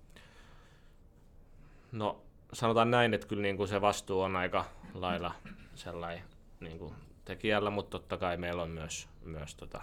No 1.92 2.22
sanotaan 2.52 2.90
näin, 2.90 3.14
että 3.14 3.26
kyllä 3.26 3.42
niin 3.42 3.56
kuin 3.56 3.68
se 3.68 3.80
vastuu 3.80 4.20
on 4.20 4.36
aika 4.36 4.64
lailla 4.94 5.34
sellainen 5.74 6.24
niin 6.60 6.78
kuin 6.78 6.94
tekijällä, 7.24 7.70
mutta 7.70 7.98
totta 7.98 8.16
kai 8.16 8.36
meillä 8.36 8.62
on 8.62 8.70
myös, 8.70 9.08
myös 9.24 9.54
tota, 9.54 9.82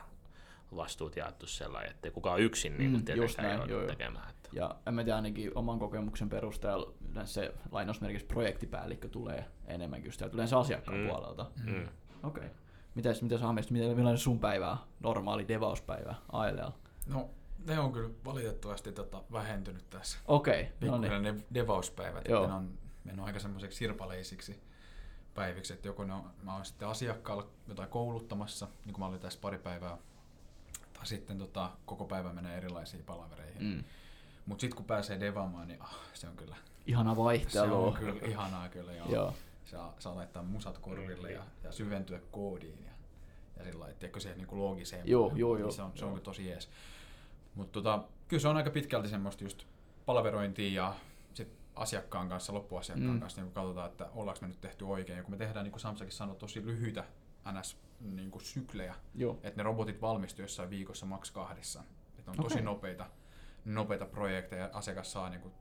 vastuut 0.75 1.15
jaettu 1.15 1.47
sellainen, 1.47 1.91
että 1.91 2.11
kukaan 2.11 2.39
yksin 2.39 2.77
niin 2.77 2.91
Mm, 2.91 3.05
kuin 3.05 3.17
just 3.17 3.35
tietenkään 3.35 3.59
näin, 3.59 3.69
joo, 3.69 3.79
joo. 3.79 3.89
tekemään. 3.89 4.29
Että. 4.29 4.49
Ja 4.53 4.75
en 4.87 4.93
mä 4.93 5.03
tiedä, 5.03 5.15
ainakin 5.15 5.51
oman 5.55 5.79
kokemuksen 5.79 6.29
perusteella 6.29 6.93
yleensä 7.15 7.33
se 7.33 7.53
lainausmerkissä 7.71 8.27
projektipäällikkö 8.27 9.09
tulee 9.09 9.45
enemmänkin 9.67 10.07
just 10.07 10.17
sieltä 10.19 10.33
yleensä 10.35 10.59
asiakkaan 10.59 10.97
Mm. 10.97 11.07
puolelta. 11.07 11.51
Mm. 11.65 11.87
Okei. 12.23 12.45
Okay. 12.45 12.49
Mitäs, 12.95 13.21
mitäs 13.21 13.41
miten, 13.69 13.95
millainen 13.95 14.17
sun 14.17 14.39
päivä 14.39 14.71
on? 14.71 14.77
Normaali 14.99 15.47
devauspäivä 15.47 16.15
ALL? 16.31 16.71
No, 17.07 17.29
ne 17.65 17.79
on 17.79 17.91
kyllä 17.91 18.09
valitettavasti 18.25 18.91
tota, 18.91 19.23
vähentynyt 19.31 19.89
tässä. 19.89 20.17
Okei, 20.25 20.63
no 20.63 20.69
Pikkuhiljaa 20.79 21.19
niin. 21.19 21.35
ne 21.37 21.43
devauspäivät, 21.53 22.27
Joo. 22.27 22.43
että 22.43 22.53
ne 22.53 22.57
on 22.57 22.77
mennyt 23.03 23.25
aika 23.25 23.39
semmoiseksi 23.39 23.77
sirpaleisiksi 23.77 24.59
päiviksi, 25.33 25.73
että 25.73 25.87
joko 25.87 26.03
ne 26.03 26.13
on, 26.13 26.31
mä 26.43 26.55
oon 26.55 26.65
sitten 26.65 26.87
asiakkaalla 26.87 27.47
jotain 27.67 27.89
kouluttamassa, 27.89 28.67
niin 28.85 28.93
kuin 28.93 28.99
mä 28.99 29.05
olin 29.07 29.19
tässä 29.19 29.39
pari 29.41 29.57
päivää, 29.57 29.97
tai 30.93 31.07
sitten 31.07 31.37
tota, 31.37 31.71
koko 31.85 32.05
päivä 32.05 32.33
menee 32.33 32.57
erilaisiin 32.57 33.03
palavereihin. 33.03 33.63
Mm. 33.63 33.83
Mutta 34.45 34.61
sitten 34.61 34.75
kun 34.77 34.85
pääsee 34.85 35.19
devaamaan, 35.19 35.67
niin 35.67 35.81
ah, 35.81 35.97
se 36.13 36.27
on 36.27 36.35
kyllä, 36.35 36.55
Ihana 36.87 37.11
se 37.15 37.17
vaihtelu. 37.21 37.83
on 37.87 37.93
kyllä 37.93 38.27
ihanaa 38.27 38.69
kyllä. 38.69 38.91
Joo. 38.93 39.09
Joo. 39.11 39.33
Saa, 39.65 39.93
saa 39.99 40.15
laittaa 40.15 40.43
musat 40.43 40.77
korville 40.77 41.31
ja, 41.31 41.43
ja 41.63 41.71
syventyä 41.71 42.19
koodiin 42.31 42.83
ja, 42.85 42.91
ja 43.57 43.63
sillä 43.63 43.79
lailla, 43.79 43.95
tiedätkö, 43.99 44.19
siihen 44.19 44.37
niin 44.37 44.47
loogiseen 44.51 45.07
Joo, 45.07 45.31
joo, 45.35 45.53
niin 45.55 45.61
joo. 45.61 45.71
Se 45.71 45.81
on, 45.81 45.91
se 45.95 46.05
on 46.05 46.11
Joo. 46.11 46.19
tosi 46.19 46.47
jees. 46.47 46.69
Mutta 47.55 47.71
tota, 47.73 48.03
kyllä 48.27 48.41
se 48.41 48.47
on 48.47 48.57
aika 48.57 48.69
pitkälti 48.69 49.09
semmoista 49.09 49.43
just 49.43 49.63
palverointia 50.05 50.83
ja 50.83 50.93
sit 51.33 51.47
asiakkaan 51.75 52.29
kanssa, 52.29 52.53
loppuasiakkaan 52.53 53.13
Mm. 53.13 53.19
kanssa 53.19 53.41
niin 53.41 53.51
kun 53.51 53.63
katsotaan, 53.63 53.91
että 53.91 54.09
ollaanko 54.15 54.41
me 54.41 54.47
nyt 54.47 54.61
tehty 54.61 54.85
oikein. 54.85 55.17
Ja 55.17 55.23
kun 55.23 55.31
me 55.31 55.37
tehdään, 55.37 55.63
niin 55.63 55.71
kuin 55.71 55.81
Samsakin 55.81 56.13
sanoi, 56.13 56.35
tosi 56.35 56.65
lyhyitä 56.65 57.03
NS 57.51 57.77
niin 58.01 58.31
kuin 58.31 58.43
syklejä, 58.43 58.95
Joo. 59.15 59.39
että 59.43 59.57
ne 59.57 59.63
robotit 59.63 60.01
valmistuu 60.01 60.43
jossain 60.43 60.69
viikossa 60.69 61.05
maks 61.05 61.31
kahdessa. 61.31 61.83
Että 62.19 62.31
on 62.31 62.37
tosi 62.37 62.53
Okei. 62.53 62.65
nopeita, 62.65 63.05
nopeita 63.65 64.05
projekteja 64.05 64.63
ja 64.63 64.69
asiakas 64.73 65.11
saa 65.11 65.29
niin 65.29 65.41
kuin, 65.41 65.53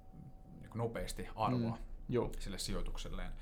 niin 0.60 0.70
kuin 0.70 0.78
nopeasti 0.78 1.28
arvoa 1.36 1.70
Mm. 1.70 2.14
Joo. 2.14 2.30
sille 2.38 2.58
sijoitukselleen, 2.58 3.32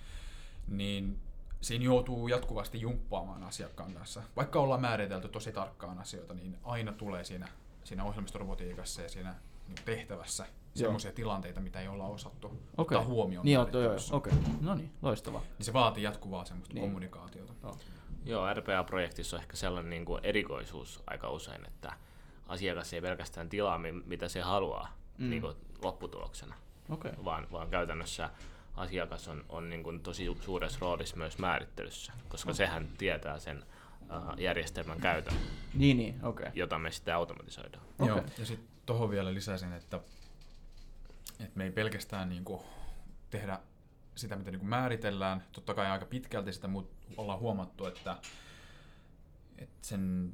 niin 0.68 1.18
siinä 1.60 1.84
joutuu 1.84 2.28
jatkuvasti 2.28 2.80
jumppaamaan 2.80 3.42
asiakkaan 3.44 3.94
kanssa. 3.94 4.22
Vaikka 4.36 4.60
ollaan 4.60 4.80
määritelty 4.80 5.28
tosi 5.28 5.52
tarkkaan 5.52 5.98
asioita, 5.98 6.34
niin 6.34 6.58
aina 6.62 6.92
tulee 6.92 7.24
siinä, 7.24 7.48
siinä 7.84 8.04
ohjelmistorobotiikassa 8.04 9.02
ja 9.02 9.08
siinä 9.08 9.34
niin 9.68 9.78
tehtävässä 9.84 10.46
sellaisia 10.74 11.12
tilanteita, 11.12 11.60
mitä 11.60 11.80
ei 11.80 11.88
olla 11.88 12.06
osattu 12.06 12.46
Okei. 12.46 12.62
ottaa 12.98 13.04
huomioon. 13.04 13.44
Niin, 13.44 13.54
joo, 13.54 13.68
joo, 13.82 13.96
okei. 14.12 14.32
No 14.60 14.74
niin, 14.74 14.92
loistavaa. 15.02 15.42
Niin 15.58 15.66
se 15.66 15.72
vaatii 15.72 16.02
jatkuvaa 16.02 16.44
semmoista 16.44 16.74
Niin. 16.74 16.80
niin. 16.82 16.90
kommunikaatiota. 16.90 17.52
Joo. 17.62 17.76
Joo, 18.24 18.54
RPA-projektissa 18.54 19.36
on 19.36 19.42
ehkä 19.42 19.56
sellainen 19.56 19.90
niin 19.90 20.04
kuin 20.04 20.20
erikoisuus 20.24 21.02
aika 21.06 21.30
usein, 21.30 21.66
että 21.66 21.92
asiakas 22.48 22.92
ei 22.92 23.00
pelkästään 23.00 23.48
tilaa, 23.48 23.78
mi- 23.78 23.92
mitä 24.06 24.28
se 24.28 24.40
haluaa 24.40 24.96
Mm. 25.18 25.30
niin 25.30 25.42
kuin 25.42 25.56
lopputuloksena, 25.82 26.54
Okei. 26.88 27.12
vaan, 27.24 27.46
vaan 27.52 27.70
käytännössä 27.70 28.30
asiakas 28.76 29.28
on, 29.28 29.44
on 29.48 29.70
niin 29.70 29.82
kuin 29.82 30.00
tosi 30.00 30.36
suuressa 30.40 30.78
roolissa 30.80 31.16
myös 31.16 31.38
määrittelyssä, 31.38 32.12
koska 32.28 32.50
Okei. 32.50 32.56
sehän 32.56 32.88
tietää 32.98 33.38
sen 33.38 33.64
uh, 34.02 34.38
järjestelmän 34.38 35.00
käytön, 35.00 35.34
Niin, 35.74 35.96
niin, 35.96 36.24
okei. 36.24 36.50
jota 36.54 36.78
me 36.78 36.90
sitten 36.90 37.14
automatisoidaan. 37.14 37.84
Okei. 37.98 38.08
Joo. 38.08 38.22
Ja 38.38 38.46
sitten 38.46 38.68
tuohon 38.86 39.10
vielä 39.10 39.34
lisäisin, 39.34 39.72
että, 39.72 40.00
että 41.40 41.52
me 41.58 41.64
ei 41.64 41.70
pelkästään 41.72 42.28
niinku 42.28 42.64
tehdä 43.30 43.58
sitä, 44.14 44.36
mitä 44.36 44.50
niinku 44.50 44.66
määritellään, 44.66 45.44
totta 45.52 45.74
kai 45.74 45.86
aika 45.86 46.06
pitkälti 46.06 46.52
sitä, 46.52 46.68
mutta 46.68 46.96
ollaan 47.16 47.38
huomattu, 47.40 47.86
että, 47.86 48.16
että 49.58 49.78
sen 49.88 50.32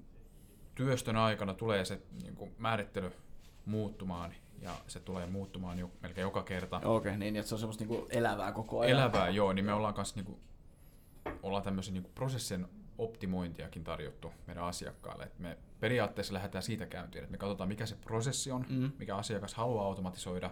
työstön 0.78 1.16
aikana 1.16 1.54
tulee 1.54 1.84
se 1.84 2.00
niinku 2.22 2.48
määrittely 2.58 3.12
muuttumaan 3.66 4.34
ja 4.60 4.70
se 4.86 5.00
tulee 5.00 5.26
muuttumaan 5.26 5.78
jo, 5.78 5.90
melkein 6.02 6.22
joka 6.22 6.42
kerta. 6.42 6.80
Okei, 6.84 7.16
niin, 7.18 7.36
että 7.36 7.48
se 7.48 7.54
on 7.54 7.58
semmoista 7.58 7.84
niinku 7.84 8.06
elävää 8.10 8.52
koko 8.52 8.80
ajan. 8.80 8.92
Elävää, 8.92 9.28
joo, 9.28 9.52
niin 9.52 9.64
me 9.64 9.72
ollaan 9.72 9.94
kanssa 9.94 10.14
niinku, 10.16 10.38
ollaan 11.42 11.62
tämmöisen 11.62 11.94
niinku 11.94 12.10
prosessin 12.14 12.66
optimointiakin 12.98 13.84
tarjottu 13.84 14.32
meidän 14.46 14.64
asiakkaille. 14.64 15.24
Et 15.24 15.38
me 15.38 15.58
periaatteessa 15.80 16.34
lähdetään 16.34 16.62
siitä 16.62 16.86
käyntiin, 16.86 17.24
että 17.24 17.32
me 17.32 17.38
katsotaan 17.38 17.68
mikä 17.68 17.86
se 17.86 17.96
prosessi 17.96 18.50
on, 18.52 18.64
Mm. 18.68 18.92
mikä 18.98 19.16
asiakas 19.16 19.54
haluaa 19.54 19.86
automatisoida. 19.86 20.50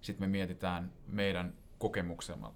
Sitten 0.00 0.28
me 0.28 0.32
mietitään 0.32 0.92
meidän 1.06 1.54
kokemuksella, 1.78 2.52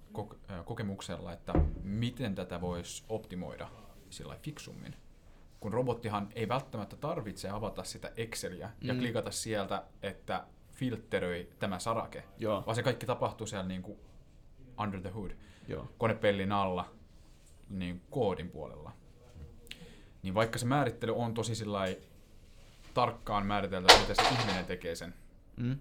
kokemuksella 0.65 1.33
että 1.33 1.53
miten 1.83 2.35
tätä 2.35 2.61
voisi 2.61 3.03
optimoida 3.09 3.67
sillä 4.09 4.37
fiksummin. 4.41 4.95
Kun 5.59 5.73
robottihan 5.73 6.29
ei 6.35 6.47
välttämättä 6.47 6.95
tarvitse 6.95 7.49
avata 7.49 7.83
sitä 7.83 8.11
Exceliä 8.17 8.69
ja 8.81 8.93
Mm. 8.93 8.99
klikata 8.99 9.31
sieltä, 9.31 9.83
että 10.03 10.45
filtteröi 10.71 11.49
tämä 11.59 11.79
sarake, 11.79 12.23
Joo, 12.37 12.63
vaan 12.65 12.75
se 12.75 12.83
kaikki 12.83 13.05
tapahtuu 13.05 13.47
siellä 13.47 13.67
niin 13.67 13.81
kuin 13.81 13.99
under 14.83 15.01
the 15.01 15.09
hood, 15.09 15.31
joo. 15.67 15.89
konepellin 15.97 16.51
alla, 16.51 16.89
niin 17.69 18.01
koodin 18.09 18.49
puolella. 18.49 18.91
Niin 20.23 20.33
vaikka 20.33 20.59
se 20.59 20.65
määrittely 20.65 21.15
on 21.15 21.33
tosi 21.33 21.55
sillai 21.55 21.97
tarkkaan 22.93 23.45
määritelty, 23.45 23.93
miten 24.01 24.15
se 24.15 24.21
ihminen 24.41 24.65
tekee 24.65 24.95
sen, 24.95 25.13
Mm. 25.57 25.77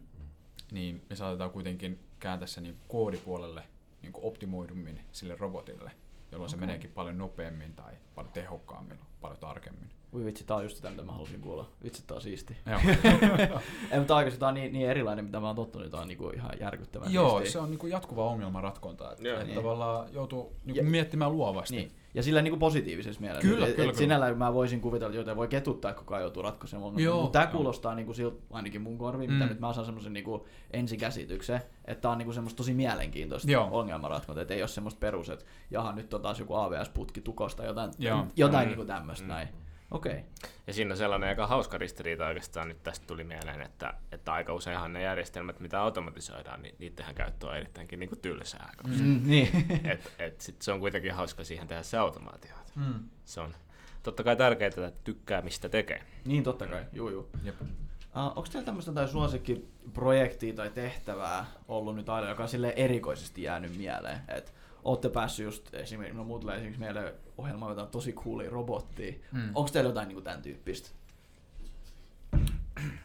niin 0.70 1.02
me 1.10 1.16
saatetaan 1.16 1.50
kuitenkin 1.50 1.98
kääntää 2.20 2.46
se 2.48 2.60
niin 2.60 2.76
koodipuolelle 2.88 3.62
niin 4.02 4.12
kuin 4.12 4.24
optimoidummin 4.24 5.00
sille 5.12 5.36
robotille, 5.36 5.90
jolloin 6.32 6.50
se 6.50 6.56
Okei. 6.56 6.66
meneekin 6.66 6.90
paljon 6.90 7.18
nopeammin 7.18 7.74
tai 7.74 7.92
paljon 8.14 8.32
tehokkaammin, 8.32 8.98
paljon 9.20 9.38
tarkemmin. 9.40 9.97
Voi 10.12 10.24
vitsi, 10.24 10.44
tää 10.44 10.56
on 10.56 10.62
just 10.62 10.76
sitä, 10.76 10.90
mitä 10.90 11.02
mä 11.02 11.12
halusin 11.12 11.40
kuulla. 11.40 11.68
Vitsi, 11.84 12.02
tää 12.06 12.14
on 12.14 12.20
siisti. 12.20 12.56
Joo, 12.66 12.80
Ei, 13.90 13.98
mutta 13.98 14.16
oikeasti 14.16 14.40
tää 14.40 14.48
on 14.48 14.54
niin, 14.54 14.72
niin 14.72 14.90
erilainen, 14.90 15.24
mitä 15.24 15.40
mä 15.40 15.46
oon 15.46 15.56
tottunut, 15.56 15.84
niin 15.84 15.90
tää 15.92 16.00
on 16.00 16.08
niinku 16.08 16.30
ihan 16.30 16.50
järkyttävän 16.60 17.12
Joo 17.12 17.30
siistiä. 17.30 17.52
se 17.52 17.58
on 17.58 17.70
niin 17.70 17.78
kuin 17.78 17.90
jatkuva 17.92 18.24
ongelman 18.24 18.62
ratkonta, 18.62 19.12
että, 19.12 19.28
Joo. 19.28 19.34
että 19.34 19.46
Niin. 19.46 19.56
tavallaan 19.56 20.08
joutuu 20.12 20.52
niin 20.64 20.76
Ja- 20.76 20.82
miettimään 20.82 21.32
luovasti. 21.32 21.76
Niin. 21.76 21.92
Ja 22.14 22.22
sillä 22.22 22.42
niin 22.42 22.52
kuin 22.52 22.58
positiivisessa 22.60 23.20
mielessä. 23.20 23.48
Kyllä, 23.48 23.66
et, 23.66 23.74
kyllä, 23.76 23.88
et 23.88 23.94
kyllä. 23.96 23.98
Sinällään 23.98 24.38
mä 24.38 24.54
voisin 24.54 24.80
kuvitella, 24.80 25.10
että 25.10 25.18
joita 25.18 25.36
voi 25.36 25.48
ketuttaa, 25.48 25.94
kun 25.94 26.06
kai 26.06 26.20
joutuu 26.22 26.42
ratkaisemaan 26.42 26.86
ongelmia. 26.86 27.04
Joo, 27.04 27.20
Mutta 27.22 27.38
tämä 27.38 27.44
joo. 27.44 27.52
kuulostaa 27.52 27.94
niin 27.94 28.06
kuin 28.06 28.16
siltä, 28.16 28.36
ainakin 28.50 28.82
mun 28.82 28.98
korviin, 28.98 29.32
mitä 29.32 29.44
Mm. 29.44 29.48
nyt 29.48 29.60
mä 29.60 29.72
saan 29.72 29.84
semmoisen 29.84 30.12
niin 30.12 30.24
kuin 30.24 30.42
ensikäsityksen, 30.70 31.60
että 31.84 32.00
tää 32.02 32.10
on 32.10 32.18
niin 32.18 32.26
kuin 32.26 32.34
semmoista 32.34 32.56
tosi 32.56 32.74
mielenkiintoista 32.74 33.50
Joo. 33.50 33.68
ongelmanratkonta, 33.72 34.40
että 34.42 34.54
ei 34.54 34.62
ole 34.62 34.68
semmoista 34.68 34.98
perus, 34.98 35.30
että 35.30 35.44
jaha, 35.70 35.92
nyt 35.92 36.14
on 36.14 36.22
taas 36.22 36.40
joku 36.40 36.54
AVS-putki 36.54 37.20
tukosta, 37.20 37.64
jotain, 37.64 37.90
Joo. 37.98 38.26
jotain 38.36 38.64
Mm. 38.64 38.68
niin 38.68 38.76
kuin 38.76 38.88
tämmöistä 38.88 39.24
Mm. 39.24 39.28
näin. 39.28 39.48
Okei. 39.90 40.12
Okay. 40.12 40.24
Ja 40.66 40.72
siinä 40.72 40.92
on 40.92 40.96
sellainen 40.96 41.28
aika 41.28 41.46
hauska 41.46 41.78
ristiriita 41.78 42.26
oikeastaan 42.26 42.68
nyt 42.68 42.82
tästä 42.82 43.06
tuli 43.06 43.24
mieleen, 43.24 43.62
että, 43.62 43.94
että 44.12 44.32
aika 44.32 44.54
useinhan 44.54 44.92
ne 44.92 45.02
järjestelmät, 45.02 45.60
mitä 45.60 45.80
automatisoidaan, 45.80 46.62
niin 46.62 46.74
niidenhän 46.78 47.14
käyttö 47.14 47.46
on 47.46 47.56
erittäinkin 47.56 48.00
niin 48.00 48.08
kuin 48.08 48.20
tylsää. 48.20 48.72
Mm. 48.86 49.04
Mm, 49.04 49.20
niin. 49.24 49.66
et, 49.84 50.12
et 50.18 50.40
sit 50.40 50.62
se 50.62 50.72
on 50.72 50.80
kuitenkin 50.80 51.14
hauska 51.14 51.44
siihen 51.44 51.68
tehdä 51.68 51.82
se 51.82 51.96
automaatio. 51.96 52.54
Mm. 52.74 53.08
Se 53.24 53.40
on 53.40 53.54
totta 54.02 54.24
kai 54.24 54.36
tärkeää, 54.36 54.68
että 54.68 54.92
tykkää 55.04 55.42
mistä 55.42 55.68
tekee. 55.68 56.02
niin 56.24 56.42
totta 56.42 56.66
kai, 56.66 56.84
juu 56.92 57.10
juu. 57.10 57.28
Jep. 57.44 57.60
Uh, 57.60 57.68
onko 58.14 58.46
teillä 58.52 58.66
tämmöistä 58.66 58.92
tai 58.92 59.08
suosikkiprojektia 59.08 60.54
tai 60.54 60.70
tehtävää 60.70 61.46
ollut 61.68 61.96
nyt 61.96 62.08
aina, 62.08 62.28
joka 62.28 62.42
on 62.42 62.64
erikoisesti 62.76 63.42
jäänyt 63.42 63.76
mieleen? 63.76 64.18
Et 64.28 64.54
ootte 64.88 65.08
päässyt 65.08 65.44
just 65.44 65.74
esimerkiksi, 65.74 66.18
no 66.18 66.24
muut 66.24 66.40
tulee 66.40 66.56
esimerkiksi 66.56 66.80
meille 66.80 67.14
ohjelmaan 67.38 67.70
jotain 67.70 67.88
tosi 67.88 68.12
coolia 68.12 68.50
robottia. 68.50 69.12
Mm. 69.32 69.50
Onko 69.54 69.70
teillä 69.72 69.90
jotain 69.90 70.08
niinku 70.08 70.22
tämän 70.22 70.42
tyyppistä? 70.42 70.90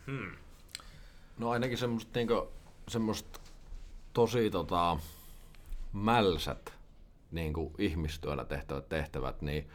Hmm. 0.05 0.31
No 1.37 1.49
ainakin 1.49 1.77
semmoista, 1.77 2.19
niinku, 2.19 2.47
semmoista 2.87 3.39
tosi 4.13 4.49
tota, 4.49 4.97
mälsät 5.93 6.73
niinku, 7.31 7.71
ihmistyöllä 7.77 8.45
tehtävät 8.45 8.89
tehtävät, 8.89 9.41
niin 9.41 9.69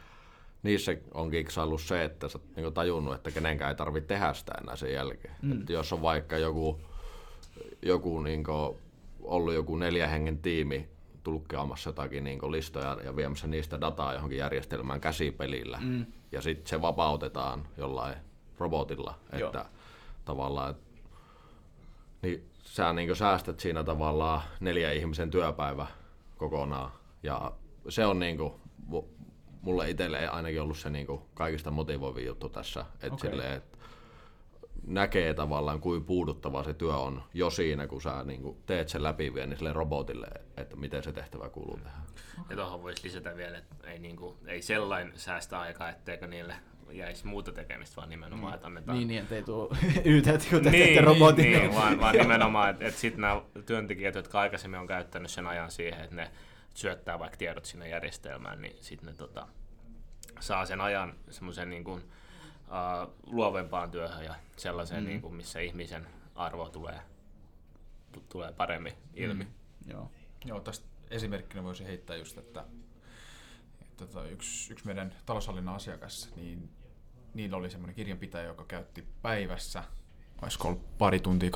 niissä 0.63 0.97
on 1.13 1.31
kiksaillut 1.31 1.81
se, 1.81 2.03
että 2.03 2.29
sä 2.29 2.37
oot 2.37 2.55
niinku, 2.55 2.71
tajunnut, 2.71 3.15
että 3.15 3.31
kenenkään 3.31 3.69
ei 3.69 3.75
tarvitse 3.75 4.07
tehdä 4.07 4.33
sitä 4.33 4.51
enää 4.61 4.75
sen 4.75 4.93
jälkeen. 4.93 5.35
Mm. 5.41 5.53
Mm. 5.53 5.59
Että 5.59 5.73
jos 5.73 5.93
on 5.93 6.01
vaikka 6.01 6.37
joku, 6.37 6.81
joku 7.81 8.21
niinku, 8.21 8.77
ollut 9.21 9.53
joku 9.53 9.75
neljä 9.75 10.07
hengen 10.07 10.39
tiimi 10.39 10.89
tulkkaamassa 11.23 11.89
jotakin 11.89 12.23
niinku, 12.23 12.51
listoja 12.51 12.97
ja 13.03 13.15
viemässä 13.15 13.47
niistä 13.47 13.81
dataa 13.81 14.13
johonkin 14.13 14.37
järjestelmään 14.37 15.01
käsipelillä, 15.01 15.79
Mm. 15.81 16.05
ja 16.31 16.41
sitten 16.41 16.67
se 16.67 16.81
vapautetaan 16.81 17.67
jollain 17.77 18.15
robotilla, 18.57 19.15
Joo. 19.39 19.47
että 19.47 19.65
tavallaan, 20.25 20.71
et, 20.71 20.77
niin 22.21 22.49
sä 22.63 22.93
niin 22.93 23.15
säästät 23.15 23.59
siinä 23.59 23.83
tavallaan 23.83 24.41
neljä 24.59 24.91
ihmisen 24.91 25.31
työpäivä 25.31 25.87
kokonaan, 26.37 26.91
ja 27.23 27.51
se 27.89 28.05
on 28.05 28.19
niin 28.19 28.37
kuin, 28.37 28.53
mulle 29.61 29.89
itselle 29.89 30.27
ainakin 30.27 30.61
ollut 30.61 30.77
se 30.77 30.89
niin 30.89 31.07
kuin 31.07 31.21
kaikista 31.33 31.71
motivoivin 31.71 32.25
juttu 32.25 32.49
tässä, 32.49 32.85
että 33.01 33.27
okay. 33.27 33.55
et 33.55 33.78
näkee 34.89 35.33
tavallaan, 35.33 35.81
kuin 35.81 36.05
puuduttava 36.05 36.63
se 36.63 36.73
työ 36.73 36.97
on 36.97 37.23
jo 37.33 37.49
siinä, 37.49 37.87
kun 37.87 38.01
sä 38.01 38.23
niin 38.23 38.41
kuin 38.41 38.57
teet 38.65 38.89
sen 38.89 39.03
läpiviennin 39.03 39.57
sille 39.57 39.73
robotille, 39.73 40.27
että 40.57 40.75
miten 40.75 41.03
se 41.03 41.11
tehtävä 41.11 41.49
kuuluu 41.49 41.77
tehdä. 41.77 41.97
Ja 42.49 42.55
tuohon 42.55 42.83
voisi 42.83 43.03
lisätä 43.03 43.35
vielä, 43.35 43.57
että 43.57 43.75
ei, 43.83 43.99
niinku, 43.99 44.37
ei 44.47 44.61
sellainen 44.61 45.13
säästä 45.15 45.59
aikaa, 45.59 45.89
etteikö 45.89 46.27
niille 46.27 46.55
jäisi 46.91 47.27
muuta 47.27 47.51
tekemistä, 47.51 47.95
vaan 47.95 48.09
nimenomaan, 48.09 48.53
että 48.53 48.67
annetaan... 48.67 48.97
Niin, 48.97 49.07
niin, 49.07 49.21
ettei 49.21 49.43
tuu 49.43 49.75
ytet, 50.05 50.47
kun 50.49 50.63
te 50.63 50.69
niin, 50.69 50.83
teette 50.83 51.01
robotin. 51.01 51.43
Niin, 51.45 51.59
niin, 51.59 51.75
vaan, 51.75 51.99
vaan 51.99 52.15
nimenomaan, 52.15 52.69
että, 52.69 52.85
että 52.85 52.99
sitten 52.99 53.21
nämä 53.21 53.41
työntekijät, 53.65 54.15
jotka 54.15 54.39
aikaisemmin 54.39 54.79
on 54.79 54.87
käyttänyt 54.87 55.31
sen 55.31 55.47
ajan 55.47 55.71
siihen, 55.71 56.01
että 56.01 56.15
ne 56.15 56.31
syöttää 56.73 57.19
vaikka 57.19 57.37
tiedot 57.37 57.65
sinne 57.65 57.89
järjestelmään, 57.89 58.61
niin 58.61 58.75
sitten 58.79 59.09
ne 59.09 59.15
tota, 59.15 59.47
saa 60.39 60.65
sen 60.65 60.81
ajan 60.81 61.13
semmoisen 61.29 61.69
niin 61.69 61.83
kuin, 61.83 62.01
uh, 62.69 63.13
luovempaan 63.25 63.91
työhön 63.91 64.25
ja 64.25 64.35
sellaiseen, 64.57 65.03
mm. 65.03 65.07
niin 65.07 65.21
kuin, 65.21 65.33
missä 65.33 65.59
ihmisen 65.59 66.07
arvo 66.35 66.69
tulee, 66.69 66.99
t- 68.11 68.29
tulee 68.29 68.51
paremmin 68.51 68.93
ilmi. 69.13 69.43
Mm. 69.43 69.51
Joo. 69.91 70.11
Joo, 70.45 70.59
tästä 70.59 70.85
esimerkkinä 71.11 71.63
voisi 71.63 71.85
heittää 71.85 72.15
just, 72.15 72.37
että, 72.37 72.65
että 73.81 74.05
tota, 74.05 74.27
yksi, 74.27 74.73
yksi 74.73 74.85
meidän 74.85 75.15
taloushallinnon 75.25 75.75
asiakas, 75.75 76.29
niin 76.35 76.69
niillä 77.33 77.57
oli 77.57 77.69
semmoinen 77.69 77.95
kirjanpitäjä, 77.95 78.47
joka 78.47 78.65
käytti 78.65 79.07
päivässä, 79.21 79.83
olisiko 80.41 80.67
ollut 80.67 80.97
pari 80.97 81.19
tuntia, 81.19 81.49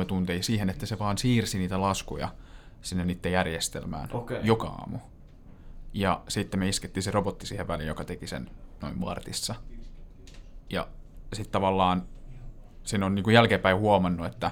2-3 0.00 0.04
tuntia 0.04 0.42
siihen, 0.42 0.70
että 0.70 0.86
se 0.86 0.98
vaan 0.98 1.18
siirsi 1.18 1.58
niitä 1.58 1.80
laskuja 1.80 2.34
sinne 2.82 3.04
niiden 3.04 3.32
järjestelmään 3.32 4.08
Okei. 4.12 4.40
joka 4.42 4.66
aamu. 4.66 4.98
Ja 5.92 6.22
sitten 6.28 6.60
me 6.60 6.68
iskettiin 6.68 7.02
se 7.02 7.10
robotti 7.10 7.46
siihen 7.46 7.68
väliin, 7.68 7.88
joka 7.88 8.04
teki 8.04 8.26
sen 8.26 8.50
noin 8.82 9.00
vartissa. 9.00 9.54
Ja 10.70 10.86
sitten 11.32 11.52
tavallaan 11.52 12.02
siinä 12.84 13.06
on 13.06 13.14
niin 13.14 13.22
kuin 13.22 13.34
jälkeenpäin 13.34 13.76
huomannut, 13.76 14.26
että 14.26 14.50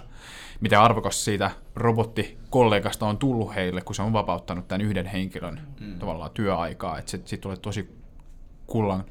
miten 0.61 0.81
arvokas 0.81 1.25
siitä 1.25 1.51
robottikollegasta 1.75 3.07
on 3.07 3.19
tullut 3.19 3.55
heille, 3.55 3.81
kun 3.81 3.95
se 3.95 4.03
on 4.03 4.13
vapauttanut 4.13 4.69
tämän 4.69 4.81
yhden 4.81 5.07
henkilön 5.07 5.61
mm. 5.81 5.99
tavallaan 5.99 6.31
työaikaa. 6.31 6.99
Että 6.99 7.11
siitä 7.11 7.43
tulee 7.43 7.57
tosi 7.57 7.99
kullan, 8.67 9.05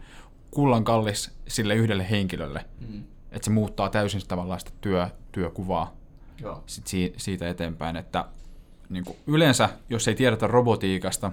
kullan 0.52 0.84
kallis 0.84 1.32
sille 1.48 1.76
yhdelle 1.76 2.10
henkilölle. 2.10 2.66
Mm. 2.88 3.04
Että 3.32 3.46
se 3.46 3.52
muuttaa 3.52 3.90
täysin 3.90 4.22
tavallaan 4.28 4.60
sitä 4.60 4.72
työ, 4.82 5.08
työkuvaa 5.32 5.96
Joo. 6.42 6.64
sit 6.66 6.88
si- 6.88 7.14
siitä 7.18 7.50
eteenpäin. 7.50 7.96
Että 7.96 8.26
niin 8.90 9.06
kuin 9.06 9.18
yleensä, 9.28 9.70
jos 9.90 10.08
ei 10.08 10.16
tiedetä 10.16 10.48
robotiikasta, 10.48 11.32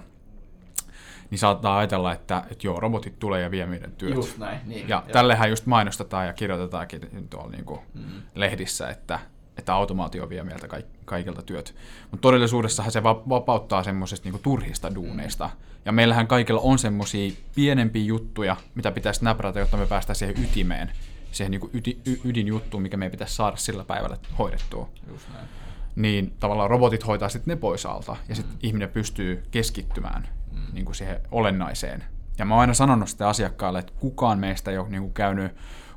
niin 1.29 1.39
saattaa 1.39 1.77
ajatella, 1.77 2.13
että, 2.13 2.43
että 2.51 2.67
joo, 2.67 2.79
robotit 2.79 3.19
tulee 3.19 3.41
ja 3.41 3.51
vie 3.51 3.65
meidän 3.65 3.91
työt. 3.91 4.15
Just 4.15 4.37
näin. 4.37 4.59
Niin. 4.65 4.89
Ja 4.89 5.03
tällehän 5.11 5.49
just 5.49 5.65
mainostetaan 5.65 6.27
ja 6.27 6.33
kirjoitetaankin 6.33 7.27
tuolla 7.29 7.51
niin 7.51 7.65
kuin 7.65 7.79
mm. 7.93 8.01
lehdissä, 8.35 8.89
että, 8.89 9.19
että 9.57 9.73
automaatio 9.73 10.29
vie 10.29 10.43
meiltä 10.43 10.67
kaik- 10.67 10.85
kaikilta 11.05 11.41
työt. 11.41 11.75
Mutta 12.11 12.21
todellisuudessahan 12.21 12.91
se 12.91 13.03
va- 13.03 13.23
vapauttaa 13.29 13.83
semmoisesta 13.83 14.29
niin 14.29 14.41
turhista 14.41 14.95
duuneista. 14.95 15.49
Ja 15.85 15.91
meillähän 15.91 16.27
kaikilla 16.27 16.61
on 16.61 16.79
semmoisia 16.79 17.31
pienempiä 17.55 18.03
juttuja, 18.03 18.55
mitä 18.75 18.91
pitäisi 18.91 19.23
näprätä, 19.23 19.59
jotta 19.59 19.77
me 19.77 19.85
päästään 19.85 20.15
siihen 20.15 20.43
ytimeen, 20.43 20.91
siihen 21.31 21.51
niin 21.51 21.69
yti- 21.73 22.01
y- 22.05 22.19
ydinjuttuun, 22.23 22.83
mikä 22.83 22.97
meidän 22.97 23.11
pitäisi 23.11 23.35
saada 23.35 23.57
sillä 23.57 23.83
päivällä 23.83 24.17
hoidettua. 24.37 24.89
Just 25.11 25.29
näin. 25.33 25.47
Niin 25.95 26.33
tavallaan 26.39 26.69
robotit 26.69 27.07
hoitaa 27.07 27.29
sitten 27.29 27.51
ne 27.51 27.55
pois 27.55 27.85
alta, 27.85 28.15
ja 28.29 28.35
sitten 28.35 28.57
ihminen 28.63 28.89
pystyy 28.89 29.43
keskittymään 29.51 30.27
niin 30.73 30.85
kuin 30.85 30.95
siihen 30.95 31.21
olennaiseen. 31.31 32.03
Ja 32.37 32.45
mä 32.45 32.53
oon 32.53 32.61
aina 32.61 32.73
sanonut 32.73 33.09
sitä 33.09 33.29
asiakkaalle, 33.29 33.79
että 33.79 33.93
kukaan 33.99 34.39
meistä 34.39 34.71
ei 34.71 34.77
ole 34.77 34.89
niin 34.89 35.01
kuin 35.01 35.13
käynyt 35.13 35.55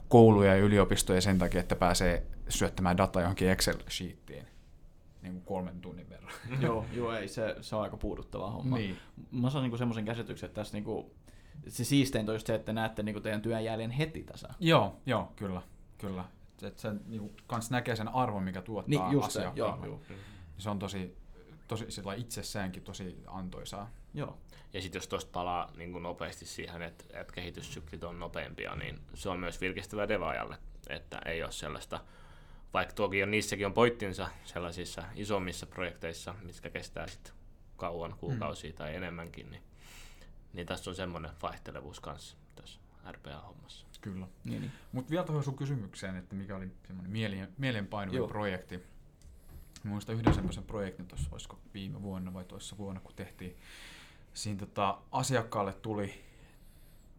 kouluja 0.09 0.57
ja 0.57 0.63
yliopistoja 0.63 1.21
sen 1.21 1.39
takia, 1.39 1.61
että 1.61 1.77
pääsee 1.77 2.27
syöttämään 2.49 2.97
dataa 2.97 3.23
johonkin 3.23 3.49
Excel-sheettiin 3.49 4.45
niin 5.23 5.33
kuin 5.33 5.45
kolmen 5.45 5.81
tunnin 5.81 6.09
verran. 6.09 6.33
joo, 6.61 6.87
joo, 6.93 7.13
ei, 7.13 7.29
se, 7.29 7.57
se 7.61 7.77
on 7.77 7.83
aika 7.83 7.97
puuduttava 7.97 8.51
homma. 8.51 8.77
Niin. 8.77 8.97
Mä 9.31 9.51
saan 9.51 9.63
niinku 9.63 9.77
semmoisen 9.77 10.05
käsityksen, 10.05 10.47
että 10.47 10.61
tässä 10.61 10.77
niinku, 10.77 11.15
se 11.69 11.85
siisteintä 11.85 12.33
on 12.33 12.37
just 12.37 12.47
se, 12.47 12.55
että 12.55 12.73
näette 12.73 13.03
niinku 13.03 13.21
teidän 13.21 13.43
työn 13.43 13.65
jäljen 13.65 13.91
heti 13.91 14.23
tässä. 14.23 14.49
Joo, 14.61 14.97
joo, 15.07 15.33
kyllä, 15.37 15.63
kyllä. 15.99 16.25
Että 16.63 16.81
se 16.81 16.93
niin 17.07 17.21
kuin, 17.21 17.37
kans 17.47 17.71
näkee 17.71 17.97
sen 17.97 18.09
arvon, 18.09 18.43
mikä 18.43 18.63
tuottaa 18.63 19.05
Niin, 19.09 19.13
just 19.13 19.31
se, 19.31 19.39
asiakkaalle. 19.39 19.87
joo, 19.87 20.01
joo. 20.11 20.19
Se 20.59 20.71
on 20.71 20.79
tosi, 20.79 21.17
tosi 21.69 21.85
sillä 21.89 22.15
itsessäänkin 22.15 22.83
tosi 22.83 23.23
antoisaa. 23.27 23.91
Joo. 24.19 24.39
Ja 24.73 24.83
sitten 24.83 24.99
jos 24.99 25.09
tuosta 25.09 25.31
palaa 25.33 25.73
niin 25.77 25.93
kuin 25.93 26.03
nopeasti 26.03 26.47
siihen, 26.47 26.83
että, 26.83 27.05
että 27.21 27.33
kehityssyklit 27.33 28.05
on 28.05 28.21
nopeampia, 28.21 28.75
niin 28.75 28.99
se 29.15 29.29
on 29.29 29.41
myös 29.41 29.61
virkistävä 29.61 30.09
devaajalle, 30.09 30.59
että 30.89 31.19
ei 31.25 31.43
ole 31.43 31.53
sellaista, 31.53 32.01
vaikka 32.75 32.95
toki 32.95 33.23
on, 33.23 33.31
niissäkin 33.31 33.67
on 33.67 33.73
poittinsa 33.73 34.29
sellaisissa 34.45 35.03
isommissa 35.15 35.67
projekteissa, 35.67 36.35
mitkä 36.43 36.71
kestää 36.71 37.07
sitten 37.07 37.33
kauan, 37.77 38.15
kuukausia 38.19 38.71
mm. 38.71 38.77
tai 38.77 38.95
enemmänkin, 38.95 39.51
niin, 39.51 39.63
niin 40.53 40.67
tässä 40.67 40.91
on 40.91 40.97
semmoinen 40.97 41.31
vaihtelevuus 41.43 42.01
kanssa 42.01 42.37
tässä 42.55 42.81
RPA-hommassa. 43.13 43.87
Kyllä. 44.01 44.27
Niin, 44.45 44.61
niin. 44.61 44.73
Mutta 44.93 45.11
vielä 45.11 45.25
tuohon 45.25 45.45
sun 45.45 45.57
kysymykseen, 45.57 46.17
että 46.17 46.35
mikä 46.35 46.57
oli 46.57 46.71
semmoinen 46.87 47.13
mieleen, 47.13 47.49
mieleenpainuvin 47.59 48.19
Joo. 48.19 48.29
projekti. 48.29 48.81
Muistan 49.85 50.15
yhden 50.15 50.35
semmoisen 50.35 50.65
projektin 50.65 51.07
tuossa, 51.07 51.29
olisiko 51.33 51.59
viime 51.75 52.03
vuonna 52.03 52.35
vai 52.35 52.45
toissa 52.45 52.79
vuonna, 52.79 53.01
kun 53.01 53.15
tehtiin. 53.17 53.57
Siinä 54.39 54.59
tota, 54.59 54.99
asiakkaalle 55.13 55.73
tuli 55.73 56.25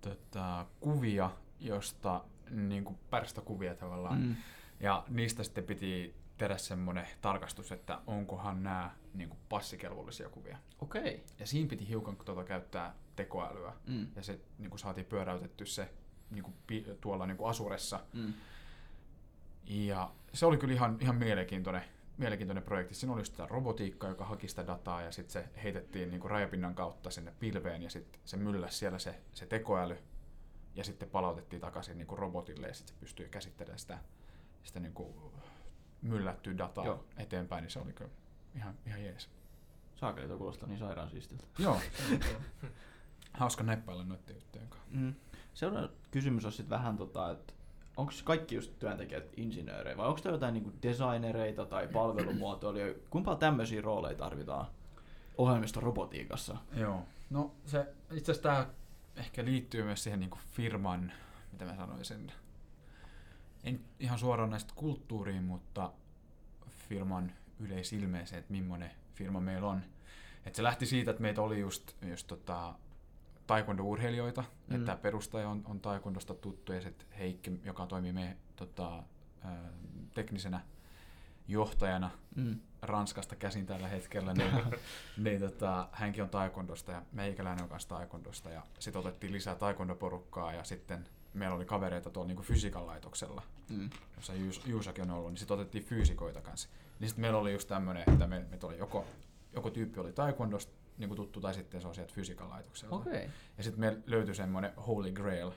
tota, 0.02 0.66
kuvia, 0.80 1.32
josta 1.60 2.24
niin 2.50 2.84
kuin 2.84 3.00
pärstäkuvia 3.10 3.76
tavallaan. 3.76 4.22
Mm. 4.22 4.36
Ja 4.80 5.04
niistä 5.10 5.44
sitten 5.44 5.64
piti 5.64 6.16
tehdä 6.38 6.58
semmoinen 6.58 7.08
tarkastus, 7.22 7.72
että 7.72 8.00
onkohan 8.08 8.64
nämä 8.64 8.92
niin 9.14 9.30
kuin 9.30 9.40
passikelvollisia 9.50 10.30
kuvia. 10.30 10.58
Okei. 10.82 11.24
Ja 11.40 11.48
siinä 11.48 11.70
piti 11.70 11.88
hiukan 11.88 12.18
tuota 12.18 12.44
käyttää 12.44 12.96
tekoälyä. 13.16 13.74
Mm. 13.88 14.08
Ja 14.16 14.24
se 14.24 14.40
niin 14.58 14.70
kuin 14.70 14.80
saatiin 14.80 15.06
pyöräytetty 15.06 15.66
se 15.66 15.94
niin 16.32 16.44
kuin, 16.44 16.56
tuolla 17.02 17.26
niin 17.26 17.38
kuin 17.38 17.50
Asuressa. 17.50 18.00
Mm. 18.14 18.34
Ja 19.66 20.12
se 20.34 20.46
oli 20.46 20.58
kyllä 20.58 20.74
ihan, 20.74 20.98
ihan 21.02 21.16
mielenkiintoinen, 21.16 21.84
mielenkiintoinen 22.20 22.64
projekti. 22.64 22.96
Siinä 22.96 23.14
oli 23.14 23.26
sitä 23.26 23.48
robotiikkaa, 23.50 24.10
joka 24.10 24.26
haki 24.26 24.48
sitä 24.48 24.68
dataa 24.68 25.02
ja 25.02 25.12
sitten 25.12 25.34
se 25.34 25.50
heitettiin 25.64 26.12
niin 26.12 26.22
kuin 26.22 26.32
rajapinnan 26.32 26.76
kautta 26.76 27.10
sinne 27.10 27.34
pilveen 27.40 27.84
ja 27.84 27.90
sitten 27.90 28.22
se 28.26 28.38
mylläsi 28.38 28.78
siellä 28.78 29.00
se, 29.00 29.22
se 29.34 29.46
tekoäly 29.46 29.98
ja 30.76 30.84
sitten 30.84 31.10
palautettiin 31.10 31.62
takaisin 31.62 31.98
niin 31.98 32.08
kuin 32.08 32.20
robotille 32.20 32.68
ja 32.68 32.74
sitten 32.74 32.96
se 32.96 33.00
pystyy 33.00 33.28
käsittelemään 33.28 33.80
sitä, 33.80 34.00
sitä 34.64 34.80
niin 34.80 34.94
kuin 34.94 35.14
myllättyä 36.02 36.58
dataa 36.58 36.86
Joo. 36.86 37.06
Eteenpäin, 37.18 37.62
niin 37.62 37.72
se 37.72 37.80
oli 37.80 37.94
kyllä 37.94 38.12
ihan, 38.56 38.76
ihan 38.86 39.04
jees. 39.04 39.30
Saakeli 39.96 40.28
tuo 40.28 40.38
kuulostaa 40.38 40.68
niin 40.68 40.80
sairaan 40.80 41.10
siistiltä. 41.10 41.44
Joo. 41.60 41.82
Hauska 43.34 43.64
näppäillä 43.64 44.04
noiden 44.04 44.36
juttujen 44.36 44.68
kanssa. 44.68 44.90
Mm. 44.92 45.16
Seuraava 45.54 45.90
kysymys 46.12 46.46
on 46.46 46.52
sitten 46.52 46.70
vähän 46.70 46.98
tota, 46.98 47.32
että 47.32 47.54
onko 47.98 48.12
kaikki 48.24 48.56
just 48.56 48.80
työntekijät 48.80 49.30
insinöörejä 49.38 49.98
vai 49.98 50.08
onko 50.08 50.22
jotain 50.26 50.54
niinku 50.54 50.72
designereita 50.84 51.66
tai 51.66 51.88
palvelumuotoilijoita? 51.88 53.00
Kuinka 53.10 53.36
tämmöisiä 53.36 53.82
rooleja 53.82 54.16
tarvitaan 54.16 54.68
ohjelmistorobotiikassa? 55.38 56.58
Joo. 56.76 57.06
No 57.30 57.52
se, 57.66 57.86
itse 58.14 58.32
asiassa 58.32 58.50
tämä 58.50 58.68
ehkä 59.16 59.46
liittyy 59.46 59.84
myös 59.84 60.04
siihen 60.04 60.20
niin 60.20 60.32
firman, 60.52 61.12
mitä 61.52 61.66
mä 61.66 61.76
sanoisin, 61.76 62.32
en 63.64 63.80
ihan 64.00 64.20
suoraan 64.20 64.50
näistä 64.50 64.74
kulttuuriin, 64.76 65.44
mutta 65.44 65.92
firman 66.90 67.32
yleisilmeeseen, 67.60 68.40
että 68.40 68.54
millainen 68.54 68.92
firma 69.14 69.40
meillä 69.40 69.68
on. 69.68 69.82
Et 70.46 70.56
se 70.56 70.64
lähti 70.64 70.86
siitä, 70.86 71.12
että 71.12 71.22
meitä 71.22 71.42
oli 71.42 71.60
just, 71.60 71.96
just 72.10 72.28
tota, 72.28 72.76
taekwondo-urheilijoita, 73.50 74.44
Mm. 74.68 74.76
että 74.76 74.96
perustaja 75.02 75.50
on, 75.50 75.62
on 75.66 75.80
taekwondosta 75.80 76.34
tuttu 76.34 76.74
ja 76.74 76.82
sitten 76.82 77.08
Heikki, 77.20 77.60
joka 77.64 77.86
toimii 77.88 78.14
meidän 78.14 78.36
tota, 78.56 79.04
ää, 79.44 79.70
teknisenä 80.14 80.62
johtajana 81.48 82.12
Mm. 82.36 82.60
Ranskasta 82.82 83.36
käsin 83.36 83.66
tällä 83.66 83.88
hetkellä, 83.88 84.34
niin, 84.34 84.52
niin 85.24 85.40
tota, 85.42 85.88
hänkin 85.92 86.24
on 86.24 86.30
taekwondosta 86.30 86.92
ja 86.92 87.02
meikäläinen 87.12 87.64
on 87.64 87.70
kanssa 87.70 87.90
taekwondosta 87.90 88.50
ja 88.50 88.62
sitten 88.80 89.00
otettiin 89.00 89.34
lisää 89.34 89.56
taekwondo-porukkaa 89.56 90.54
ja 90.54 90.64
sitten 90.64 91.08
meillä 91.34 91.56
oli 91.56 91.66
kavereita 91.66 92.10
tuolla 92.10 92.28
niin 92.34 92.42
fysiikan 92.44 92.88
laitoksella, 92.88 93.42
Mm. 93.70 93.90
jossa 94.16 94.34
Juus, 94.34 94.62
Juusakin 94.66 95.04
on 95.04 95.12
ollut, 95.18 95.32
niin 95.32 95.38
sitten 95.38 95.56
otettiin 95.60 95.84
fyysikoita 95.84 96.42
kanssa. 96.42 96.70
Niin 97.00 97.10
sitten 97.10 97.22
meillä 97.22 97.40
oli 97.40 97.54
just 97.54 97.68
tämmöinen, 97.68 98.04
että 98.08 98.28
me, 98.28 98.40
me 98.40 98.58
oli 98.64 98.78
joko, 98.78 99.06
joko 99.54 99.70
tyyppi 99.70 100.00
oli 100.00 100.14
taekwondosta 100.14 100.74
niin 101.00 101.16
tuttu 101.16 101.42
tai 101.42 101.54
sitten 101.54 101.82
se 101.82 101.88
on 101.88 101.96
sieltä 101.96 102.14
fysiikan 102.14 102.50
laitokselta. 102.50 102.96
Okei. 102.96 103.14
Okay. 103.14 103.30
Ja 103.58 103.64
sitten 103.64 103.80
meillä 103.80 104.00
löytyi 104.06 104.36
semmoinen 104.36 104.74
Holy 104.76 105.12
Grail, 105.12 105.52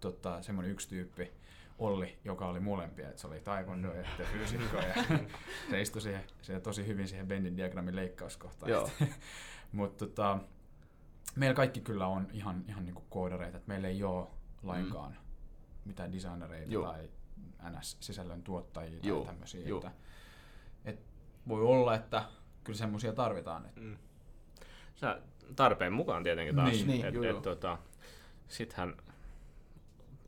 tota, 0.00 0.42
semmoinen 0.42 0.72
yksi 0.72 0.88
tyyppi, 0.88 1.32
Olli, 1.78 2.18
joka 2.24 2.46
oli 2.46 2.60
molempia, 2.60 3.08
että 3.08 3.20
se 3.20 3.26
oli 3.26 3.40
taekwondo 3.40 3.94
ja 3.94 4.04
sitten 4.04 4.26
fysiikko 4.26 4.76
ja 4.76 4.94
se 5.70 5.80
istui 5.80 6.02
siihen, 6.02 6.24
siihen 6.42 6.62
tosi 6.62 6.86
hyvin 6.86 7.08
siihen 7.08 7.26
Bendin 7.26 7.56
diagrammin 7.56 7.96
leikkauskohtaan. 7.96 8.70
Joo. 8.70 8.90
Mutta 9.72 10.06
tota, 10.06 10.38
meillä 11.34 11.54
kaikki 11.54 11.80
kyllä 11.80 12.06
on 12.06 12.28
ihan, 12.32 12.64
ihan 12.68 12.84
niinku 12.84 13.04
koodareita, 13.10 13.56
että 13.56 13.68
meillä 13.68 13.88
ei 13.88 14.02
ole 14.02 14.26
lainkaan 14.62 15.12
mm. 15.12 15.18
mitään 15.84 16.12
designereita 16.12 16.72
Joo. 16.72 16.86
tai 16.86 17.08
NS-sisällön 17.70 18.42
tuottajia 18.42 19.00
Joo, 19.02 19.18
tai 19.18 19.26
tämmöisiä. 19.26 19.68
joo. 19.68 19.78
Että, 19.78 19.92
et 20.84 21.00
voi 21.48 21.62
olla, 21.62 21.94
että 21.94 22.24
kyllä 22.64 22.78
semmoisia 22.78 23.12
tarvitaan. 23.12 23.66
Että 23.66 23.80
Mm. 23.80 23.96
Sä 24.96 25.18
tarpeen 25.56 25.92
mukaan 25.92 26.22
tietenkin 26.22 26.56
taas. 26.56 26.70
Niin, 26.72 26.86
niin, 26.86 27.06
et, 27.06 27.36
et, 27.36 27.42
tota, 27.42 27.78
sittenhän 28.48 28.94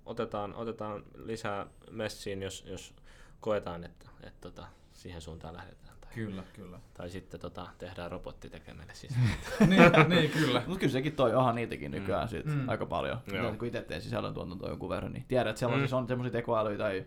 otetaan, 0.07 0.54
otetaan 0.54 1.02
lisää 1.14 1.66
messiin, 1.90 2.42
jos, 2.42 2.64
jos 2.66 2.94
koetaan, 3.40 3.85
että, 3.85 4.09
että 4.22 4.40
tota, 4.40 4.66
siihen 4.92 5.20
suuntaan 5.20 5.54
lähdetään. 5.57 5.96
Tai, 6.00 6.11
Kyllä, 6.14 6.42
kyllä. 6.52 6.78
tai 6.94 7.11
sitten 7.11 7.40
tota, 7.40 7.66
tehdään 7.78 8.11
robotti 8.11 8.50
tekemälle 8.50 8.94
siis. 8.94 9.14
niin, 9.66 9.83
niin, 10.09 10.31
kyllä. 10.31 10.62
Mutta 10.66 10.81
kyllä 10.81 10.92
sekin 10.92 11.12
toi, 11.16 11.35
onhan 11.35 11.54
niitäkin 11.54 11.90
nykyään 11.90 12.24
mm. 12.26 12.31
sit 12.31 12.46
Mm. 12.46 12.68
aika 12.68 12.87
paljon. 12.87 13.18
Joo. 13.33 13.54
Kun 13.54 13.68
itse 13.68 13.83
teen 13.83 14.02
sisällöntuotantoa 14.02 14.68
jonkun 14.68 14.88
verran, 14.88 15.12
niin 15.12 15.24
tiedät, 15.28 15.48
että 15.50 15.59
siellä 15.59 15.76
Mm. 15.76 15.81
siis 15.81 15.92
on 15.92 16.09
semmoisia 16.09 16.33
tekoälyjä 16.33 16.78
tai 16.78 17.07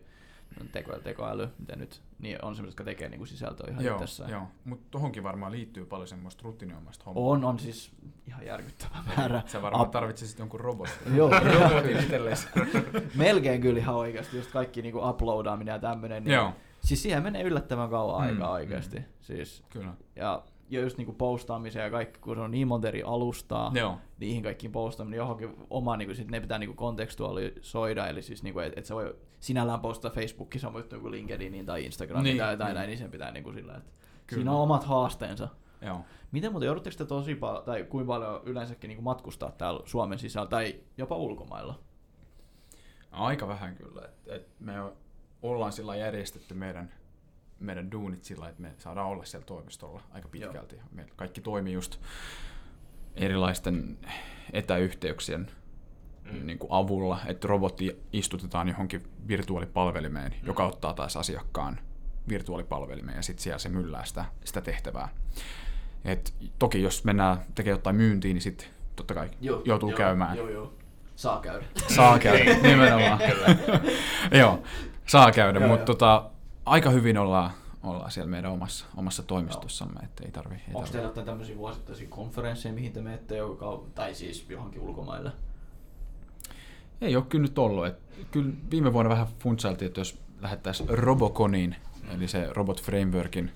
teko, 0.71 0.99
tekoäly, 0.99 1.49
mitä 1.59 1.75
nyt, 1.75 2.01
niin 2.19 2.45
on 2.45 2.55
semmoiset, 2.55 2.71
jotka 2.79 2.83
tekee 2.83 3.09
niinku 3.09 3.25
sisältöä 3.25 3.67
ihan 3.71 3.83
Joo, 3.85 3.95
itsessään. 3.95 4.29
joo. 4.31 4.41
mutta 4.65 4.87
tohonkin 4.91 5.23
varmaan 5.23 5.51
liittyy 5.51 5.85
paljon 5.85 6.07
semmoista 6.07 6.41
rutiiniomaista 6.43 7.05
hommaa. 7.05 7.23
On, 7.23 7.45
on 7.45 7.59
siis 7.59 7.91
ihan 8.27 8.45
järkyttävä 8.45 8.97
määrä. 9.17 9.41
Sä 9.45 9.61
varmaan 9.61 9.85
Ap- 9.85 9.91
tarvitsisit 9.91 10.39
jonkun 10.39 10.59
robotin. 10.59 11.15
Joo, 11.15 11.29
robotin 11.61 11.99
itsellesi. 11.99 12.47
melkein 13.15 13.61
kyllä 13.61 13.79
ihan 13.79 13.95
oikeasti, 13.95 14.37
just 14.37 14.51
kaikki 14.51 14.81
niinku 14.81 15.09
uploadaaminen 15.09 15.71
ja 15.73 15.79
tämmönen. 15.79 16.23
Niin, 16.23 16.33
Joo, 16.33 16.53
Siis 16.79 17.01
siihen 17.03 17.23
menee 17.23 17.43
yllättävän 17.43 17.89
kauan 17.89 18.21
Mm, 18.21 18.27
aikaa 18.29 18.47
mm. 18.47 18.53
oikeasti. 18.53 19.01
Siis, 19.21 19.63
kyllä. 19.69 19.93
ja, 20.15 20.43
ja 20.69 20.81
just 20.81 20.97
niinku 20.97 21.13
postaamiseen 21.13 21.83
ja 21.83 21.89
kaikki, 21.91 22.19
kun 22.19 22.35
se 22.35 22.41
on 22.41 22.51
niin 22.51 22.67
monta 22.67 22.87
eri 22.87 23.03
alustaa, 23.03 23.71
Joo, 23.75 23.97
niihin 24.19 24.43
kaikkiin 24.43 24.71
postaaminen 24.71 25.17
johonkin 25.17 25.55
omaan, 25.69 25.99
niin 25.99 26.15
sit 26.15 26.31
ne 26.31 26.39
pitää 26.39 26.59
niin 26.59 26.75
kontekstualisoida, 26.75 28.07
eli 28.07 28.21
siis 28.21 28.43
niin 28.43 28.59
että 28.59 28.79
et 28.79 28.85
sä 28.85 28.95
voi 28.95 29.15
sinällään 29.41 29.79
postata 29.79 30.15
Facebookissa 30.15 30.67
sama 30.67 30.79
juttu 30.79 30.99
kuin 30.99 31.11
LinkedIniin 31.11 31.65
tai 31.65 31.85
Instagramiin 31.85 32.23
Niin, 32.23 32.37
tai 32.37 32.53
jotain 32.53 32.67
niin. 32.67 32.75
näin, 32.75 32.87
niin 32.87 32.97
sen 32.97 33.11
pitää 33.11 33.31
niin 33.31 33.43
kuin 33.43 33.55
sillä, 33.55 33.77
että 33.77 33.91
Kyllä. 34.27 34.39
siinä 34.39 34.51
on 34.51 34.61
omat 34.61 34.83
haasteensa. 34.83 35.49
joo. 35.81 36.05
Miten 36.31 36.51
muuten 36.51 36.67
joudutteko 36.67 36.95
te 36.97 37.05
tosi 37.05 37.35
paljon, 37.35 37.63
tai 37.65 37.83
kuinka 37.83 38.07
paljon 38.07 38.41
yleensäkin 38.45 38.87
niin 38.87 38.95
kuin 38.97 39.03
matkustaa 39.03 39.51
täällä 39.51 39.81
Suomen 39.85 40.19
sisällä 40.19 40.47
tai 40.47 40.75
jopa 40.97 41.15
ulkomailla? 41.15 41.79
Aika 43.11 43.47
vähän 43.47 43.75
kyllä. 43.75 44.01
Et, 44.05 44.27
et 44.35 44.47
me 44.59 44.73
ollaan 45.41 45.71
sillä 45.71 45.95
järjestetty 45.95 46.53
meidän, 46.53 46.93
meidän 47.59 47.91
duunit 47.91 48.23
sillä 48.23 48.49
että 48.49 48.61
me 48.61 48.73
saadaan 48.77 49.07
olla 49.07 49.23
siellä 49.25 49.45
toimistolla 49.45 50.01
aika 50.11 50.27
pitkälti. 50.29 50.75
Me 50.91 51.05
kaikki 51.15 51.41
toimii 51.41 51.73
just 51.73 51.99
erilaisten 53.15 53.97
etäyhteyksien 54.53 55.51
Mm. 56.31 56.45
niin 56.45 56.59
kuin 56.59 56.71
avulla, 56.71 57.19
että 57.25 57.47
robotti 57.47 58.01
istutetaan 58.13 58.67
johonkin 58.67 59.03
virtuaalipalvelimeen, 59.27 60.31
mm. 60.41 60.47
joka 60.47 60.65
ottaa 60.65 60.93
taas 60.93 61.17
asiakkaan 61.17 61.79
virtuaalipalvelimeen 62.29 63.15
ja 63.15 63.21
sitten 63.21 63.43
siellä 63.43 63.59
se 63.59 63.69
myllää 63.69 64.05
sitä, 64.05 64.25
sitä 64.45 64.61
tehtävää. 64.61 65.09
Et 66.05 66.33
toki 66.59 66.81
jos 66.81 67.03
mennään 67.03 67.37
tekemään 67.55 67.77
jotain 67.77 67.95
myyntiin, 67.95 68.33
niin 68.33 68.41
sitten 68.41 68.67
totta 68.95 69.13
kai 69.13 69.29
joutuu 69.65 69.91
käymään. 69.91 70.37
Joo, 70.37 70.49
joo. 70.49 70.73
Saa 71.15 71.41
käydä. 71.41 71.65
Saa 71.87 72.19
käydä, 72.19 72.53
nimenomaan. 72.69 73.19
Joo, 74.39 74.63
saa 75.07 75.31
käydä, 75.31 75.59
Joo, 75.59 75.67
mutta 75.67 75.81
joo. 75.81 75.85
tota, 75.85 76.29
aika 76.65 76.89
hyvin 76.89 77.17
ollaan, 77.17 77.51
ollaan 77.83 78.11
siellä 78.11 78.29
meidän 78.31 78.51
omassa, 78.51 78.85
omassa 78.97 79.23
toimistossamme, 79.23 79.99
että 80.03 80.23
ei 80.25 80.31
tarvi. 80.31 80.55
Ei 80.55 80.61
Onko 80.67 80.79
tarvi. 80.79 80.91
teillä 80.91 81.07
jotain 81.07 81.25
tämmöisiä 81.25 81.57
vuosittaisia 81.57 82.07
konferensseja, 82.09 82.73
mihin 82.73 82.93
te 82.93 83.01
menette, 83.01 83.37
joka, 83.37 83.81
tai 83.95 84.15
siis 84.15 84.45
johonkin 84.49 84.81
ulkomaille? 84.81 85.31
Ei 87.01 87.15
ole 87.15 87.25
kyllä 87.29 87.41
nyt 87.41 87.57
ollut. 87.59 87.85
Et 87.87 87.95
kyllä 88.31 88.53
viime 88.71 88.93
vuonna 88.93 89.09
vähän 89.09 89.27
funtsailtiin, 89.39 89.87
että 89.87 89.99
jos 89.99 90.17
lähettäisiin 90.41 90.89
Roboconiin, 90.89 91.75
eli 92.15 92.27
se 92.27 92.47
Robot 92.53 92.81
Frameworkin 92.81 93.51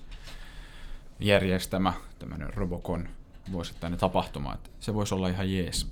järjestämä 1.20 1.92
tämmöinen 2.18 2.54
Robocon 2.54 3.08
vuosittainen 3.52 3.98
tapahtuma, 3.98 4.54
että 4.54 4.70
se 4.80 4.94
voisi 4.94 5.14
olla 5.14 5.28
ihan 5.28 5.52
jees, 5.52 5.90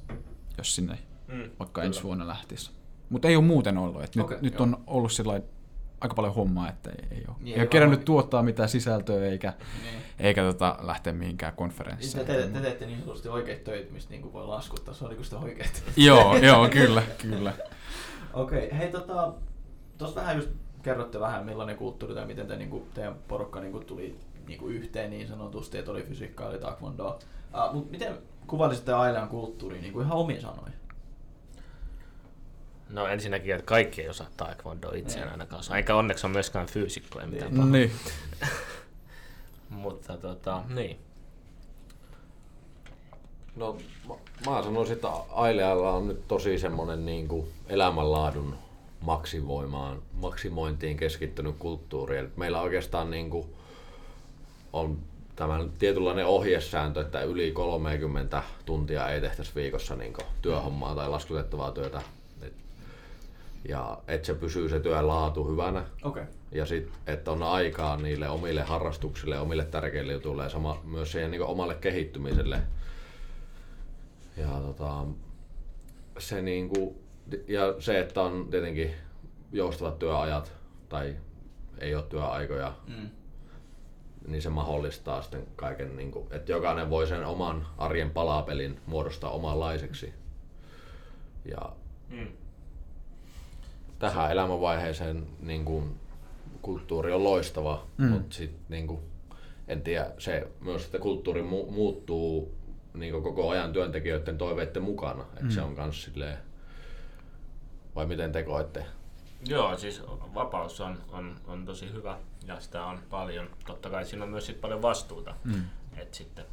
jos 0.59 0.75
sinne 0.75 0.99
Mm, 1.29 1.51
vaikka 1.59 1.81
kyllä. 1.81 1.87
ensi 1.87 2.03
vuonna 2.03 2.29
lähtisi. 2.29 2.71
Mutta 3.11 3.29
ei 3.29 3.37
ole 3.37 3.45
muuten 3.45 3.79
ollut. 3.79 4.03
Et 4.03 4.17
nyt, 4.17 4.25
Okei, 4.25 4.39
nyt 4.41 4.55
joo. 4.55 4.63
on 4.63 4.83
ollut 4.87 5.13
sillä 5.13 5.41
aika 6.05 6.15
paljon 6.15 6.35
hommaa, 6.35 6.69
että 6.69 6.91
ei, 6.91 7.19
ei 7.19 7.25
ole, 7.29 7.37
Niin, 7.41 7.55
ei 7.55 7.61
ole 7.61 7.67
kerännyt 7.69 7.99
varmaan- 7.99 8.05
tuottaa 8.07 8.43
mitään 8.43 8.69
sisältöä 8.69 9.25
eikä, 9.27 9.53
Niin. 9.83 9.95
eikä 10.19 10.43
tota, 10.43 10.77
lähteä 10.83 11.13
mihinkään 11.13 11.53
Te, 11.53 11.57
konferenssiin. 11.57 12.27
te, 12.27 12.49
te 12.53 12.61
teette 12.61 12.87
niin 12.87 12.99
sanotusti 13.01 13.29
oikeita 13.29 13.65
töitä, 13.65 13.93
mistä 13.93 14.11
niinku 14.11 14.33
voi 14.33 14.47
laskuttaa, 14.47 14.95
se 14.95 15.05
on 15.05 15.11
niinku 15.11 15.25
sitä 15.25 15.39
oikeita. 15.39 15.81
joo, 15.97 16.37
joo, 16.49 16.69
kyllä, 16.69 17.03
kyllä. 17.23 17.53
Okei, 18.35 18.71
hei 18.79 18.89
tota, 18.91 19.33
tuossa 19.99 20.21
vähän 20.21 20.37
just 20.37 20.49
kerrotte 20.83 21.21
vähän 21.21 21.45
millainen 21.45 21.77
kulttuuri 21.77 22.15
tai 22.15 22.27
miten 22.27 22.47
te, 22.47 22.57
niinku, 22.57 22.87
teidän 22.95 23.15
porukka 23.29 23.61
niinku, 23.61 23.81
tuli 23.81 24.17
niinku, 24.47 24.67
yhteen 24.69 25.11
niin 25.11 25.29
sanotusti, 25.29 25.79
että 25.79 25.91
oli 25.91 26.03
fysiikkaa, 26.03 26.49
oli 26.49 26.59
taekwondoa. 26.59 27.19
Uh, 27.69 27.75
mut 27.75 27.91
miten 27.91 28.15
kuvailisitte 28.47 28.93
Ailean 28.93 29.29
kulttuuria 29.29 29.81
niinku 29.83 30.01
ihan 30.01 30.13
omiin 30.19 30.41
sanoin? 30.41 30.73
No 32.95 33.07
ensinnäkin, 33.07 33.55
että 33.55 33.67
kaikki 33.67 34.03
ei 34.03 34.09
osaa 34.09 34.27
taekwondoa 34.37 34.93
itseään 34.95 35.23
Niin. 35.27 35.33
ainakaan 35.33 35.61
osaa. 35.61 35.77
Eikä 35.77 35.95
onneksi 35.97 36.27
ole 36.27 36.33
myöskään 36.33 36.67
fyysikkoja 36.67 37.27
mitään 37.27 37.51
Niin. 37.51 37.57
pahaa. 37.61 37.73
Niin. 37.73 37.93
Mutta 39.83 40.17
tota, 40.17 40.63
niin. 40.75 40.99
No 43.57 43.77
mä, 44.09 44.15
mä 44.51 44.63
sanoisin, 44.63 44.95
että 44.95 45.09
Ailealla 45.33 45.91
on 45.93 46.09
nyt 46.09 46.29
tosi 46.29 46.59
semmoinen 46.59 47.07
niin 47.07 47.29
kuin 47.29 47.47
elämänlaadun 47.69 48.55
maksimoimaan, 49.01 50.03
maksimointiin 50.13 50.97
keskittynyt 50.97 51.57
kulttuuri. 51.59 52.19
Eli 52.19 52.29
meillä 52.37 52.61
oikeastaan 52.61 53.11
niin 53.11 53.31
kuin 53.31 53.47
on 54.73 54.99
tämä 55.37 55.59
tietynlainen 55.79 56.27
ohjesääntö, 56.27 57.01
että 57.01 57.23
yli 57.23 57.53
30 57.53 58.43
tuntia 58.67 59.09
ei 59.09 59.21
tehtäisi 59.21 59.53
viikossa 59.55 59.97
niin 59.97 60.13
kuin 60.13 60.27
työhommaa 60.43 60.95
tai 60.95 61.09
laskutettavaa 61.09 61.73
työtä. 61.73 62.03
Ja 63.69 63.99
että 64.09 64.27
se 64.27 64.35
pysyy 64.35 64.69
se 64.69 64.81
työn 64.81 65.09
laatu 65.09 65.51
hyvänä. 65.51 65.85
Okay. 66.03 66.25
ja 66.53 66.67
sit, 66.67 66.93
että 67.07 67.31
on 67.31 67.43
aikaa 67.43 67.97
niille 67.97 68.29
omille 68.29 68.63
harrastuksille, 68.63 69.39
omille 69.39 69.65
tärkeille 69.65 70.13
jutuille 70.13 70.43
ja 70.43 70.49
sama, 70.49 70.81
myös 70.85 71.13
siihen 71.13 71.31
niin 71.31 71.43
omalle 71.43 71.75
kehittymiselle. 71.75 72.61
Ja 74.37 74.49
tota, 74.49 75.05
se 76.19 76.43
niinku, 76.43 77.03
ja 77.49 77.75
se, 77.79 78.01
että 78.01 78.23
on 78.23 78.47
tietenkin 78.51 78.91
joustavat 79.53 79.99
työajat 79.99 80.53
tai 80.89 81.17
ei 81.79 81.95
ole 81.95 82.03
työaikoja, 82.03 82.73
Mm. 82.89 83.09
niin 84.29 84.43
se 84.43 84.51
mahdollistaa 84.51 85.23
sitten 85.23 85.47
kaiken, 85.57 85.97
niin 85.97 86.11
kuin, 86.11 86.27
että 86.31 86.53
jokainen 86.53 86.91
voi 86.91 87.07
sen 87.07 87.27
oman 87.27 87.67
arjen 87.79 88.11
palapelin 88.11 88.81
muodostaa 88.87 89.31
omanlaiseksi. 89.31 90.15
Ja 91.45 91.73
Mm. 92.11 92.27
Tähän 93.99 94.31
elämänvaiheeseen 94.33 95.27
niin 95.41 95.65
kuin, 95.65 96.01
kulttuuri 96.63 97.13
on 97.13 97.25
loistava, 97.25 97.87
Mm. 97.99 98.07
mutta 98.07 98.37
sitten 98.37 98.61
niin 98.69 98.87
kuin, 98.87 99.01
en 99.69 99.83
tiedä, 99.83 100.11
se 100.19 100.49
myös, 100.61 100.85
että 100.85 100.99
kulttuuri 100.99 101.43
mu- 101.43 101.71
muuttuu 101.71 102.55
niin 102.95 103.13
kuin 103.13 103.23
koko 103.25 103.49
ajan 103.51 103.73
työntekijöiden 103.73 104.39
toiveiden 104.39 104.83
mukana. 104.83 105.25
Et 105.37 105.43
Mm. 105.43 105.51
Se 105.51 105.61
on 105.63 105.75
kans 105.77 106.03
silleen, 106.05 106.39
vai 107.95 108.07
miten 108.07 108.33
te 108.33 108.43
koette? 108.43 108.87
Joo, 109.47 109.77
siis 109.77 110.03
vapaus 110.35 110.81
on, 110.81 110.99
on, 111.13 111.37
on 111.47 111.65
tosi 111.67 111.93
hyvä 111.93 112.19
ja 112.47 112.61
sitä 112.61 112.85
on 112.85 112.99
paljon. 113.11 113.51
Totta 113.67 113.91
kai 113.91 114.05
siinä 114.05 114.25
on 114.25 114.31
myös 114.31 114.47
sit 114.47 114.61
paljon 114.61 114.83
vastuuta. 114.83 115.35
Mm. 115.45 115.63
Et 115.97 116.15
sitten 116.15 116.45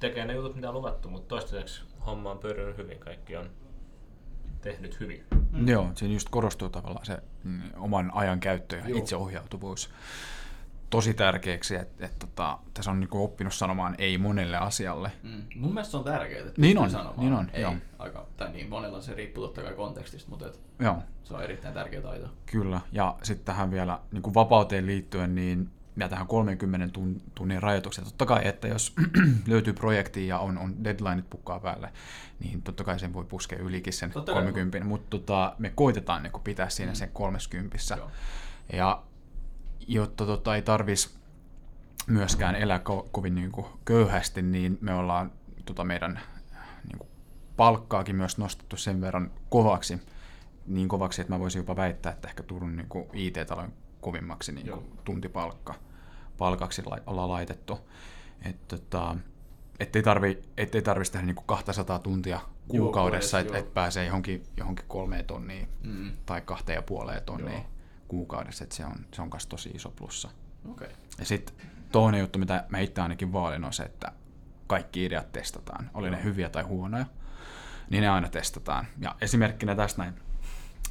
tekee 0.00 0.24
ne 0.24 0.34
jutut, 0.34 0.54
mitä 0.54 0.68
on 0.68 0.74
luvattu, 0.74 1.08
mutta 1.10 1.28
toistaiseksi 1.28 1.82
homma 2.06 2.30
on 2.30 2.38
pyörinyt 2.38 2.76
hyvin. 2.76 2.98
Kaikki 2.98 3.36
on 3.36 3.50
tehnyt 4.60 5.00
hyvin. 5.00 5.24
Mm. 5.52 5.68
Joo, 5.68 5.90
siinä 5.94 6.14
just 6.14 6.28
korostuu 6.28 6.68
tavallaan 6.68 7.06
se 7.06 7.18
mm, 7.44 7.60
oman 7.76 8.10
ajan 8.14 8.40
käyttö 8.40 8.76
ja 8.76 8.88
Joo. 8.88 8.98
itseohjautuvuus 8.98 9.90
tosi 10.90 11.14
tärkeäksi, 11.14 11.74
että 11.74 12.06
et, 12.06 12.18
tota, 12.18 12.58
tässä 12.74 12.90
on 12.90 13.00
niinku 13.00 13.24
oppinut 13.24 13.54
sanomaan 13.54 13.94
ei 13.98 14.18
monelle 14.18 14.56
asialle. 14.56 15.12
Mm. 15.22 15.42
Mun 15.56 15.74
mielestä 15.74 15.90
se 15.90 15.96
on 15.96 16.04
tärkeää, 16.04 16.40
että 16.46 16.60
Niin 16.60 16.78
on, 16.78 16.90
sanomaan 16.90 17.20
niin 17.20 17.32
on, 17.32 17.50
ei 17.52 17.62
joo. 17.62 17.74
aika, 17.98 18.26
tai 18.36 18.52
niin 18.52 18.68
monella 18.68 19.00
se 19.00 19.14
riippuu 19.14 19.44
totta 19.44 19.62
kai 19.62 19.74
kontekstista, 19.74 20.30
mutta 20.30 20.46
et 20.46 20.60
Joo, 20.78 20.96
se 21.24 21.34
on 21.34 21.42
erittäin 21.42 21.74
tärkeä 21.74 22.00
taito. 22.00 22.28
kyllä. 22.46 22.80
Ja 22.92 23.16
sitten 23.22 23.44
tähän 23.44 23.70
vielä 23.70 23.98
niin 24.12 24.22
kuin 24.22 24.34
vapauteen 24.34 24.86
liittyen, 24.86 25.34
niin 25.34 25.70
ja 25.96 26.08
tähän 26.08 26.26
30 26.26 26.98
tun- 26.98 27.20
tunnin 27.34 27.62
rajoitukseen. 27.62 28.04
Totta 28.04 28.26
kai, 28.26 28.48
että 28.48 28.68
jos 28.68 28.94
löytyy 29.46 29.72
projekti 29.72 30.26
ja 30.26 30.38
on, 30.38 30.58
on 30.58 30.84
deadlineit 30.84 31.30
pukkaa 31.30 31.60
päälle, 31.60 31.92
niin 32.40 32.62
totta 32.62 32.84
kai 32.84 32.98
sen 32.98 33.12
voi 33.12 33.24
puskea 33.24 33.58
ylikin 33.58 33.92
sen 33.92 34.10
Totta 34.10 34.32
kai. 34.32 34.42
30, 34.42 34.84
mutta 34.84 35.06
tota, 35.10 35.54
me 35.58 35.70
koitetaan 35.74 36.22
niin 36.22 36.32
pitää 36.44 36.68
siinä 36.68 36.94
sen 36.94 37.10
30. 37.12 37.76
Joo. 37.96 38.10
Ja 38.72 39.02
jotta 39.88 40.26
tota, 40.26 40.54
ei 40.54 40.62
tarvis 40.62 41.18
myöskään 42.06 42.54
elää 42.54 42.78
ko- 42.78 43.08
kovin 43.12 43.34
niin 43.34 43.52
kuin 43.52 43.66
köyhästi, 43.84 44.42
niin 44.42 44.78
me 44.80 44.94
ollaan 44.94 45.32
tota, 45.64 45.84
meidän 45.84 46.20
niin 46.88 46.98
kuin 46.98 47.10
palkkaakin 47.56 48.16
myös 48.16 48.38
nostettu 48.38 48.76
sen 48.76 49.00
verran 49.00 49.30
kovaksi, 49.48 50.02
niin 50.66 50.88
kovaksi, 50.88 51.20
että 51.20 51.32
mä 51.32 51.38
voisin 51.38 51.60
jopa 51.60 51.76
väittää, 51.76 52.12
että 52.12 52.28
ehkä 52.28 52.42
Turun 52.42 52.76
niin 52.76 52.88
IT-talon 53.12 53.72
kovimmaksi 54.00 54.52
niin 54.52 54.66
kuin 54.66 54.84
Joo. 54.84 54.96
tuntipalkka 55.04 55.74
palkaksi 56.38 56.82
ollaan 57.06 57.28
laitettu. 57.28 57.78
Et, 58.44 58.68
tota, 58.68 59.16
ettei 59.80 60.02
tarvi, 60.02 60.42
ettei 60.56 60.82
tarvitsisi 60.82 61.12
tehdä 61.12 61.26
niinku 61.26 61.42
200 61.46 61.98
tuntia 61.98 62.40
kuukaudessa, 62.68 63.38
että 63.38 63.52
joo. 63.52 63.60
et 63.64 63.74
pääsee 63.74 64.06
johonkin, 64.06 64.46
johonkin 64.56 64.84
kolmeen 64.88 65.24
tonniin 65.24 65.68
Mm. 65.82 66.12
tai 66.26 66.40
kahteen 66.40 66.76
ja 66.76 66.82
puoleen 66.82 67.22
tonniin 67.22 67.52
Joo. 67.52 67.70
kuukaudessa, 68.08 68.64
että 68.64 68.76
se 68.76 68.84
on, 68.84 68.94
se 69.14 69.22
on 69.22 69.30
tosi 69.48 69.68
iso 69.68 69.90
plussa. 69.90 70.28
Okay. 70.70 70.88
Ja 71.18 71.24
sitten 71.24 71.54
toinen 71.92 72.20
juttu, 72.20 72.38
mitä 72.38 72.64
mä 72.68 72.78
itse 72.78 73.00
ainakin 73.00 73.32
vaalin, 73.32 73.64
on 73.64 73.72
se, 73.72 73.82
että 73.82 74.12
kaikki 74.66 75.04
ideat 75.04 75.32
testataan. 75.32 75.90
Oli 75.94 76.10
ne 76.10 76.24
hyviä 76.24 76.48
tai 76.48 76.62
huonoja, 76.62 77.06
niin 77.90 78.02
ne 78.02 78.08
aina 78.08 78.28
testataan. 78.28 78.86
Ja 78.98 79.16
esimerkkinä 79.20 79.74
tästä 79.74 80.02
näin, 80.02 80.14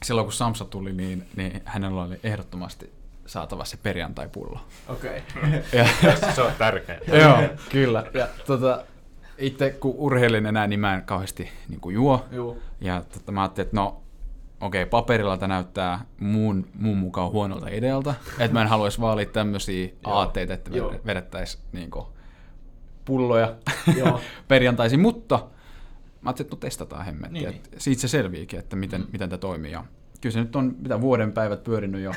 silloin 0.04 0.26
kun 0.26 0.34
Samsa 0.34 0.66
tuli, 0.66 0.94
niin, 0.94 1.28
niin 1.36 1.62
hänellä 1.66 2.04
oli 2.04 2.20
ehdottomasti 2.24 2.94
saatava 3.30 3.66
se 3.66 3.78
perjantai-pullo. 3.78 4.60
Okei. 4.88 5.24
Ja, 5.74 5.88
Se 6.36 6.42
on 6.42 6.52
tärkeää. 6.58 7.00
joo, 7.08 7.38
kyllä. 7.72 8.04
Ja 8.14 8.28
tota, 8.46 8.84
itse 9.38 9.70
kun 9.70 9.94
urheilin 9.98 10.46
enää, 10.46 10.68
niin 10.68 10.80
mä 10.80 10.94
en 10.94 11.04
kauheasti 11.04 11.50
niin 11.70 11.80
kuin 11.80 11.96
juo. 11.96 12.26
Joo. 12.32 12.58
Ja 12.82 13.04
tota, 13.14 13.32
mä 13.32 13.42
ajattelin, 13.42 13.66
että 13.66 13.76
no 13.76 14.02
okei, 14.62 14.84
okay, 14.84 14.90
paperilla 14.90 15.38
tämä 15.38 15.54
näyttää 15.54 16.06
muun, 16.20 16.68
muun 16.74 16.98
mukaan 16.98 17.32
huonolta 17.32 17.68
idealta. 17.68 18.14
Että 18.40 18.54
mä 18.54 18.62
en 18.62 18.68
haluaisi 18.68 19.02
vaalia 19.02 19.26
tämmöisiä 19.26 19.90
aatteita, 20.04 20.54
että 20.54 20.72
vedettäisiin 21.06 21.64
niinku 21.72 22.08
pulloja 23.06 23.56
Joo. 23.98 24.22
perjantaisin, 24.48 25.00
mutta 25.00 25.36
mä 26.22 26.30
ajattelin, 26.30 26.46
että 26.46 26.56
no 26.56 26.60
testataan 26.60 27.06
hemmetti. 27.06 27.40
Niin, 27.40 27.50
Niin, 27.50 27.62
Siitä 27.78 28.02
se 28.02 28.08
selviikin, 28.08 28.60
että 28.60 28.76
miten, 28.76 29.02
mm. 29.02 29.08
miten 29.12 29.30
tämä 29.30 29.38
toimii. 29.38 29.72
Ja 29.72 29.84
kyllä 30.22 30.34
se 30.34 30.40
nyt 30.40 30.56
on 30.56 30.76
mitä 30.80 31.02
vuoden 31.02 31.32
päivät 31.32 31.64
pyörinyt 31.64 32.02
jo. 32.02 32.12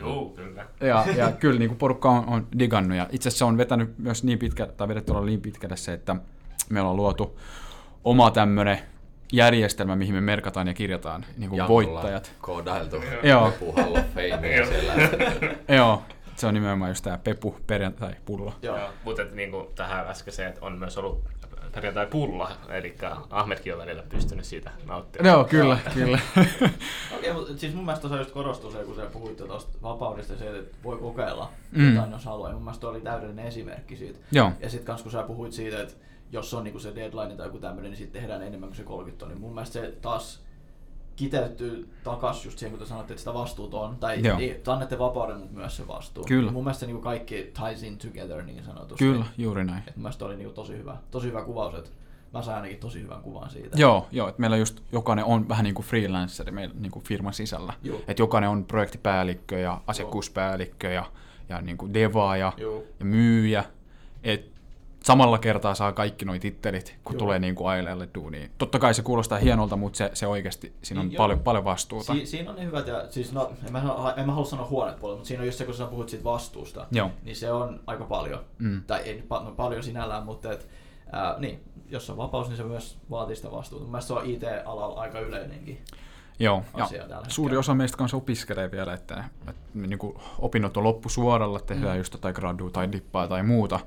Joo, 0.00 0.32
kyllä. 0.36 0.66
Ja, 0.80 1.04
ja 1.16 1.32
kyllä 1.32 1.58
niin 1.58 1.68
kuin 1.68 1.78
porukka 1.78 2.10
on, 2.10 2.24
on 2.26 2.46
digannut. 2.58 2.96
Ja 2.98 3.06
itse 3.10 3.28
asiassa 3.28 3.38
se 3.38 3.44
on 3.44 3.58
vetänyt 3.58 3.98
myös 3.98 4.24
niin 4.24 4.38
pitkä, 4.38 4.66
tai 4.66 4.88
vedetty 4.88 5.12
olla 5.12 5.26
niin 5.26 5.40
pitkälle 5.40 5.76
se, 5.76 5.92
että 5.92 6.16
meillä 6.70 6.90
on 6.90 6.96
luotu 6.96 7.38
oma 8.04 8.30
tämmöinen 8.30 8.78
järjestelmä, 9.32 9.96
mihin 9.96 10.14
me 10.14 10.20
merkataan 10.20 10.66
ja 10.66 10.74
kirjataan 10.74 11.26
niin 11.36 11.50
kuin 11.50 11.68
voittajat. 11.68 12.32
Koodailtu 12.40 12.96
Joo. 13.22 13.50
Pepu 13.50 13.72
Hall 13.72 13.96
of 13.96 14.04
Fame 14.14 14.66
siellä. 14.68 14.94
Joo, 15.78 16.02
se 16.36 16.46
on 16.46 16.54
nimenomaan 16.54 16.90
just 16.90 17.04
tämä 17.04 17.18
Pepu 17.18 17.56
perjantai-pullo. 17.66 18.54
Joo. 18.62 18.76
Joo, 18.76 18.88
mutta 19.04 19.22
et 19.22 19.32
niinku 19.32 19.72
tähän 19.74 20.06
äskeiseen, 20.06 20.48
että 20.48 20.66
on 20.66 20.78
myös 20.78 20.98
ollut 20.98 21.24
perjantai 21.74 22.06
pulla, 22.06 22.50
eli 22.68 22.94
Ahmetkin 23.30 23.72
on 23.72 23.78
välillä 23.78 24.02
pystynyt 24.08 24.44
siitä 24.44 24.70
nauttimaan. 24.86 25.32
Joo, 25.32 25.44
kyllä, 25.44 25.78
kyllä. 25.94 26.18
Okei, 27.16 27.32
mutta 27.32 27.56
siis 27.56 27.74
mun 27.74 27.84
mielestä 27.84 28.00
tuossa 28.08 28.18
just 28.18 28.30
korostuu 28.30 28.70
se, 28.72 28.78
kun 28.78 28.96
sä 28.96 29.02
puhuitte 29.12 29.44
tuosta 29.46 29.78
vapaudesta 29.82 30.36
se, 30.38 30.58
että 30.58 30.76
voi 30.84 30.98
kokeilla 30.98 31.50
Mm. 31.72 31.94
jotain, 31.94 32.12
jos 32.12 32.24
haluaa. 32.24 32.48
Ja 32.48 32.54
mun 32.54 32.64
mielestä 32.64 32.88
oli 32.88 33.00
täydellinen 33.00 33.46
esimerkki 33.46 33.96
siitä. 33.96 34.18
Joo, 34.32 34.52
Ja 34.60 34.70
sitten 34.70 34.86
kans 34.86 35.02
kun 35.02 35.12
sä 35.12 35.22
puhuit 35.22 35.52
siitä, 35.52 35.82
että 35.82 35.94
jos 36.32 36.54
on 36.54 36.64
niinku 36.64 36.78
se 36.78 36.94
deadline 36.94 37.36
tai 37.36 37.46
joku 37.46 37.58
tämmöinen, 37.58 37.90
niin 37.90 37.98
sitten 37.98 38.20
tehdään 38.20 38.42
enemmän 38.42 38.68
kuin 38.68 38.76
se 38.76 38.82
30 38.82 39.18
tonnia. 39.20 39.38
Mun 39.38 39.54
mielestä 39.54 39.72
se 39.72 39.92
taas 40.02 40.42
kiteytyy 41.20 41.88
takas 42.04 42.44
just 42.44 42.58
siihen, 42.58 42.70
kun 42.78 42.86
te 42.86 42.88
sanotte, 42.88 43.12
että 43.12 43.18
sitä 43.20 43.34
vastuuta 43.34 43.80
on. 43.80 43.96
Tai 43.96 44.22
Joo. 44.22 44.38
ei, 44.38 44.60
te 44.64 44.70
annatte 44.70 44.98
vapauden, 44.98 45.38
mutta 45.38 45.54
myös 45.54 45.76
se 45.76 45.88
vastuu. 45.88 46.24
Kyllä. 46.24 46.52
Mun 46.52 46.64
mielestä 46.64 46.80
se 46.80 46.86
niinku 46.86 47.02
kaikki 47.02 47.52
ties 47.60 47.82
in 47.82 47.98
together 47.98 48.42
niin 48.42 48.64
sanotusti. 48.64 49.04
kyllä, 49.04 49.24
juuri 49.38 49.64
näin. 49.64 49.82
Et 49.88 49.96
mun 49.96 50.02
mielestä 50.02 50.24
oli 50.24 50.36
niinku 50.36 50.54
tosi 50.54 50.72
hyvä, 50.76 50.96
tosi 51.10 51.26
hyvä 51.26 51.42
kuvaus, 51.42 51.74
että 51.74 51.90
mä 52.34 52.42
sain 52.42 52.56
ainakin 52.56 52.78
tosi 52.78 53.02
hyvän 53.02 53.22
kuvan 53.22 53.50
siitä. 53.50 53.78
Joo, 53.78 54.06
joo, 54.12 54.28
että 54.28 54.40
meillä 54.40 54.56
just 54.56 54.80
jokainen 54.92 55.24
on 55.24 55.48
vähän 55.48 55.64
niin 55.64 55.74
kuin 55.74 55.86
freelanceri 55.86 56.52
meillä 56.52 56.74
niin 56.78 56.92
kuin 56.92 57.04
firman 57.04 57.34
sisällä. 57.34 57.72
Joo. 57.82 58.00
Että 58.08 58.22
jokainen 58.22 58.50
on 58.50 58.64
projektipäällikkö 58.64 59.58
ja 59.58 59.80
asiakkuuspäällikkö 59.86 60.88
ja, 60.88 61.04
ja 61.48 61.60
niin 61.60 61.78
kuin 61.78 61.94
devaaja 61.94 62.52
Joo. 62.56 62.82
ja 62.98 63.04
myyjä. 63.04 63.64
Et 64.24 64.59
samalla 65.04 65.38
kertaa 65.38 65.74
saa 65.74 65.92
kaikki 65.92 66.24
nuo 66.24 66.38
tittelit, 66.40 66.96
kun 67.04 67.14
Joo. 67.14 67.18
tulee 67.18 67.38
niin 67.38 67.54
kuin 67.54 67.68
aileelle 67.68 68.08
duuniin. 68.14 68.50
Totta 68.58 68.78
kai 68.78 68.94
se 68.94 69.02
kuulostaa 69.02 69.38
hienolta, 69.38 69.76
mutta 69.76 69.96
se, 69.96 70.10
se 70.14 70.26
oikeasti, 70.26 70.72
siinä 70.82 71.00
on 71.00 71.08
Niin, 71.08 71.16
paljon, 71.16 71.38
paljon 71.38 71.64
vastuuta. 71.64 72.12
Si- 72.14 72.26
siinä 72.26 72.50
on 72.50 72.56
ne 72.56 72.64
hyvät, 72.64 72.86
ja 72.86 73.04
siis 73.10 73.32
no, 73.32 73.52
en 73.66 73.72
mä, 73.72 73.82
en 74.16 74.26
mä 74.26 74.32
halua 74.32 74.46
sanoa 74.46 74.66
huonet 74.66 74.98
puolet, 74.98 75.16
mutta 75.18 75.28
siinä 75.28 75.40
on 75.40 75.46
just 75.46 75.58
se, 75.58 75.64
kun 75.64 75.74
sä 75.74 75.86
puhut 75.86 76.08
siitä 76.08 76.24
vastuusta, 76.24 76.86
Joo. 76.90 77.10
niin 77.22 77.36
se 77.36 77.52
on 77.52 77.80
aika 77.86 78.04
paljon. 78.04 78.40
Mm. 78.58 78.82
Tai 78.86 79.00
ei 79.00 79.22
pa- 79.34 79.44
no, 79.44 79.50
paljon 79.50 79.82
sinällään, 79.82 80.24
mutta 80.24 80.52
et, 80.52 80.68
ää, 81.12 81.34
niin, 81.38 81.60
jos 81.90 82.10
on 82.10 82.16
vapaus, 82.16 82.48
niin 82.48 82.56
se 82.56 82.62
myös 82.64 82.98
vaatii 83.10 83.36
sitä 83.36 83.50
vastuuta. 83.50 83.84
Mielestä 83.84 84.06
se 84.08 84.12
on 84.14 84.26
IT-alalla 84.26 85.00
aika 85.00 85.20
yleinenkin. 85.20 85.80
Joo, 86.38 86.62
ja 86.76 86.88
suuri 87.28 87.56
osa 87.56 87.74
meistä 87.74 87.96
kanssa 87.98 88.16
opiskelee 88.16 88.70
vielä, 88.70 88.92
että, 88.94 89.24
että 89.48 89.62
niin 89.74 89.98
kuin 89.98 90.16
opinnot 90.38 90.76
on 90.76 90.84
loppusuoralla, 90.84 91.60
tehdään 91.60 91.92
mm. 91.92 91.98
just 91.98 92.12
jotain 92.12 92.34
gradua 92.34 92.70
tai 92.70 92.92
dippaa 92.92 93.28
tai 93.28 93.42
muuta, 93.42 93.80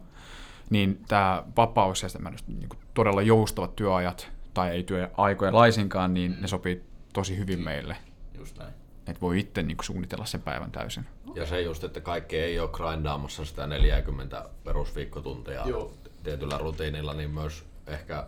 niin 0.69 1.01
tämä 1.07 1.43
vapaus 1.57 2.03
ja 2.03 2.09
niin 2.47 2.69
kuin 2.69 2.79
todella 2.93 3.21
joustavat 3.21 3.75
työajat, 3.75 4.31
tai 4.53 4.69
ei 4.69 4.83
työaikoja 4.83 5.53
laisinkaan, 5.53 6.13
niin 6.13 6.37
ne 6.41 6.47
sopii 6.47 6.83
tosi 7.13 7.37
hyvin 7.37 7.59
meille. 7.59 7.97
Just 8.37 8.57
näin. 8.57 8.73
Että 9.07 9.21
voi 9.21 9.39
itse 9.39 9.63
niin 9.63 9.77
kuin 9.77 9.85
suunnitella 9.85 10.25
sen 10.25 10.41
päivän 10.41 10.71
täysin. 10.71 11.05
Ja 11.35 11.45
se 11.45 11.61
just, 11.61 11.83
että 11.83 12.01
kaikki 12.01 12.37
ei 12.37 12.59
ole 12.59 12.69
grindaamassa 12.69 13.45
sitä 13.45 13.67
40 13.67 14.49
perusviikkotuntia 14.63 15.61
Joo. 15.65 15.93
tietyllä 16.23 16.57
rutiinilla, 16.57 17.13
niin 17.13 17.29
myös 17.29 17.65
ehkä 17.87 18.27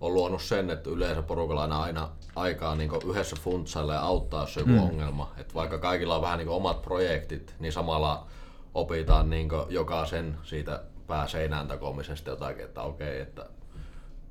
on 0.00 0.14
luonut 0.14 0.42
sen, 0.42 0.70
että 0.70 0.90
yleensä 0.90 1.22
porukalla 1.22 1.64
on 1.64 1.72
aina 1.72 2.08
aikaa 2.36 2.74
niin 2.74 2.90
yhdessä 3.10 3.36
funtsailla 3.40 3.94
ja 3.94 4.00
auttaa, 4.00 4.42
jos 4.42 4.56
on 4.56 4.60
joku 4.60 4.72
mm. 4.72 4.88
ongelma. 4.88 5.32
Et 5.36 5.54
vaikka 5.54 5.78
kaikilla 5.78 6.16
on 6.16 6.22
vähän 6.22 6.38
niin 6.38 6.48
omat 6.48 6.82
projektit, 6.82 7.54
niin 7.58 7.72
samalla 7.72 8.26
opitaan 8.74 9.30
niin 9.30 9.48
jokaisen 9.68 10.38
siitä 10.42 10.82
pääseinään 11.12 11.68
takomisesta 11.68 12.30
jotakin, 12.30 12.64
että 12.64 12.82
okei, 12.82 13.20
että 13.20 13.46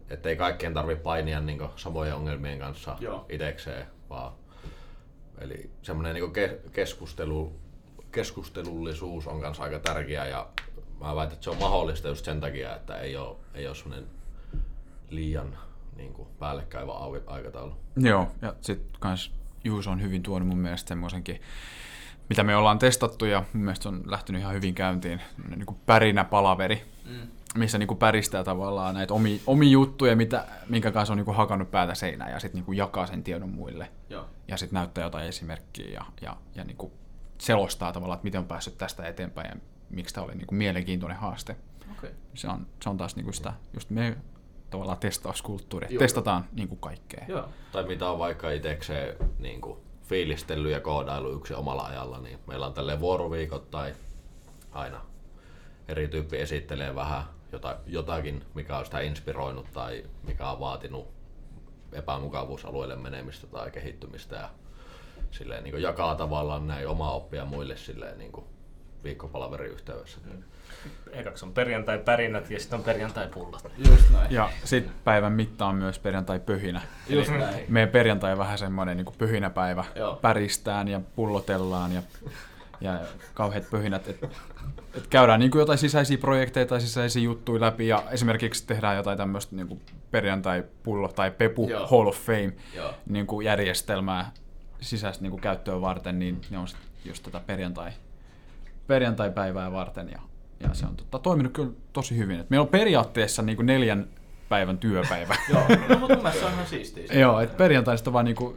että 0.09 0.29
ei 0.29 0.35
kaikkien 0.35 0.73
tarvitse 0.73 1.03
painia 1.03 1.39
niin 1.39 1.61
samojen 1.75 2.15
ongelmien 2.15 2.59
kanssa 2.59 2.97
Joo. 2.99 3.25
itekseen, 3.29 3.85
vaan 4.09 4.33
eli 5.37 5.69
semmoinen 5.81 6.13
niin 6.13 6.33
keskustelu, 6.73 7.59
keskustelullisuus 8.11 9.27
on 9.27 9.41
kanssa 9.41 9.63
aika 9.63 9.79
tärkeä 9.79 10.25
ja 10.25 10.49
mä 11.01 11.15
väitän, 11.15 11.33
että 11.33 11.43
se 11.43 11.49
on 11.49 11.57
mahdollista 11.57 12.07
just 12.07 12.25
sen 12.25 12.39
takia, 12.39 12.75
että 12.75 12.97
ei 12.97 13.17
ole, 13.17 13.37
ei 13.53 13.67
ole 13.67 13.75
semmoinen 13.75 14.07
liian 15.09 15.57
niin 15.95 16.13
kuin, 16.13 16.27
päällekkäivä 16.39 16.91
au- 16.91 17.23
aikataulu. 17.27 17.73
Joo, 17.97 18.31
ja 18.41 18.55
sitten 18.61 18.87
kans 18.99 19.31
Juuso 19.63 19.91
on 19.91 20.01
hyvin 20.01 20.23
tuonut 20.23 20.47
mun 20.47 20.57
mielestä 20.57 20.87
semmoisenkin, 20.87 21.41
mitä 22.31 22.43
me 22.43 22.55
ollaan 22.55 22.79
testattu 22.79 23.25
ja 23.25 23.43
mun 23.53 23.63
mielestä 23.63 23.83
se 23.83 23.89
on 23.89 24.03
lähtenyt 24.05 24.41
ihan 24.41 24.53
hyvin 24.53 24.75
käyntiin, 24.75 25.21
niin 25.49 25.65
kuin 25.65 25.77
pärinä 25.85 26.23
palaveri, 26.23 26.81
Mm. 27.05 27.27
missä 27.55 27.77
niin 27.77 27.87
kuin 27.87 27.97
päristää 27.97 28.43
tavallaan 28.43 28.95
näitä 28.95 29.13
omia, 29.13 29.39
omia 29.47 29.69
juttuja, 29.69 30.15
mitä, 30.15 30.45
minkä 30.69 30.91
kanssa 30.91 31.13
on 31.13 31.17
niin 31.17 31.25
kuin 31.25 31.37
hakannut 31.37 31.71
päätä 31.71 31.95
seinään 31.95 32.31
ja 32.31 32.39
sitten 32.39 32.63
niin 32.67 32.77
jakaa 32.77 33.07
sen 33.07 33.23
tiedon 33.23 33.49
muille 33.49 33.89
Joo. 34.09 34.25
ja 34.47 34.57
sitten 34.57 34.77
näyttää 34.77 35.03
jotain 35.03 35.27
esimerkkiä 35.27 35.87
ja, 35.93 36.05
ja, 36.21 36.37
ja 36.55 36.63
niin 36.63 36.77
kuin 36.77 36.91
selostaa 37.37 37.91
tavallaan, 37.93 38.15
että 38.15 38.23
miten 38.25 38.39
on 38.39 38.47
päässyt 38.47 38.77
tästä 38.77 39.03
eteenpäin 39.07 39.49
ja 39.49 39.55
miksi 39.89 40.15
tämä 40.15 40.25
oli 40.25 40.35
niin 40.35 40.47
kuin 40.47 40.57
mielenkiintoinen 40.57 41.17
haaste. 41.17 41.55
Okei. 41.97 42.11
Se 42.33 42.47
on, 42.47 42.67
se 42.83 42.89
on 42.89 42.97
taas 42.97 43.15
niin 43.15 43.23
kuin 43.23 43.33
sitä, 43.33 43.53
just 43.73 43.89
me 43.89 44.17
tavallaan 44.69 44.97
testauskulttuuri, 44.97 45.87
Joo. 45.89 45.99
testataan 45.99 46.45
niin 46.53 46.67
kuin 46.67 46.79
kaikkea. 46.79 47.25
Joo. 47.27 47.49
Tai 47.71 47.83
mitä 47.83 48.09
on 48.09 48.19
vaikka 48.19 48.51
itsekseen 48.51 49.15
niin 49.39 49.61
kuin, 49.61 49.77
fiilistellyt 50.11 50.71
ja 50.71 50.79
koodailu 50.79 51.31
yksi 51.31 51.53
omalla 51.53 51.83
ajalla, 51.83 52.19
niin 52.19 52.39
meillä 52.47 52.65
on 52.65 52.73
tälleen 52.73 52.99
vuoroviikot 52.99 53.71
tai 53.71 53.93
aina 54.71 55.01
eri 55.87 56.07
tyyppi 56.07 56.37
esittelee 56.37 56.95
vähän 56.95 57.23
jota, 57.51 57.77
jotakin, 57.87 58.45
mikä 58.53 58.77
on 58.77 58.85
sitä 58.85 58.99
inspiroinut 58.99 59.65
tai 59.73 60.03
mikä 60.23 60.49
on 60.49 60.59
vaatinut 60.59 61.07
epämukavuusalueelle 61.93 62.95
menemistä 62.95 63.47
tai 63.47 63.71
kehittymistä 63.71 64.35
ja 64.35 64.49
silleen, 65.31 65.63
niin 65.63 65.81
jakaa 65.81 66.15
tavallaan 66.15 66.67
näin 66.67 66.87
omaa 66.87 67.11
oppia 67.11 67.45
muille 67.45 67.77
silleen, 67.77 68.17
niin 68.17 68.31
kuin 68.31 68.45
viikkopalaverin 69.03 69.71
yhteydessä. 69.71 70.19
Ekaksi 71.11 71.45
on 71.45 71.53
perjantai 71.53 71.97
pärinät 71.99 72.51
ja 72.51 72.59
sitten 72.59 72.79
on 72.79 72.85
perjantai 72.85 73.27
pullat. 73.27 73.71
Just 73.89 74.09
näin. 74.09 74.31
Ja 74.31 74.49
sitten 74.63 74.93
päivän 75.03 75.33
mitta 75.33 75.65
on 75.65 75.75
myös 75.75 75.99
perjantai-pöhinä. 75.99 76.81
Just 77.09 77.31
näin. 77.31 77.65
Meidän 77.67 77.89
perjantai 77.89 78.31
on 78.31 78.37
vähän 78.37 78.57
semmoinen 78.57 78.97
niin 78.97 79.15
pöhinäpäivä. 79.17 79.83
Joo. 79.95 80.15
Päristään 80.15 80.87
ja 80.87 81.01
pullotellaan 81.15 81.91
ja, 81.91 82.01
ja 82.81 82.99
kauheat 83.33 83.69
pöhinät. 83.71 84.07
Et, 84.07 84.23
et 84.97 85.07
käydään 85.07 85.39
niin 85.39 85.51
kuin 85.51 85.59
jotain 85.59 85.77
sisäisiä 85.77 86.17
projekteja 86.17 86.65
tai 86.65 86.81
sisäisiä 86.81 87.21
juttuja 87.21 87.61
läpi 87.61 87.87
ja 87.87 88.03
esimerkiksi 88.11 88.67
tehdään 88.67 88.97
jotain 88.97 89.17
tämmöistä 89.17 89.55
niin 89.55 89.81
perjantai-pullo 90.11 91.07
tai 91.07 91.31
pepu 91.31 91.69
Joo. 91.69 91.87
Hall 91.87 92.07
of 92.07 92.17
Fame 92.17 92.53
Joo. 92.75 92.93
niin 93.09 93.27
kuin 93.27 93.45
järjestelmää 93.45 94.31
sisäistä 94.81 95.21
niin 95.21 95.31
kuin 95.31 95.41
käyttöä 95.41 95.81
varten, 95.81 96.19
niin 96.19 96.41
ne 96.49 96.57
on 96.57 96.67
sit 96.67 96.79
just 97.05 97.23
tätä 97.23 97.41
perjantai, 97.45 97.91
perjantai-päivää 98.87 99.71
varten 99.71 100.09
ja, 100.09 100.21
ja 100.63 100.73
se 100.73 100.85
on 100.85 100.95
tota, 100.95 101.19
toiminut 101.19 101.53
kyllä 101.53 101.71
tosi 101.93 102.17
hyvin. 102.17 102.39
Et 102.39 102.49
meillä 102.49 102.61
on 102.61 102.67
periaatteessa 102.67 103.41
niin 103.41 103.55
kuin 103.55 103.65
neljän 103.65 104.07
päivän 104.51 104.77
työpäivä. 104.77 105.35
Joo, 105.53 105.61
no, 105.89 105.97
mutta 105.97 105.97
mun 105.97 106.07
mielestä 106.07 106.39
se 106.39 106.45
on 106.45 106.51
ihan 106.51 106.67
siistiä. 106.67 107.05
Joo, 107.13 107.39
että 107.39 107.57
perjantaista 107.57 108.13
vaan 108.13 108.25
niinku 108.25 108.55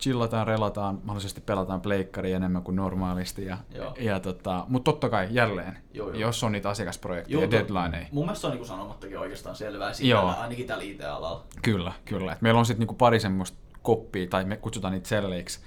chillataan, 0.00 0.46
relataan, 0.46 0.98
mahdollisesti 1.04 1.40
pelataan 1.40 1.80
pleikkaria 1.80 2.36
enemmän 2.36 2.62
kuin 2.62 2.76
normaalisti. 2.76 3.44
Ja, 3.44 3.58
Joo. 3.74 3.94
ja 4.00 4.20
tota, 4.20 4.64
mutta 4.68 4.92
totta 4.92 5.08
kai 5.08 5.28
jälleen, 5.30 5.78
Joo, 5.94 6.08
joo. 6.08 6.18
jos 6.18 6.44
on 6.44 6.52
niitä 6.52 6.68
asiakasprojekteja 6.68 7.34
Joo, 7.34 7.42
ja 7.42 7.50
deadlineja. 7.50 8.06
Mun 8.12 8.24
mielestä 8.24 8.40
se 8.40 8.46
on 8.46 8.56
niin 8.56 8.66
sanomattakin 8.66 9.18
oikeastaan 9.18 9.56
selvää 9.56 9.88
Joo. 9.88 9.94
siinä, 9.94 10.20
ainakin 10.20 10.66
tällä 10.66 10.84
IT-alalla. 10.84 11.44
Kyllä, 11.62 11.92
kyllä. 12.04 12.32
Et 12.32 12.42
meillä 12.42 12.58
on 12.58 12.66
sitten 12.66 12.80
niinku 12.80 12.94
pari 12.94 13.20
semmoista 13.20 13.58
koppia, 13.84 14.26
tai 14.26 14.44
me 14.44 14.56
kutsutaan 14.56 14.92
niitä 14.92 15.08
selleiksi, 15.08 15.60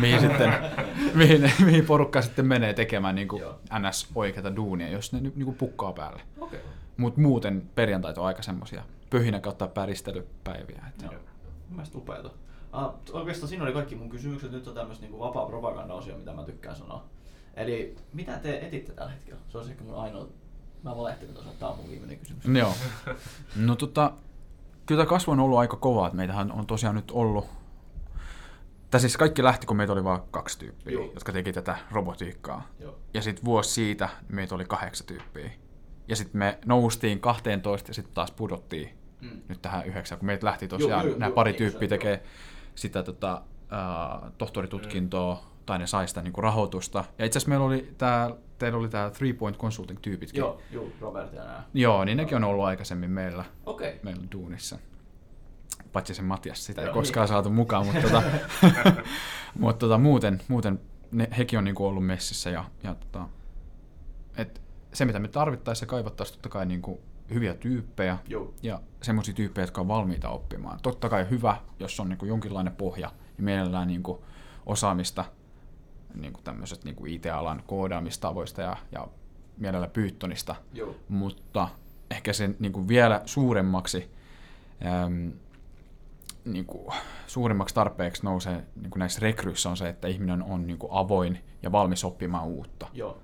mihin, 0.00 0.20
sitten, 0.20 0.54
mihin, 1.14 1.52
mihin 1.64 1.86
porukka 1.86 2.22
sitten 2.22 2.46
menee 2.46 2.74
tekemään 2.74 3.14
niinku 3.14 3.38
Joo. 3.38 3.58
ns. 3.78 4.08
oikeata 4.14 4.56
duunia, 4.56 4.88
jos 4.88 5.12
ne 5.12 5.20
ny- 5.20 5.32
niinku 5.36 5.52
pukkaa 5.52 5.92
päälle. 5.92 6.22
Okay. 6.40 6.58
Mutta 6.96 7.20
muuten 7.20 7.62
perjantait 7.74 8.18
on 8.18 8.26
aika 8.26 8.42
semmoisia 8.42 8.82
pöhinä 9.10 9.40
kautta 9.40 9.68
päristelypäiviä. 9.68 10.82
Et. 10.88 11.02
Joo. 11.02 11.12
Mun 11.12 11.20
mielestä 11.76 11.98
upeeta. 11.98 12.28
Uh, 12.28 13.16
oikeastaan 13.16 13.48
siinä 13.48 13.64
oli 13.64 13.72
kaikki 13.72 13.94
mun 13.94 14.08
kysymykset. 14.08 14.52
Nyt 14.52 14.68
on 14.68 14.74
tämmöistä 14.74 15.02
niinku 15.02 15.18
vapaa 15.18 15.46
propaganda-osio, 15.46 16.16
mitä 16.18 16.32
mä 16.32 16.44
tykkään 16.44 16.76
sanoa. 16.76 17.04
Eli 17.54 17.96
mitä 18.12 18.38
te 18.38 18.58
etitte 18.58 18.92
tällä 18.92 19.12
hetkellä? 19.12 19.40
Se 19.48 19.58
on 19.58 19.68
ehkä 19.70 19.84
mun 19.84 19.94
ainoa... 19.94 20.26
Mä 20.82 20.96
valehtelin 20.96 21.34
tuossa, 21.34 21.50
että 21.50 21.60
tää 21.60 21.68
on 21.68 21.76
mun 21.76 21.90
viimeinen 21.90 22.18
kysymys. 22.18 22.44
Joo. 22.58 22.72
No 23.56 23.76
tota, 23.76 24.12
kyllä 24.86 24.98
tämä 24.98 25.08
kasvu 25.08 25.32
on 25.32 25.40
ollut 25.40 25.58
aika 25.58 25.76
kova, 25.76 26.06
että 26.06 26.16
meitähän 26.16 26.52
on 26.52 26.66
tosiaan 26.66 26.96
nyt 26.96 27.10
ollut, 27.10 27.46
tai 28.92 29.00
siis 29.00 29.16
kaikki 29.16 29.42
lähti, 29.42 29.66
kun 29.66 29.76
meitä 29.76 29.92
oli 29.92 30.04
vain 30.04 30.20
kaksi 30.30 30.58
tyyppiä, 30.58 30.92
Joo. 30.92 31.04
jotka 31.14 31.32
teki 31.32 31.52
tätä 31.52 31.76
robotiikkaa. 31.90 32.68
Joo. 32.80 32.98
Ja 33.14 33.22
sitten 33.22 33.44
vuosi 33.44 33.70
siitä 33.70 34.08
meitä 34.28 34.54
oli 34.54 34.64
kahdeksan 34.64 35.06
tyyppiä. 35.06 35.50
Ja 36.08 36.16
sitten 36.16 36.38
me 36.38 36.58
noustiin 36.66 37.20
12 37.20 37.90
ja 37.90 37.94
sitten 37.94 38.14
taas 38.14 38.30
pudottiin 38.30 38.88
Mm. 39.20 39.40
nyt 39.48 39.62
tähän 39.62 39.86
yhdeksään, 39.86 40.18
kun 40.18 40.26
meitä 40.26 40.46
lähti 40.46 40.68
tosiaan 40.68 41.06
Joo, 41.06 41.18
nämä 41.18 41.28
joo, 41.28 41.34
pari 41.34 41.50
niin 41.50 41.58
tyyppiä 41.58 41.88
tekee 41.88 42.22
sitä 42.74 43.02
tota, 43.02 43.42
uh, 44.24 44.30
tohtoritutkintoa, 44.38 45.44
tai 45.66 45.78
ne 45.78 45.86
sai 45.86 46.08
sitä 46.08 46.22
niinku 46.22 46.40
rahoitusta. 46.40 47.04
Ja 47.18 47.24
itse 47.24 47.38
asiassa 47.38 47.48
meillä 47.48 47.66
oli 47.66 47.94
tää, 47.98 48.30
teillä 48.58 48.78
oli 48.78 48.88
tämä 48.88 49.10
Three 49.10 49.32
Point 49.32 49.58
Consulting 49.58 49.98
tyypitkin. 50.02 50.38
Joo, 50.38 50.60
joo, 50.70 50.86
Robert 51.00 51.32
ja 51.32 51.44
nää. 51.44 51.64
Joo, 51.74 52.04
niin 52.04 52.16
nekin 52.16 52.36
on 52.36 52.44
ollut 52.44 52.64
aikaisemmin 52.64 53.10
meillä. 53.10 53.44
Okay. 53.66 53.92
meillä 54.02 54.22
duunissa. 54.32 54.78
Paitsi 55.92 56.14
se 56.14 56.22
Matias, 56.22 56.66
sitä 56.66 56.80
ei 56.80 56.86
Joo, 56.86 56.94
koskaan 56.94 57.24
niin. 57.24 57.28
saatu 57.28 57.50
mukaan, 57.50 57.86
mutta, 57.86 58.00
tota, 58.02 58.22
mutta 59.58 59.78
tota, 59.78 59.98
muuten, 59.98 60.42
muuten 60.48 60.80
ne, 61.12 61.28
hekin 61.38 61.58
on 61.58 61.64
niinku 61.64 61.86
ollut 61.86 62.06
messissä. 62.06 62.50
Ja, 62.50 62.64
ja 62.82 62.94
tota, 62.94 63.28
et 64.36 64.62
se, 64.92 65.04
mitä 65.04 65.18
me 65.18 65.28
tarvittaisiin 65.28 65.86
ja 65.86 65.90
kaivattaisiin 65.90 66.36
totta 66.36 66.48
kai 66.48 66.66
niinku 66.66 67.00
hyviä 67.34 67.54
tyyppejä 67.54 68.18
Joo. 68.28 68.54
ja 68.62 68.80
semmoisia 69.02 69.34
tyyppejä, 69.34 69.62
jotka 69.62 69.80
on 69.80 69.88
valmiita 69.88 70.28
oppimaan. 70.28 70.78
Totta 70.82 71.08
kai 71.08 71.30
hyvä, 71.30 71.56
jos 71.78 72.00
on 72.00 72.08
niinku 72.08 72.26
jonkinlainen 72.26 72.76
pohja, 72.76 73.10
niin 73.36 73.44
mielellään 73.44 73.88
niinku 73.88 74.24
osaamista 74.66 75.24
niinku 76.14 76.40
tämmöisestä 76.44 76.84
niinku 76.84 77.06
IT-alan 77.06 77.62
koodaamistavoista 77.66 78.62
ja, 78.62 78.76
ja 78.92 79.08
mielellä 79.56 79.88
Pythonista 79.88 80.54
Joo. 80.72 80.96
mutta 81.08 81.68
ehkä 82.10 82.32
sen 82.32 82.56
niin 82.58 82.72
kuin 82.72 82.88
vielä 82.88 83.22
suuremmaksi, 83.26 84.10
äm, 85.04 85.32
niin 86.44 86.64
kuin, 86.66 86.94
suurimmaksi 87.26 87.74
tarpeeksi 87.74 88.22
nousee 88.24 88.64
niin 88.74 88.90
kuin 88.90 89.00
näissä 89.00 89.20
rekryissä 89.20 89.70
on 89.70 89.76
se, 89.76 89.88
että 89.88 90.08
ihminen 90.08 90.42
on 90.42 90.66
niin 90.66 90.78
kuin 90.78 90.92
avoin 90.92 91.38
ja 91.62 91.72
valmis 91.72 92.04
oppimaan 92.04 92.44
uutta. 92.46 92.88
Joo. 92.92 93.22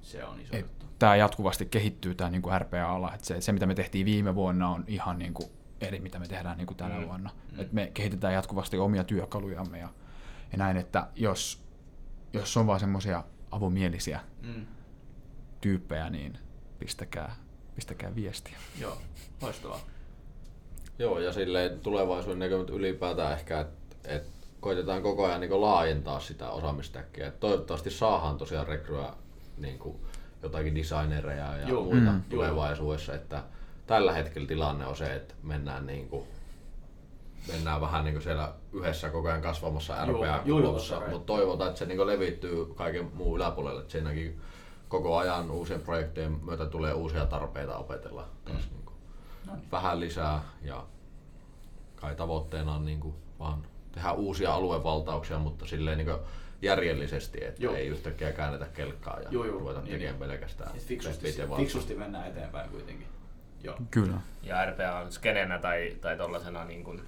Se 0.00 0.24
on 0.24 0.40
iso 0.40 0.56
Et 0.56 0.60
juttu. 0.60 0.86
Tämä 0.98 1.16
jatkuvasti 1.16 1.66
kehittyy 1.66 2.14
tämä 2.14 2.30
niin 2.30 2.42
kuin 2.42 2.60
RPA-ala. 2.60 3.14
Et 3.14 3.24
se, 3.24 3.40
se, 3.40 3.52
mitä 3.52 3.66
me 3.66 3.74
tehtiin 3.74 4.06
viime 4.06 4.34
vuonna, 4.34 4.68
on 4.68 4.84
ihan 4.86 5.18
niin 5.18 5.34
kuin 5.34 5.48
eri, 5.80 6.00
mitä 6.00 6.18
me 6.18 6.26
tehdään 6.28 6.58
niin 6.58 6.66
kuin 6.66 6.76
tänä 6.76 6.98
Mm. 6.98 7.06
vuonna. 7.06 7.30
Et 7.58 7.72
me 7.72 7.90
kehitetään 7.94 8.34
jatkuvasti 8.34 8.78
omia 8.78 9.04
työkalujamme 9.04 9.78
ja, 9.78 9.88
ja 10.52 10.58
näin, 10.58 10.76
että 10.76 11.08
jos, 11.14 11.64
jos 12.32 12.56
on 12.56 12.66
vaan 12.66 12.80
semmoisia 12.80 13.24
avomielisiä 13.50 14.20
Mm. 14.42 14.66
tyyppejä, 15.60 16.10
niin 16.10 16.38
pistäkää, 16.78 17.36
pistäkää 17.74 18.14
viestiä. 18.14 18.58
Joo. 18.80 18.98
Loistavaa. 19.42 19.80
Joo, 20.98 21.18
ja 21.18 21.32
silleen 21.32 21.80
tulevaisuuden 21.80 22.38
näkymät 22.38 22.70
ylipäätään 22.70 23.32
ehkä, 23.32 23.60
että 23.60 23.74
et 24.04 24.24
koitetaan 24.60 25.02
koko 25.02 25.24
ajan 25.26 25.40
niin 25.40 25.60
laajentaa 25.60 26.20
sitä 26.20 26.50
osaamistäkkiä. 26.50 27.26
Et 27.26 27.40
toivottavasti 27.40 27.90
saadaan 27.90 28.38
tosiaan 28.38 28.66
rekryä 28.68 29.08
niin 29.58 29.78
jotakin 30.42 30.74
designereja 30.74 31.56
ja 31.56 31.68
Joo. 31.68 31.82
muita 31.82 32.10
Mm. 32.12 32.22
tulevaisuudessa. 32.30 33.14
Että 33.14 33.42
tällä 33.86 34.12
hetkellä 34.12 34.48
tilanne 34.48 34.86
on 34.86 34.96
se, 34.96 35.14
että 35.14 35.34
mennään, 35.42 35.86
niin 35.86 36.08
kuin, 36.08 36.24
mennään 37.52 37.80
vähän 37.80 38.04
niin 38.04 38.14
kuin 38.14 38.22
siellä 38.22 38.52
yhdessä 38.72 39.10
koko 39.10 39.28
ajan 39.28 39.42
kasvamassa 39.42 39.96
kai. 41.00 41.10
mutta 41.10 41.26
toivotaan, 41.26 41.68
että 41.68 41.78
se 41.78 41.86
niin 41.86 42.06
levittyy 42.06 42.66
kaiken 42.74 43.10
muun 43.14 43.36
yläpuolelle. 43.36 43.80
Että 43.80 43.92
siinäkin 43.92 44.40
koko 44.88 45.16
ajan 45.16 45.50
uusien 45.50 45.80
projektien 45.80 46.38
myötä 46.44 46.66
tulee 46.66 46.92
uusia 46.92 47.26
tarpeita 47.26 47.76
opetella 47.76 48.28
taas 48.44 48.58
Mm. 48.70 48.76
niin. 48.76 48.84
Vähän 49.72 50.00
lisää 50.00 50.42
ja 50.62 50.86
kai 51.96 52.14
tavoitteena 52.16 52.74
on 52.74 52.84
niin 52.84 53.00
kuin 53.00 53.14
vaan 53.38 53.66
tehdä 53.92 54.12
uusia 54.12 54.54
aluevaltauksia, 54.54 55.38
mutta 55.38 55.66
silleen 55.66 55.98
niin 55.98 56.18
järjellisesti, 56.62 57.44
että 57.44 57.62
Joo. 57.62 57.74
ei 57.74 57.86
yhtäkkiä 57.86 58.32
käännetä 58.32 58.66
kelkkaa 58.66 59.20
ja 59.20 59.28
Joo, 59.30 59.44
joo, 59.44 59.58
ruveta 59.58 59.80
niin, 59.80 59.92
tekemään 59.92 60.20
niin. 60.20 60.28
pelkästään 60.30 60.76
Et 60.76 60.82
fiksusti, 60.82 61.34
valta. 61.38 61.56
fiksusti 61.56 61.94
mennään 61.94 62.26
eteenpäin 62.28 62.70
kuitenkin. 62.70 63.06
Joo. 63.62 63.76
Kyllä. 63.90 64.16
Ja 64.42 64.64
RPA 64.66 64.98
on 65.00 65.12
skenenä 65.12 65.58
tai, 65.58 65.96
tai 66.00 66.16
tollasena 66.16 66.64
niin 66.64 66.84
kuin 66.84 67.02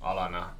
alana 0.00 0.50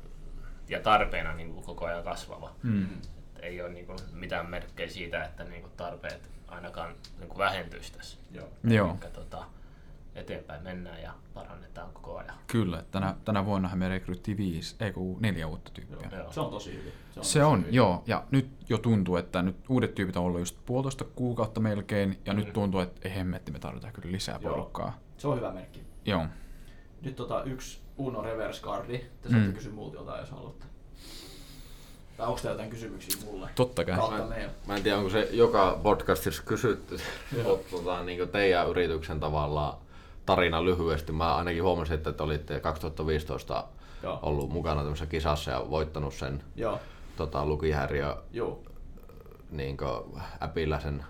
ja 0.68 0.80
tarpeena 0.80 1.34
niin 1.34 1.52
kuin 1.54 1.64
koko 1.64 1.86
ajan 1.86 2.04
kasvava. 2.04 2.50
Mm. 2.62 2.84
Et 2.84 3.10
ei 3.42 3.62
ole 3.62 3.70
niin 3.70 3.86
kuin 3.86 3.98
mitään 4.12 4.50
merkkejä 4.50 4.88
siitä, 4.88 5.24
että 5.24 5.44
niin 5.44 5.62
kuin 5.62 5.72
tarpeet 5.76 6.30
ainakaan 6.48 6.94
niin 7.18 7.28
kuin 7.28 7.38
vähentyisi 7.38 7.92
tässä. 7.92 8.18
Joo. 8.32 8.48
Joo, 8.64 8.88
Elikkä, 8.88 9.08
tota, 9.08 9.44
eteenpäin 10.14 10.62
mennään 10.62 11.02
ja 11.02 11.12
parannetaan 11.34 11.92
koko 11.92 12.16
ajan. 12.18 12.34
kyllä. 12.46 12.84
Tänä, 12.90 13.14
tänä 13.24 13.44
vuonna 13.44 13.70
me 13.74 13.88
rekryttiin 13.88 14.36
viisi, 14.36 14.76
ei 14.80 14.92
kun 14.92 15.16
neljä 15.20 15.46
uutta 15.46 15.70
tyyppiä. 15.74 16.08
Joo. 16.12 16.20
Joo. 16.22 16.32
Se 16.32 16.40
on 16.40 16.50
tosi 16.50 16.72
hyvin. 16.72 16.92
Se 17.10 17.14
tosi 17.14 17.40
on, 17.40 17.60
hyvin. 17.60 17.74
joo. 17.74 18.02
Ja 18.06 18.24
nyt 18.30 18.50
jo 18.68 18.78
tuntuu, 18.78 19.16
että 19.16 19.42
nyt 19.42 19.56
uudet 19.68 19.94
tyypit 19.94 20.16
on 20.16 20.24
ollut 20.24 20.40
just 20.40 20.56
puolitoista 20.66 21.04
kuukautta 21.04 21.60
melkein, 21.60 22.18
ja 22.26 22.32
nyt 22.32 22.52
tuntuu, 22.52 22.80
että 22.80 23.08
ei 23.08 23.14
hemmetti, 23.14 23.52
me 23.52 23.58
tarvitaan 23.58 23.92
kyllä 23.92 24.12
lisää 24.12 24.38
Joo. 24.42 24.52
porukkaa. 24.52 24.98
Se 25.18 25.28
on 25.28 25.36
hyvä 25.36 25.52
merkki. 25.52 25.80
Joo. 26.04 26.26
Nyt 27.02 27.16
tota 27.16 27.42
yksi 27.42 27.80
Uno 27.98 28.22
reverse 28.22 28.62
cardi. 28.62 28.98
Te 28.98 29.28
Mm. 29.28 29.34
saatte 29.34 29.52
kysyä 29.52 29.72
multa 29.72 29.96
jotain, 29.96 30.20
jos 30.20 30.30
haluatte. 30.30 30.66
Tai 32.16 32.26
onko 32.26 32.38
teillä 32.40 32.54
jotain 32.54 32.70
kysymyksiä 32.70 33.22
mulle? 33.24 33.48
Totta 33.54 33.84
kai. 33.84 33.96
Kautta 33.96 34.24
meidän. 34.26 34.50
Mä 34.66 34.76
en 34.76 34.82
tiedä, 34.82 34.98
onko 34.98 35.10
se 35.10 35.28
joka 35.32 35.80
podcastissa 35.82 36.42
kysytty 36.42 36.98
tota, 37.70 38.02
niin 38.04 38.28
teidän 38.28 38.68
yrityksen 38.68 39.20
tavallaan 39.20 39.78
tarina 40.26 40.64
lyhyesti. 40.64 41.12
Mä 41.12 41.34
ainakin 41.34 41.62
huomasin, 41.62 41.94
että 41.94 42.12
te 42.12 42.22
olitte 42.22 42.60
2015 42.60 43.64
Joo. 44.02 44.18
ollut 44.22 44.50
mukana 44.50 44.80
tämmöisessä 44.80 45.06
kisassa 45.10 45.50
ja 45.50 45.70
voittanut 45.70 46.14
sen 46.14 46.42
Joo. 46.56 46.78
tota, 47.16 47.46
lukihäiriö 47.46 48.16
Joo. 48.32 48.62
niin 49.50 49.76
äpillä 50.42 50.80
sen 50.80 51.04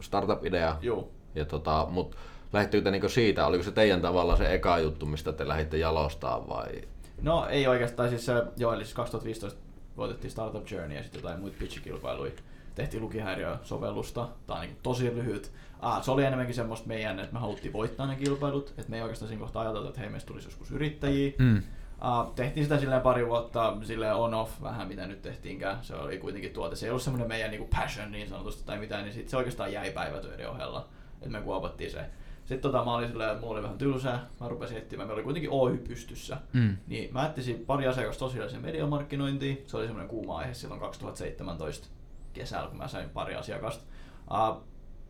startup-idea. 0.00 0.76
Joo. 0.80 1.08
Ja 1.34 1.44
tota, 1.44 1.86
mut 1.90 2.16
lähittekö 2.52 2.84
te 2.84 2.90
niinku 2.90 3.08
siitä, 3.08 3.46
oliko 3.46 3.64
se 3.64 3.70
teidän 3.72 4.02
tavalla 4.02 4.36
se 4.36 4.54
eka 4.54 4.78
juttu, 4.78 5.06
mistä 5.06 5.32
te 5.32 5.48
lähditte 5.48 5.78
jalostaa 5.78 6.48
vai? 6.48 6.82
No 7.22 7.46
ei 7.48 7.66
oikeastaan, 7.66 8.08
siis 8.08 8.26
se, 8.26 8.32
joo, 8.56 8.72
eli 8.72 8.84
siis 8.84 8.94
2015 8.94 9.60
voitettiin 9.96 10.30
Startup 10.30 10.70
Journey 10.70 10.96
ja 10.96 11.02
sitten 11.02 11.18
jotain 11.18 11.40
muita 11.40 11.56
pitchikilpailuja. 11.58 12.32
Tehtiin 12.76 13.02
lukihäiriö-sovellusta, 13.02 14.28
tämä 14.46 14.60
on 14.60 14.66
niin 14.66 14.76
tosi 14.82 15.14
lyhyt. 15.14 15.52
Ah, 15.80 16.02
se 16.02 16.10
oli 16.10 16.24
enemmänkin 16.24 16.54
semmoista 16.54 16.88
meidän, 16.88 17.20
että 17.20 17.32
me 17.32 17.40
haluttiin 17.40 17.72
voittaa 17.72 18.06
ne 18.06 18.16
kilpailut, 18.16 18.74
että 18.78 18.90
me 18.90 18.96
ei 18.96 19.02
oikeastaan 19.02 19.28
siinä 19.28 19.40
kohtaa 19.40 19.62
ajateltu, 19.62 19.88
että 19.88 20.00
hei, 20.00 20.10
meistä 20.10 20.26
tulisi 20.26 20.46
joskus 20.46 20.70
yrittäjiä. 20.70 21.32
Mm. 21.38 21.56
Uh, 21.56 22.34
tehtiin 22.34 22.64
sitä 22.64 22.78
silleen 22.78 23.00
pari 23.00 23.26
vuotta 23.26 23.76
silleen 23.82 24.14
on-off 24.14 24.62
vähän 24.62 24.88
mitä 24.88 25.06
nyt 25.06 25.22
tehtiinkään. 25.22 25.78
Se 25.82 25.94
oli 25.94 26.18
kuitenkin 26.18 26.52
tuote. 26.52 26.76
Se 26.76 26.86
ei 26.86 26.90
ollut 26.90 27.02
semmoinen 27.02 27.28
meidän 27.28 27.50
niinku 27.50 27.68
passion 27.76 28.12
niin 28.12 28.28
sanotusti 28.28 28.62
tai 28.66 28.78
mitään, 28.78 29.04
niin 29.04 29.14
sit 29.14 29.28
se 29.28 29.36
oikeastaan 29.36 29.72
jäi 29.72 29.90
päivätöiden 29.90 30.50
ohella. 30.50 30.88
Että 31.14 31.28
me 31.28 31.40
kuopattiin 31.40 31.90
se. 31.90 32.04
Sitten 32.38 32.60
tota, 32.60 32.84
mä 32.84 32.94
olin 32.94 33.08
silleen, 33.08 33.38
mulla 33.38 33.54
oli 33.54 33.62
vähän 33.62 33.78
tylsää, 33.78 34.26
mä 34.40 34.48
rupesin 34.48 34.78
etsimään, 34.78 35.08
meillä 35.08 35.18
oli 35.18 35.24
kuitenkin 35.24 35.50
Oy 35.50 35.76
pystyssä. 35.76 36.36
Mm. 36.52 36.76
Niin 36.86 37.14
mä 37.14 37.26
etsisin 37.26 37.64
pari 37.66 37.86
asiakasta 37.86 38.20
sosiaalisen 38.20 38.62
median 38.62 38.88
markkinointiin. 38.88 39.64
Se 39.66 39.76
oli 39.76 39.86
semmoinen 39.86 40.08
kuuma 40.08 40.38
aihe 40.38 40.54
silloin 40.54 40.80
2017 40.80 41.88
kesällä, 42.36 42.68
kun 42.68 42.78
mä 42.78 42.88
sain 42.88 43.10
pari 43.10 43.34
asiakasta. 43.34 43.84
Uh, 44.30 44.62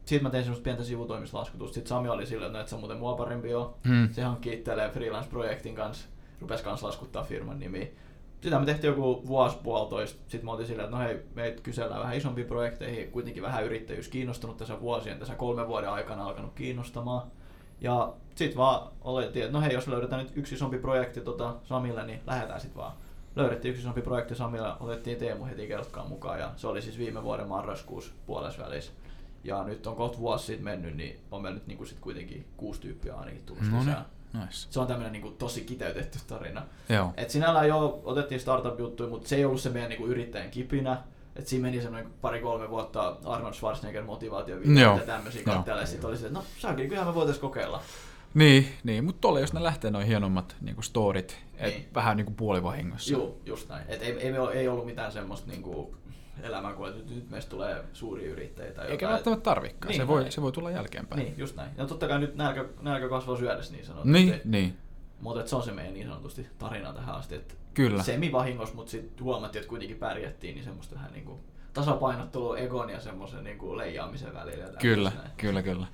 sitten 0.05 0.23
mä 0.23 0.31
tein 0.31 0.45
semmoista 0.45 0.65
pientä 0.65 0.85
sivutoimislaskutusta. 0.85 1.75
Sitten 1.75 1.89
Sami 1.89 2.09
oli 2.09 2.27
silleen, 2.27 2.47
että 2.47 2.59
no 2.59 2.63
et 2.63 2.69
sä 2.69 2.77
muuten 2.77 2.99
mua 2.99 3.17
parempi 3.17 3.55
oo. 3.55 3.79
Mm. 3.85 4.09
Se 4.13 4.23
itselleen 4.53 4.91
freelance-projektin 4.91 5.75
kanssa, 5.75 6.09
rupesi 6.41 6.65
kanssa 6.65 6.87
laskuttaa 6.87 7.25
firman 7.25 7.59
nimiä. 7.59 7.87
Sitä 8.41 8.59
me 8.59 8.67
tehtiin 8.67 8.89
joku 8.89 9.27
vuosi 9.27 9.59
puolitoista. 9.63 10.21
Sitten 10.23 10.45
me 10.45 10.51
oltiin 10.51 10.67
silleen, 10.67 10.85
että 10.85 10.97
no 10.97 11.03
hei, 11.03 11.23
meitä 11.35 11.63
kysellään 11.63 12.01
vähän 12.01 12.17
isompiin 12.17 12.47
projekteihin. 12.47 13.11
Kuitenkin 13.11 13.43
vähän 13.43 13.65
yrittäjyys 13.65 14.09
kiinnostunut 14.09 14.57
tässä 14.57 14.81
vuosien, 14.81 15.19
tässä 15.19 15.35
kolmen 15.35 15.69
vuoden 15.69 15.91
aikana 15.91 16.25
alkanut 16.25 16.53
kiinnostamaan. 16.55 17.23
Ja 17.81 18.13
sit 18.35 18.57
vaan 18.57 18.93
olettiin, 19.01 19.45
että 19.45 19.59
no 19.59 19.65
hei, 19.65 19.75
jos 19.75 19.89
löydetään 19.89 20.23
nyt 20.23 20.37
yksi 20.37 20.55
isompi 20.55 20.79
projekti 20.79 21.21
tota 21.21 21.55
Samille, 21.65 22.07
niin 22.07 22.21
lähdetään 22.27 22.61
sit 22.61 22.77
vaan. 22.77 22.93
Löydettiin 23.37 23.71
yksi 23.71 23.83
isompi 23.83 24.03
projekti 24.03 24.35
Samille, 24.35 24.69
otettiin 24.81 25.19
Teemu 25.19 25.45
heti 25.45 25.67
kelkkaan 25.67 26.09
mukaan 26.09 26.41
ja 26.41 26.53
se 26.57 26.67
oli 26.67 26.83
siis 26.83 26.99
viime 26.99 27.23
vuoden 27.23 27.49
marraskuussa 27.49 28.13
puolessa 28.27 28.63
välissä. 28.63 28.93
Ja 29.45 29.65
nyt 29.65 29.87
on 29.87 29.97
kohta 29.97 30.19
vuosi 30.19 30.47
siitä 30.47 30.63
mennyt, 30.63 30.97
niin 30.97 31.21
on 31.31 31.43
meillä 31.43 31.55
nyt 31.55 31.67
niinku 31.67 31.85
sit 31.85 31.99
kuitenkin 32.01 32.47
kuusi 32.57 32.81
tyyppiä 32.81 33.15
ainakin 33.15 33.43
tullut 33.47 33.65
No 33.71 33.85
niin, 33.85 33.97
nice. 34.33 34.67
Se 34.71 34.81
on 34.81 34.87
tämmöinen 34.87 35.13
niinku 35.13 35.31
tosi 35.31 35.61
kiteytetty 35.61 36.19
tarina. 36.27 36.63
Joo. 36.89 37.13
Et 37.17 37.31
sinällään 37.31 37.69
jo 37.69 38.01
otettiin 38.05 38.41
startup-juttuja, 38.41 39.09
mutta 39.09 39.29
se 39.29 39.37
ei 39.37 39.45
ollut 39.45 39.61
se 39.61 39.71
meidän 39.71 39.89
niinku 39.89 40.07
yrittäjän 40.07 40.51
kipinä. 40.51 41.03
Et 41.37 41.47
siinä 41.47 41.63
meni 41.63 41.83
semmoinen 41.83 42.11
pari-kolme 42.21 42.71
vuotta 42.71 43.17
Arnold 43.25 43.55
Schwarzenegger 43.55 44.05
motivaatiovideoita 44.05 45.01
ja 45.01 45.07
tämmöisiä 45.07 45.43
katsella. 45.45 45.87
Sitten 45.87 46.09
oli 46.09 46.17
se, 46.17 46.27
että 46.27 46.39
no 46.39 46.45
saakin, 46.59 46.89
kyllähän 46.89 47.09
me 47.09 47.15
voitais 47.15 47.39
kokeilla. 47.39 47.83
Niin, 48.37 48.69
niin 48.85 49.05
mutta 49.05 49.21
tuolla 49.21 49.41
jos 49.41 49.53
ne 49.53 49.63
lähtee 49.63 49.91
noin 49.91 50.07
hienommat 50.07 50.57
niinku 50.61 50.83
storit, 50.83 51.39
et 51.59 51.75
Niin. 51.75 51.89
vähän 51.95 52.17
niinku 52.17 52.33
puolivahingossa. 52.33 53.13
Joo, 53.13 53.37
just 53.47 53.69
näin. 53.69 53.85
Et 53.89 54.03
ei, 54.03 54.13
ei, 54.19 54.35
ei 54.53 54.69
ollut 54.69 54.87
mitään 54.87 55.13
semmoista 55.13 55.51
niinku 55.51 55.97
elämää, 56.43 56.73
kun 56.73 56.89
että 56.89 57.15
nyt 57.15 57.31
meistä 57.31 57.51
tulee 57.51 57.85
suuria 57.93 58.31
yrittäjiä 58.31 58.73
tai 58.73 58.87
Eikä 58.87 59.09
välttämättä 59.09 59.45
tarvikaan, 59.45 59.89
Niin, 59.89 60.01
se, 60.01 60.07
voi, 60.07 60.21
näin. 60.21 60.33
se 60.33 60.43
voi 60.43 60.53
tulla 60.53 60.71
jälkeenpäin. 60.71 61.23
Niin, 61.23 61.35
just 61.37 61.57
näin. 61.57 61.71
Ja 61.77 61.87
totta 61.87 62.09
kai 62.09 62.19
nyt 62.19 62.37
nälkä, 62.37 62.65
nälkä 62.83 63.09
kasvaa 63.09 63.37
syödessä 63.37 63.73
niin 63.73 63.85
sanotusti. 63.87 64.13
niin, 64.13 64.41
niin. 64.45 64.77
Mutta 65.21 65.47
se 65.47 65.57
on 65.57 65.63
se 65.63 65.73
meidän 65.73 65.95
niin 65.95 66.07
sanotusti 66.07 66.47
tarina 66.59 66.93
tähän 66.93 67.15
asti. 67.15 67.35
Että 67.35 67.55
Kyllä. 67.75 68.03
Semivahingos, 68.03 68.75
mutta 68.75 68.91
sitten 68.91 69.25
huomattiin, 69.25 69.61
että 69.61 69.69
kuitenkin 69.71 69.97
pärjättiin, 69.97 70.55
niin 70.55 70.65
semmoista 70.65 70.95
vähän 70.95 71.13
niinku 71.13 71.41
tasapainottelua 71.73 72.59
egon 72.59 72.91
ja 72.91 73.01
semmoisen 73.01 73.45
niinku 73.45 73.77
leijaamisen 73.77 74.35
välillä. 74.35 74.67
Kyllä, 74.81 75.13
näin. 75.17 75.31
kyllä, 75.37 75.63
kyllä. 75.63 75.87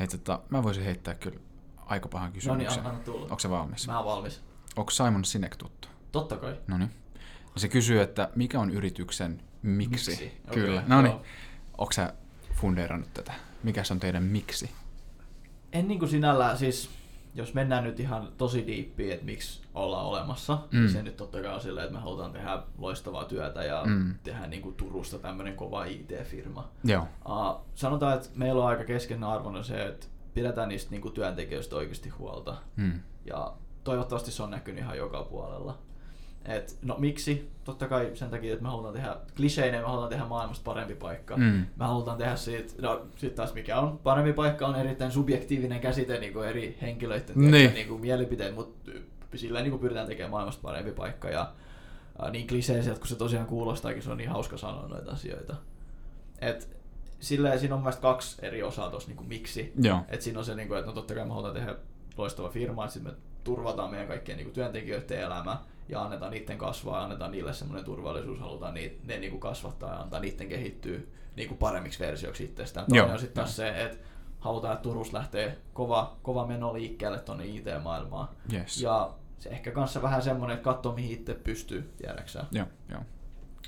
Hei, 0.00 0.08
tota, 0.08 0.40
mä 0.48 0.62
voisin 0.62 0.84
heittää 0.84 1.14
kyllä 1.14 1.38
aika 1.86 2.08
pahan 2.08 2.26
No 2.26 2.30
niin, 2.30 2.34
kysymyksen. 2.34 2.86
anna 2.86 3.00
tulla. 3.04 3.22
Onko 3.22 3.38
se 3.38 3.50
valmis? 3.50 3.86
Mä 3.86 3.96
oon 3.98 4.06
valmis. 4.06 4.42
Onko 4.76 4.90
Simon 4.90 5.24
Sinek 5.24 5.56
tuttu? 5.56 5.88
Totta 6.12 6.36
kai. 6.36 6.56
No 6.66 6.78
niin. 6.78 6.90
Se 7.56 7.68
kysyy, 7.68 8.00
että 8.00 8.30
mikä 8.34 8.60
on 8.60 8.70
yrityksen 8.70 9.42
miksi? 9.62 10.10
Miksi? 10.10 10.40
Kyllä. 10.54 10.80
Okei, 10.80 10.88
no 10.88 11.02
niin. 11.02 11.16
Onko 11.78 11.92
sä 11.92 12.12
fundeerannut 12.54 13.14
tätä? 13.14 13.32
Mikä 13.62 13.84
se 13.84 13.92
on 13.92 14.00
teidän 14.00 14.22
miksi? 14.22 14.70
En 15.72 15.88
niinku 15.88 16.06
sinällään, 16.06 16.58
siis 16.58 16.90
jos 17.34 17.54
mennään 17.54 17.84
nyt 17.84 18.00
ihan 18.00 18.32
tosi 18.38 18.66
diippiin, 18.66 19.12
että 19.12 19.24
miksi 19.24 19.62
ollaan 19.74 20.06
olemassa, 20.06 20.54
mm. 20.54 20.60
Mm. 20.78 20.78
niin 20.78 20.92
se 20.92 21.02
nyt 21.02 21.16
totta 21.16 21.42
kai 21.42 21.54
on 21.54 21.60
silleen, 21.60 21.84
että 21.84 21.96
me 21.98 22.02
halutaan 22.02 22.32
tehdä 22.32 22.62
loistavaa 22.78 23.24
työtä 23.24 23.64
ja 23.64 23.82
mm. 23.86 24.14
Tehdä 24.22 24.46
niinku 24.46 24.72
Turusta 24.72 25.18
tämmöinen 25.18 25.56
kova 25.56 25.84
IT-firma. 25.84 26.68
Joo. 26.84 27.08
Uh, 27.28 27.60
sanotaan, 27.74 28.14
että 28.14 28.28
meillä 28.34 28.62
on 28.62 28.68
aika 28.68 28.84
keskeinen 28.84 29.28
arvona 29.28 29.62
se, 29.62 29.86
että 29.86 30.06
pidetään 30.36 30.68
niistä 30.68 30.90
niinku 30.90 31.10
työntekijöistä 31.10 31.76
oikeasti 31.76 32.08
huolta. 32.08 32.56
Mm. 32.76 33.00
Ja 33.24 33.52
toivottavasti 33.84 34.30
se 34.30 34.42
on 34.42 34.50
näkynyt 34.50 34.84
ihan 34.84 34.96
joka 34.96 35.22
puolella. 35.24 35.78
Et, 36.44 36.78
no 36.82 36.96
miksi? 36.98 37.50
Totta 37.64 37.88
kai 37.88 38.10
sen 38.14 38.30
takia, 38.30 38.52
että 38.52 38.62
me 38.62 38.68
halutaan 38.68 38.94
tehdä 38.94 39.16
kliseinen, 39.36 39.80
me 39.80 39.86
halutaan 39.86 40.10
tehdä 40.10 40.24
maailmasta 40.24 40.64
parempi 40.64 40.94
paikka. 40.94 41.36
Mm. 41.36 41.66
Me 41.76 41.84
halutaan 41.84 42.18
tehdä 42.18 42.36
siitä, 42.36 42.82
no 42.82 43.06
sit 43.16 43.34
taas 43.34 43.54
mikä 43.54 43.78
on 43.78 43.98
parempi 43.98 44.32
paikka 44.32 44.66
on 44.66 44.76
erittäin 44.76 45.12
subjektiivinen 45.12 45.80
käsite 45.80 46.18
niin 46.18 46.32
kuin 46.32 46.48
eri 46.48 46.78
henkilöiden 46.82 47.36
Niin. 47.36 47.50
niin. 47.50 47.74
Niin 47.74 47.88
kuin 47.88 48.00
mielipiteet, 48.00 48.54
mutta 48.54 48.90
sillä 49.34 49.60
niin 49.60 49.70
kuin 49.70 49.80
pyritään 49.80 50.06
tekemään 50.06 50.30
maailmasta 50.30 50.62
parempi 50.62 50.92
paikka. 50.92 51.28
Ja 51.28 51.52
äh, 52.22 52.30
niin 52.30 52.46
kliseiseltä 52.46 52.98
kuin 52.98 53.08
se 53.08 53.16
tosiaan 53.16 53.46
kuulostaakin, 53.46 54.02
se 54.02 54.10
on 54.10 54.16
niin 54.16 54.30
hauska 54.30 54.56
sanoa 54.56 54.88
noita 54.88 55.12
asioita. 55.12 55.56
Et, 56.40 56.75
silleen, 57.20 57.60
siinä 57.60 57.74
on 57.74 57.80
mielestäni 57.80 58.02
kaksi 58.02 58.46
eri 58.46 58.62
osaa 58.62 58.90
tuossa 58.90 59.10
niin 59.10 59.28
miksi. 59.28 59.72
Joo. 59.82 60.00
Et 60.08 60.22
siinä 60.22 60.38
on 60.38 60.44
se, 60.44 60.54
niin 60.54 60.68
kuin, 60.68 60.78
että 60.78 60.90
no 60.90 60.94
totta 60.94 61.14
kai 61.14 61.24
me 61.24 61.30
halutaan 61.30 61.54
tehdä 61.54 61.74
loistava 62.16 62.48
firma, 62.48 62.84
että 62.84 62.94
sitten 62.94 63.12
me 63.12 63.18
turvataan 63.44 63.90
meidän 63.90 64.08
kaikkien 64.08 64.36
niin 64.36 64.46
kuin 64.46 64.54
työntekijöiden 64.54 65.20
elämä 65.20 65.58
ja 65.88 66.02
annetaan 66.02 66.32
niiden 66.32 66.58
kasvaa 66.58 66.98
ja 66.98 67.04
annetaan 67.04 67.30
niille 67.30 67.52
semmoinen 67.52 67.84
turvallisuus, 67.84 68.40
halutaan 68.40 68.74
niitä, 68.74 68.96
ne 69.04 69.18
niin 69.18 69.30
kuin 69.30 69.40
kasvattaa 69.40 69.92
ja 69.92 70.00
antaa 70.00 70.20
niiden 70.20 70.48
kehittyä 70.48 70.98
niin 71.36 71.48
kuin 71.48 71.58
paremmiksi 71.58 72.00
versioiksi 72.00 72.44
itsestään. 72.44 72.86
Joo, 72.88 72.98
Toinen 72.98 73.14
on 73.14 73.20
sitten 73.20 73.42
taas 73.44 73.56
se, 73.56 73.84
että 73.84 73.98
halutaan, 74.40 74.74
että 74.74 74.82
Turusta 74.82 75.18
lähtee 75.18 75.58
kova, 75.72 76.16
kova 76.22 76.46
meno 76.46 76.72
liikkeelle 76.72 77.18
tuonne 77.18 77.46
IT-maailmaan. 77.46 78.28
Yes. 78.52 78.82
Ja 78.82 79.14
se 79.38 79.48
ehkä 79.48 79.70
kanssa 79.70 80.02
vähän 80.02 80.22
semmoinen, 80.22 80.54
että 80.54 80.64
katsoo 80.64 80.92
mihin 80.92 81.12
itse 81.12 81.34
pystyy, 81.34 81.92
tiedäksä. 81.96 82.44
Joo, 82.52 82.66
joo. 82.88 83.00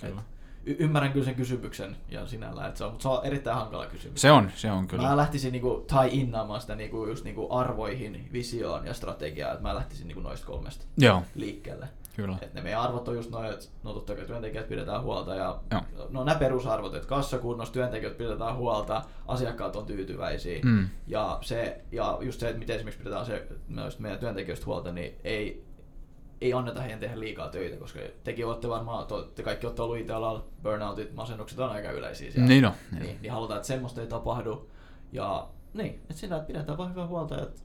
Kyllä. 0.01 0.23
Y- 0.69 0.77
ymmärrän 0.79 1.13
kyllä 1.13 1.25
sen 1.25 1.35
kysymyksen 1.35 1.97
ja 2.09 2.27
sinällään, 2.27 2.69
että 2.69 2.79
se 2.79 2.85
on, 2.85 2.91
mutta 2.91 3.03
se 3.03 3.09
on 3.09 3.25
erittäin 3.25 3.57
hankala 3.57 3.87
kysymys. 3.87 4.21
Se 4.21 4.31
on, 4.31 4.51
se 4.57 4.71
on 4.71 4.87
kyllä. 4.89 5.09
Mä 5.09 5.17
lähtisin 5.17 5.53
niinku 5.53 5.87
tie 5.89 6.09
innaamaan 6.21 6.61
sitä 6.61 6.75
niinku 6.75 7.07
just 7.07 7.25
niinku 7.25 7.47
arvoihin, 7.57 8.29
visioon 8.33 8.87
ja 8.87 8.95
strategiaan, 8.95 9.53
että 9.55 9.69
mä 9.69 9.75
lähtisin 9.75 10.09
niinku 10.09 10.23
noista 10.23 10.47
kolmesta 10.47 10.85
Joo, 10.99 11.23
liikkeelle. 11.35 11.89
kyllä. 12.17 12.37
Et 12.43 12.55
ne 12.55 12.61
meidän 12.61 12.81
arvot 12.81 13.09
on 13.09 13.17
just 13.17 13.31
noin, 13.31 13.51
että 13.53 13.65
no 13.85 13.93
totta 13.93 14.15
kai 14.17 14.25
työntekijät 14.27 14.69
pidetään 14.69 15.03
huolta 15.03 15.35
ja 15.35 15.59
Joo. 15.71 15.83
no 16.11 16.25
nämä 16.25 16.39
perusarvot, 16.39 16.95
että 16.95 17.09
kassakunnossa 17.09 17.75
työntekijät 17.75 18.19
pidetään 18.19 18.57
huolta, 18.57 19.03
asiakkaat 19.27 19.77
on 19.77 19.87
tyytyväisiä 19.87 20.59
Mm. 20.65 20.89
ja, 21.07 21.39
se, 21.41 21.81
ja 21.93 22.19
just 22.21 22.41
se, 22.41 22.47
että 22.49 22.59
miten 22.59 22.77
esimerkiksi 22.77 22.99
pidetään 23.05 23.27
se, 23.27 23.47
meidän 23.99 24.19
työntekijöistä 24.19 24.67
huolta, 24.67 24.93
niin 24.93 25.15
ei, 25.25 25.68
ei 26.41 26.53
anneta 26.53 26.81
heidän 26.81 27.01
tehdä 27.01 27.21
liikaa 27.21 27.49
töitä, 27.49 27.77
koska 27.77 28.01
tekin 28.25 28.47
olette 28.47 28.69
varmaan, 28.69 29.07
te 29.35 29.43
kaikki 29.43 29.67
olette 29.67 29.83
ollut 29.83 29.99
IT-alalla, 29.99 30.45
burnoutit, 30.63 31.15
masennukset 31.15 31.59
on 31.59 31.71
aika 31.71 31.91
yleisiä 31.91 32.31
siellä. 32.31 32.49
Niin 32.49 32.65
on. 32.65 32.73
Niin, 33.01 33.19
niin 33.23 33.33
halutaan, 33.33 33.59
että 33.59 33.67
semmoista 33.69 34.01
ei 34.01 34.07
tapahdu. 34.07 34.69
Ja 35.13 35.49
niin, 35.75 36.01
että 36.11 36.27
että 36.27 36.47
pidetään 36.47 36.79
vaan 36.79 36.91
hyvää 36.91 37.07
huolta. 37.07 37.43
Et, 37.43 37.63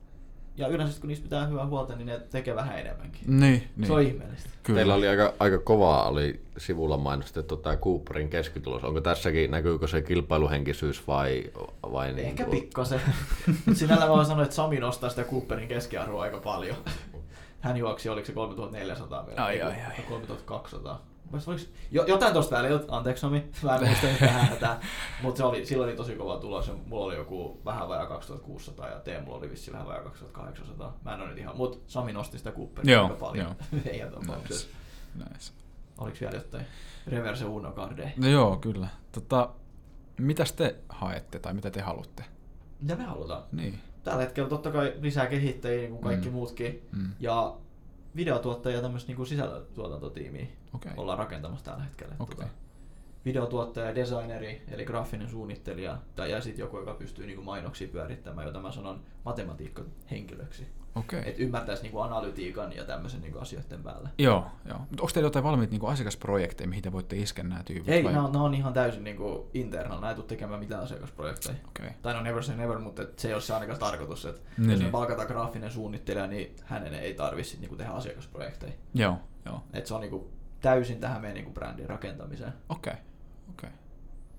ja 0.57 0.67
yleensä 0.67 1.01
kun 1.01 1.07
niistä 1.07 1.24
pitää 1.24 1.47
hyvää 1.47 1.65
huolta, 1.65 1.95
niin 1.95 2.05
ne 2.05 2.19
tekee 2.19 2.55
vähän 2.55 2.80
enemmänkin. 2.80 3.21
Niin, 3.39 3.63
niin. 3.76 3.88
Se 3.88 3.93
on 3.93 4.01
ihmeellistä. 4.01 4.49
Kyllä. 4.63 4.78
Teillä 4.78 4.95
oli 4.95 5.07
aika, 5.07 5.34
aika 5.39 5.57
kovaa, 5.57 6.07
oli 6.07 6.41
sivulla 6.57 6.97
mainostettu 6.97 7.57
tämä 7.57 7.76
Cooperin 7.76 8.30
keskitulos. 8.30 8.84
Onko 8.84 9.01
tässäkin, 9.01 9.51
näkyykö 9.51 9.88
se 9.88 10.01
kilpailuhenkisyys 10.01 11.07
vai, 11.07 11.43
vai 11.91 12.13
niin 12.13 12.28
Ehkä 12.28 12.43
kuin- 12.45 12.59
pikkasen. 12.59 13.01
Sinällä 13.74 14.09
voin 14.09 14.26
sanoa, 14.26 14.43
että 14.43 14.55
Sami 14.55 14.80
nostaa 14.80 15.09
sitä 15.09 15.24
Cooperin 15.24 15.67
keskiarvoa 15.67 16.24
aika 16.24 16.38
paljon. 16.39 16.76
Hän 17.64 17.78
juoksi, 17.78 18.09
oliko 18.09 18.26
se 18.26 18.34
3400 18.34 19.26
vielä? 19.28 19.45
Ai, 19.45 19.55
Ei, 19.55 19.61
ai, 19.61 19.82
ai. 19.82 20.03
3200. 20.09 21.01
Mielestäni 21.26 21.55
Oliko, 21.55 21.74
jo, 21.91 22.05
jotain 22.05 22.34
tosta 22.34 22.55
väliltä, 22.55 22.86
anteeksi 22.88 23.22
Sami, 23.22 23.49
mä 23.64 23.76
en 23.76 23.88
muista 23.88 24.07
tätä, 24.49 24.78
mutta 25.22 25.38
se 25.38 25.43
oli, 25.43 25.66
silloin 25.66 25.89
oli 25.89 25.97
tosi 25.97 26.16
kova 26.16 26.38
tulos 26.38 26.68
ja 26.68 26.74
mulla 26.86 27.05
oli 27.05 27.16
joku 27.16 27.61
vähän 27.66 27.89
vajaa 27.89 28.05
2600 28.05 28.89
ja 28.89 28.99
Teemulla 28.99 29.38
oli 29.38 29.49
vissi 29.49 29.72
vähän 29.72 29.88
vajaa 29.88 30.03
2800. 30.03 30.97
Mä 31.05 31.14
en 31.14 31.22
ole 31.22 31.30
nyt 31.30 31.38
ihan, 31.38 31.57
mutta 31.57 31.78
Sami 31.88 32.14
nosti 32.14 32.38
sitä 32.38 32.51
Joo, 32.84 33.03
aika 33.03 33.16
paljon. 33.16 33.55
tapauksessa. 34.11 34.68
Nice. 35.16 35.30
nice. 35.30 35.53
Oliko 35.97 36.18
vielä 36.22 36.36
jotain? 36.36 36.66
Reverse 37.07 37.45
Uno 37.45 37.72
Cardei. 37.72 38.09
No 38.18 38.28
joo, 38.28 38.57
kyllä. 38.57 38.88
Tota, 39.11 39.49
mitäs 40.20 40.51
te 40.51 40.76
haette 40.89 41.39
tai 41.39 41.53
mitä 41.53 41.72
te 41.72 41.82
haluatte? 41.82 42.24
Mitä 42.82 42.95
me 42.95 43.03
halutaan? 43.03 43.43
Niin. 43.51 43.80
Tällä 44.03 44.21
hetkellä 44.21 44.49
totta 44.49 44.71
kai 44.71 44.93
lisää 45.01 45.27
kehittäjiä, 45.27 45.81
niin 45.81 45.91
kuin 45.91 46.01
kaikki 46.03 46.27
Mm. 46.29 46.33
muutkin. 46.33 46.87
Mm. 46.91 47.09
Ja 47.19 47.55
videotuottajia 48.15 48.75
ja 48.77 48.81
tämmöistä 48.81 49.13
niin 49.13 49.27
sisällöntuotantotiimiä 49.27 50.45
Okei. 50.75 50.91
ollaan 50.97 51.17
rakentamassa 51.17 51.65
tällä 51.65 51.83
hetkellä. 51.83 52.15
Okei. 52.19 52.35
Tota, 52.35 52.47
videotuottaja, 53.26 53.95
designeri, 53.95 54.61
eli 54.71 54.86
graafinen 54.86 55.30
suunnittelija, 55.30 55.97
tai 56.15 56.32
ja 56.32 56.41
sitten 56.41 56.63
joku, 56.63 56.78
joka 56.78 56.93
pystyy 56.93 57.26
niin 57.26 57.36
kuin 57.36 57.45
mainoksia 57.45 57.88
pyörittämään, 57.88 58.47
jota 58.47 58.61
mä 58.61 58.71
sanon 58.71 59.01
matematiikkahenkilöksi. 59.26 60.67
Okei. 60.95 61.19
Että 61.26 61.41
ymmärtäisi 61.41 61.84
niin 61.84 61.91
kuin 61.91 62.03
analytiikan 62.03 62.76
ja 62.76 62.84
tämmöisen 62.84 63.21
niin 63.21 63.32
kuin 63.32 63.41
asioiden 63.41 63.84
päällä. 63.84 64.09
Joo, 64.17 64.45
joo. 64.65 64.80
Mutta 64.80 65.01
onko 65.01 65.11
teillä 65.13 65.28
jotain 65.28 65.43
valmiita 65.45 65.71
niin 65.71 65.89
asiakasprojekteja, 65.89 66.67
mihin 66.67 66.84
te 66.84 66.91
voitte 66.91 67.15
iskeä 67.15 67.43
nämä 67.43 67.63
tyypit? 67.63 67.89
Ei, 67.89 68.03
vai? 68.03 68.13
nämä 68.13 68.28
on, 68.28 68.53
ihan 68.53 68.74
täysin 68.74 69.03
niin 69.03 69.17
kuin 69.17 69.43
internal, 69.53 69.95
nämä 69.95 70.09
ei 70.09 70.15
tule 70.15 70.26
tekemään 70.26 70.59
mitään 70.59 70.84
asiakasprojekteja. 70.84 71.55
Okei. 71.67 71.89
Tai 72.01 72.13
no 72.13 72.21
never 72.21 72.43
say 72.43 72.55
never, 72.55 72.80
mutta 72.80 73.01
et 73.01 73.19
se 73.19 73.28
ei 73.28 73.34
ole 73.34 73.41
se 73.41 73.53
ainakaan 73.53 73.80
tarkoitus. 73.80 74.26
Että 74.26 74.41
Niin, 74.57 74.69
jos 74.69 74.80
me 74.80 74.84
niin. 74.84 74.91
palkataan 74.91 75.28
graafinen 75.28 75.71
suunnittelija, 75.71 76.28
niin 76.28 76.55
hänen 76.63 76.93
ei 76.93 77.13
tarvitse 77.13 77.57
niinku 77.59 77.76
tehdä 77.76 77.91
asiakasprojekteja. 77.91 78.74
Joo, 78.93 79.17
joo. 79.45 79.63
Et 79.74 79.88
se 79.88 79.93
on 79.93 80.01
niinku 80.01 80.32
täysin 80.61 80.99
tähän 80.99 81.21
meidän 81.21 81.36
niinku 81.36 81.51
brändin 81.51 81.89
rakentamiseen. 81.89 82.53
Okei. 82.69 82.93
Okei. 82.93 83.12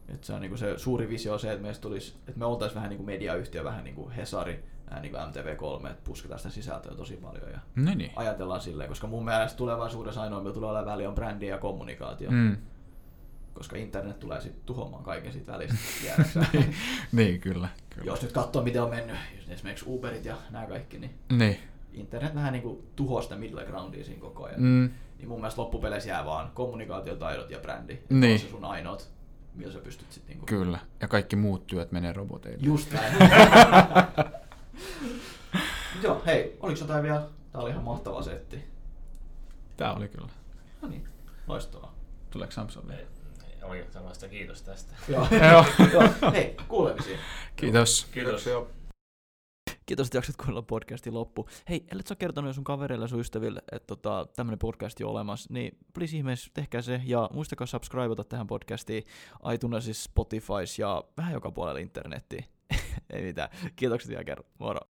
Et 0.09 0.25
se 0.25 0.33
on 0.33 0.41
niinku 0.41 0.57
se 0.57 0.79
suuri 0.79 1.09
visio 1.09 1.33
on 1.33 1.41
se, 1.41 1.51
että 1.53 1.63
meistä 1.63 1.83
tulisi, 1.83 2.15
että 2.19 2.39
me 2.39 2.45
oltaisiin 2.45 2.75
vähän 2.77 2.89
niinku 2.89 3.05
mediayhtiö, 3.05 3.65
vähän 3.65 3.85
niinku 3.85 4.11
Hesari, 4.17 4.65
vähän 4.91 5.03
niinku 5.03 5.19
MTV3, 5.19 5.91
että 5.91 6.05
pusketaan 6.05 6.39
sitä 6.39 6.51
sisältöä 6.51 6.95
tosi 6.95 7.17
paljon 7.17 7.51
ja 7.53 7.59
No 7.77 7.95
niin. 7.95 8.13
ajatellaan 8.17 8.61
silleen, 8.61 8.89
koska 8.89 9.07
mun 9.07 9.25
mielestä 9.25 9.57
tulevaisuudessa 9.57 10.23
ainoa, 10.23 10.41
millä 10.41 10.55
tulee 10.55 10.71
olemaan 10.71 10.87
väli 10.93 11.07
on 11.07 11.15
brändi 11.15 11.47
ja 11.47 11.59
kommunikaatio, 11.59 12.31
Mm. 12.31 12.57
koska 13.55 13.77
internet 13.77 14.21
tulee 14.21 14.41
sitten 14.41 14.63
tuhoamaan 14.67 15.05
kaiken 15.05 15.33
siitä 15.33 15.53
välistä 15.53 15.77
tiedäksä. 16.03 16.47
niin, 17.13 17.41
kyllä. 17.41 17.69
kyllä. 17.91 18.07
Jos 18.07 18.23
nyt 18.23 18.33
katsoo, 18.33 18.63
miten 18.63 18.83
on 18.83 18.91
mennyt 18.91 19.17
esimerkiksi 19.49 19.85
Uberit 19.89 20.25
ja 20.25 20.37
nämä 20.51 20.67
kaikki, 20.67 20.99
niin 20.99 21.15
Niin. 21.33 21.59
internet 21.93 22.35
vähän 22.35 22.53
niinku 22.53 22.85
tuhoaa 22.97 23.23
sitä 23.23 23.37
middle 23.37 23.65
groundia 23.65 24.05
siinä 24.05 24.21
koko 24.21 24.45
ajan. 24.45 24.61
Mm. 24.63 24.91
Niin 25.19 25.29
mun 25.29 25.41
mielestä 25.41 25.61
loppupeleissä 25.63 26.09
jää 26.11 26.25
vaan 26.25 26.51
kommunikaatiotaidot 26.55 27.51
ja 27.51 27.59
brändi. 27.59 27.99
Niin. 28.11 28.33
on 28.33 28.39
se 28.39 28.49
sun 28.49 28.65
ainoat, 28.65 29.11
millä 29.55 29.73
sä 29.73 29.79
pystyt 29.79 30.13
sit 30.13 30.29
niinku... 30.29 30.47
Kyllä. 30.47 30.79
Ja 31.01 31.09
kaikki 31.09 31.37
muut 31.37 31.67
työt 31.67 31.93
menee 31.93 32.13
roboteille. 32.13 32.59
Just 32.63 32.93
näin. 32.93 33.15
Joo, 36.03 36.23
hei, 36.27 36.57
oliko 36.61 36.81
jotain 36.81 37.03
vielä? 37.03 37.29
Tää 37.53 37.61
oli 37.61 37.71
ihan 37.71 37.85
mahtava 37.85 38.23
setti. 38.23 38.65
Tää 39.77 39.95
oli 39.95 40.09
kyllä. 40.09 40.29
No 40.83 40.89
niin, 40.89 41.09
loistavaa. 41.47 41.95
Tuleeko 42.31 42.53
Samson 42.53 42.89
vielä? 42.89 43.03
Oikein 43.63 43.93
sellaista 43.93 44.29
kiitos 44.29 44.63
tästä. 44.63 44.95
Joo. 45.09 45.29
Joo. 45.93 46.33
Hei, 46.33 46.57
kuulemisiin. 46.69 47.19
Kiitos. 47.57 48.09
Kiitos. 48.13 48.49
Kiitos, 49.87 50.07
että 50.07 50.17
jaksat 50.19 50.37
kuunnella 50.37 50.63
podcastin 50.63 51.15
loppu. 51.15 51.49
Hei, 51.69 51.85
ellet 51.93 52.07
sä 52.07 52.15
kertonut 52.15 52.49
jo 52.49 52.53
sun 52.53 52.65
kavereille 52.65 53.05
ja 53.05 53.09
sun 53.09 53.21
ystäville, 53.21 53.63
että 53.73 53.87
tota, 53.87 54.27
tämmönen 54.37 54.59
podcast 54.59 55.01
on 55.01 55.11
olemassa, 55.11 55.53
niin 55.53 55.79
please 55.95 56.17
ihmeessä 56.17 56.51
tehkää 56.55 56.83
se 56.83 57.01
ja 57.05 57.31
muistakaa 57.33 57.67
subscribeata 57.67 58.25
tähän 58.25 58.47
podcastiin 58.47 59.03
iTunesissa, 59.55 60.05
Spotifys 60.05 60.79
ja 60.79 61.05
vähän 61.17 61.33
joka 61.33 61.51
puolella 61.51 61.81
internettiin. 61.81 62.45
Ei 63.11 63.23
mitään. 63.23 63.49
Kiitokset 63.77 64.11
vielä 64.11 64.25
kerran. 64.25 64.51
Moro. 64.59 64.94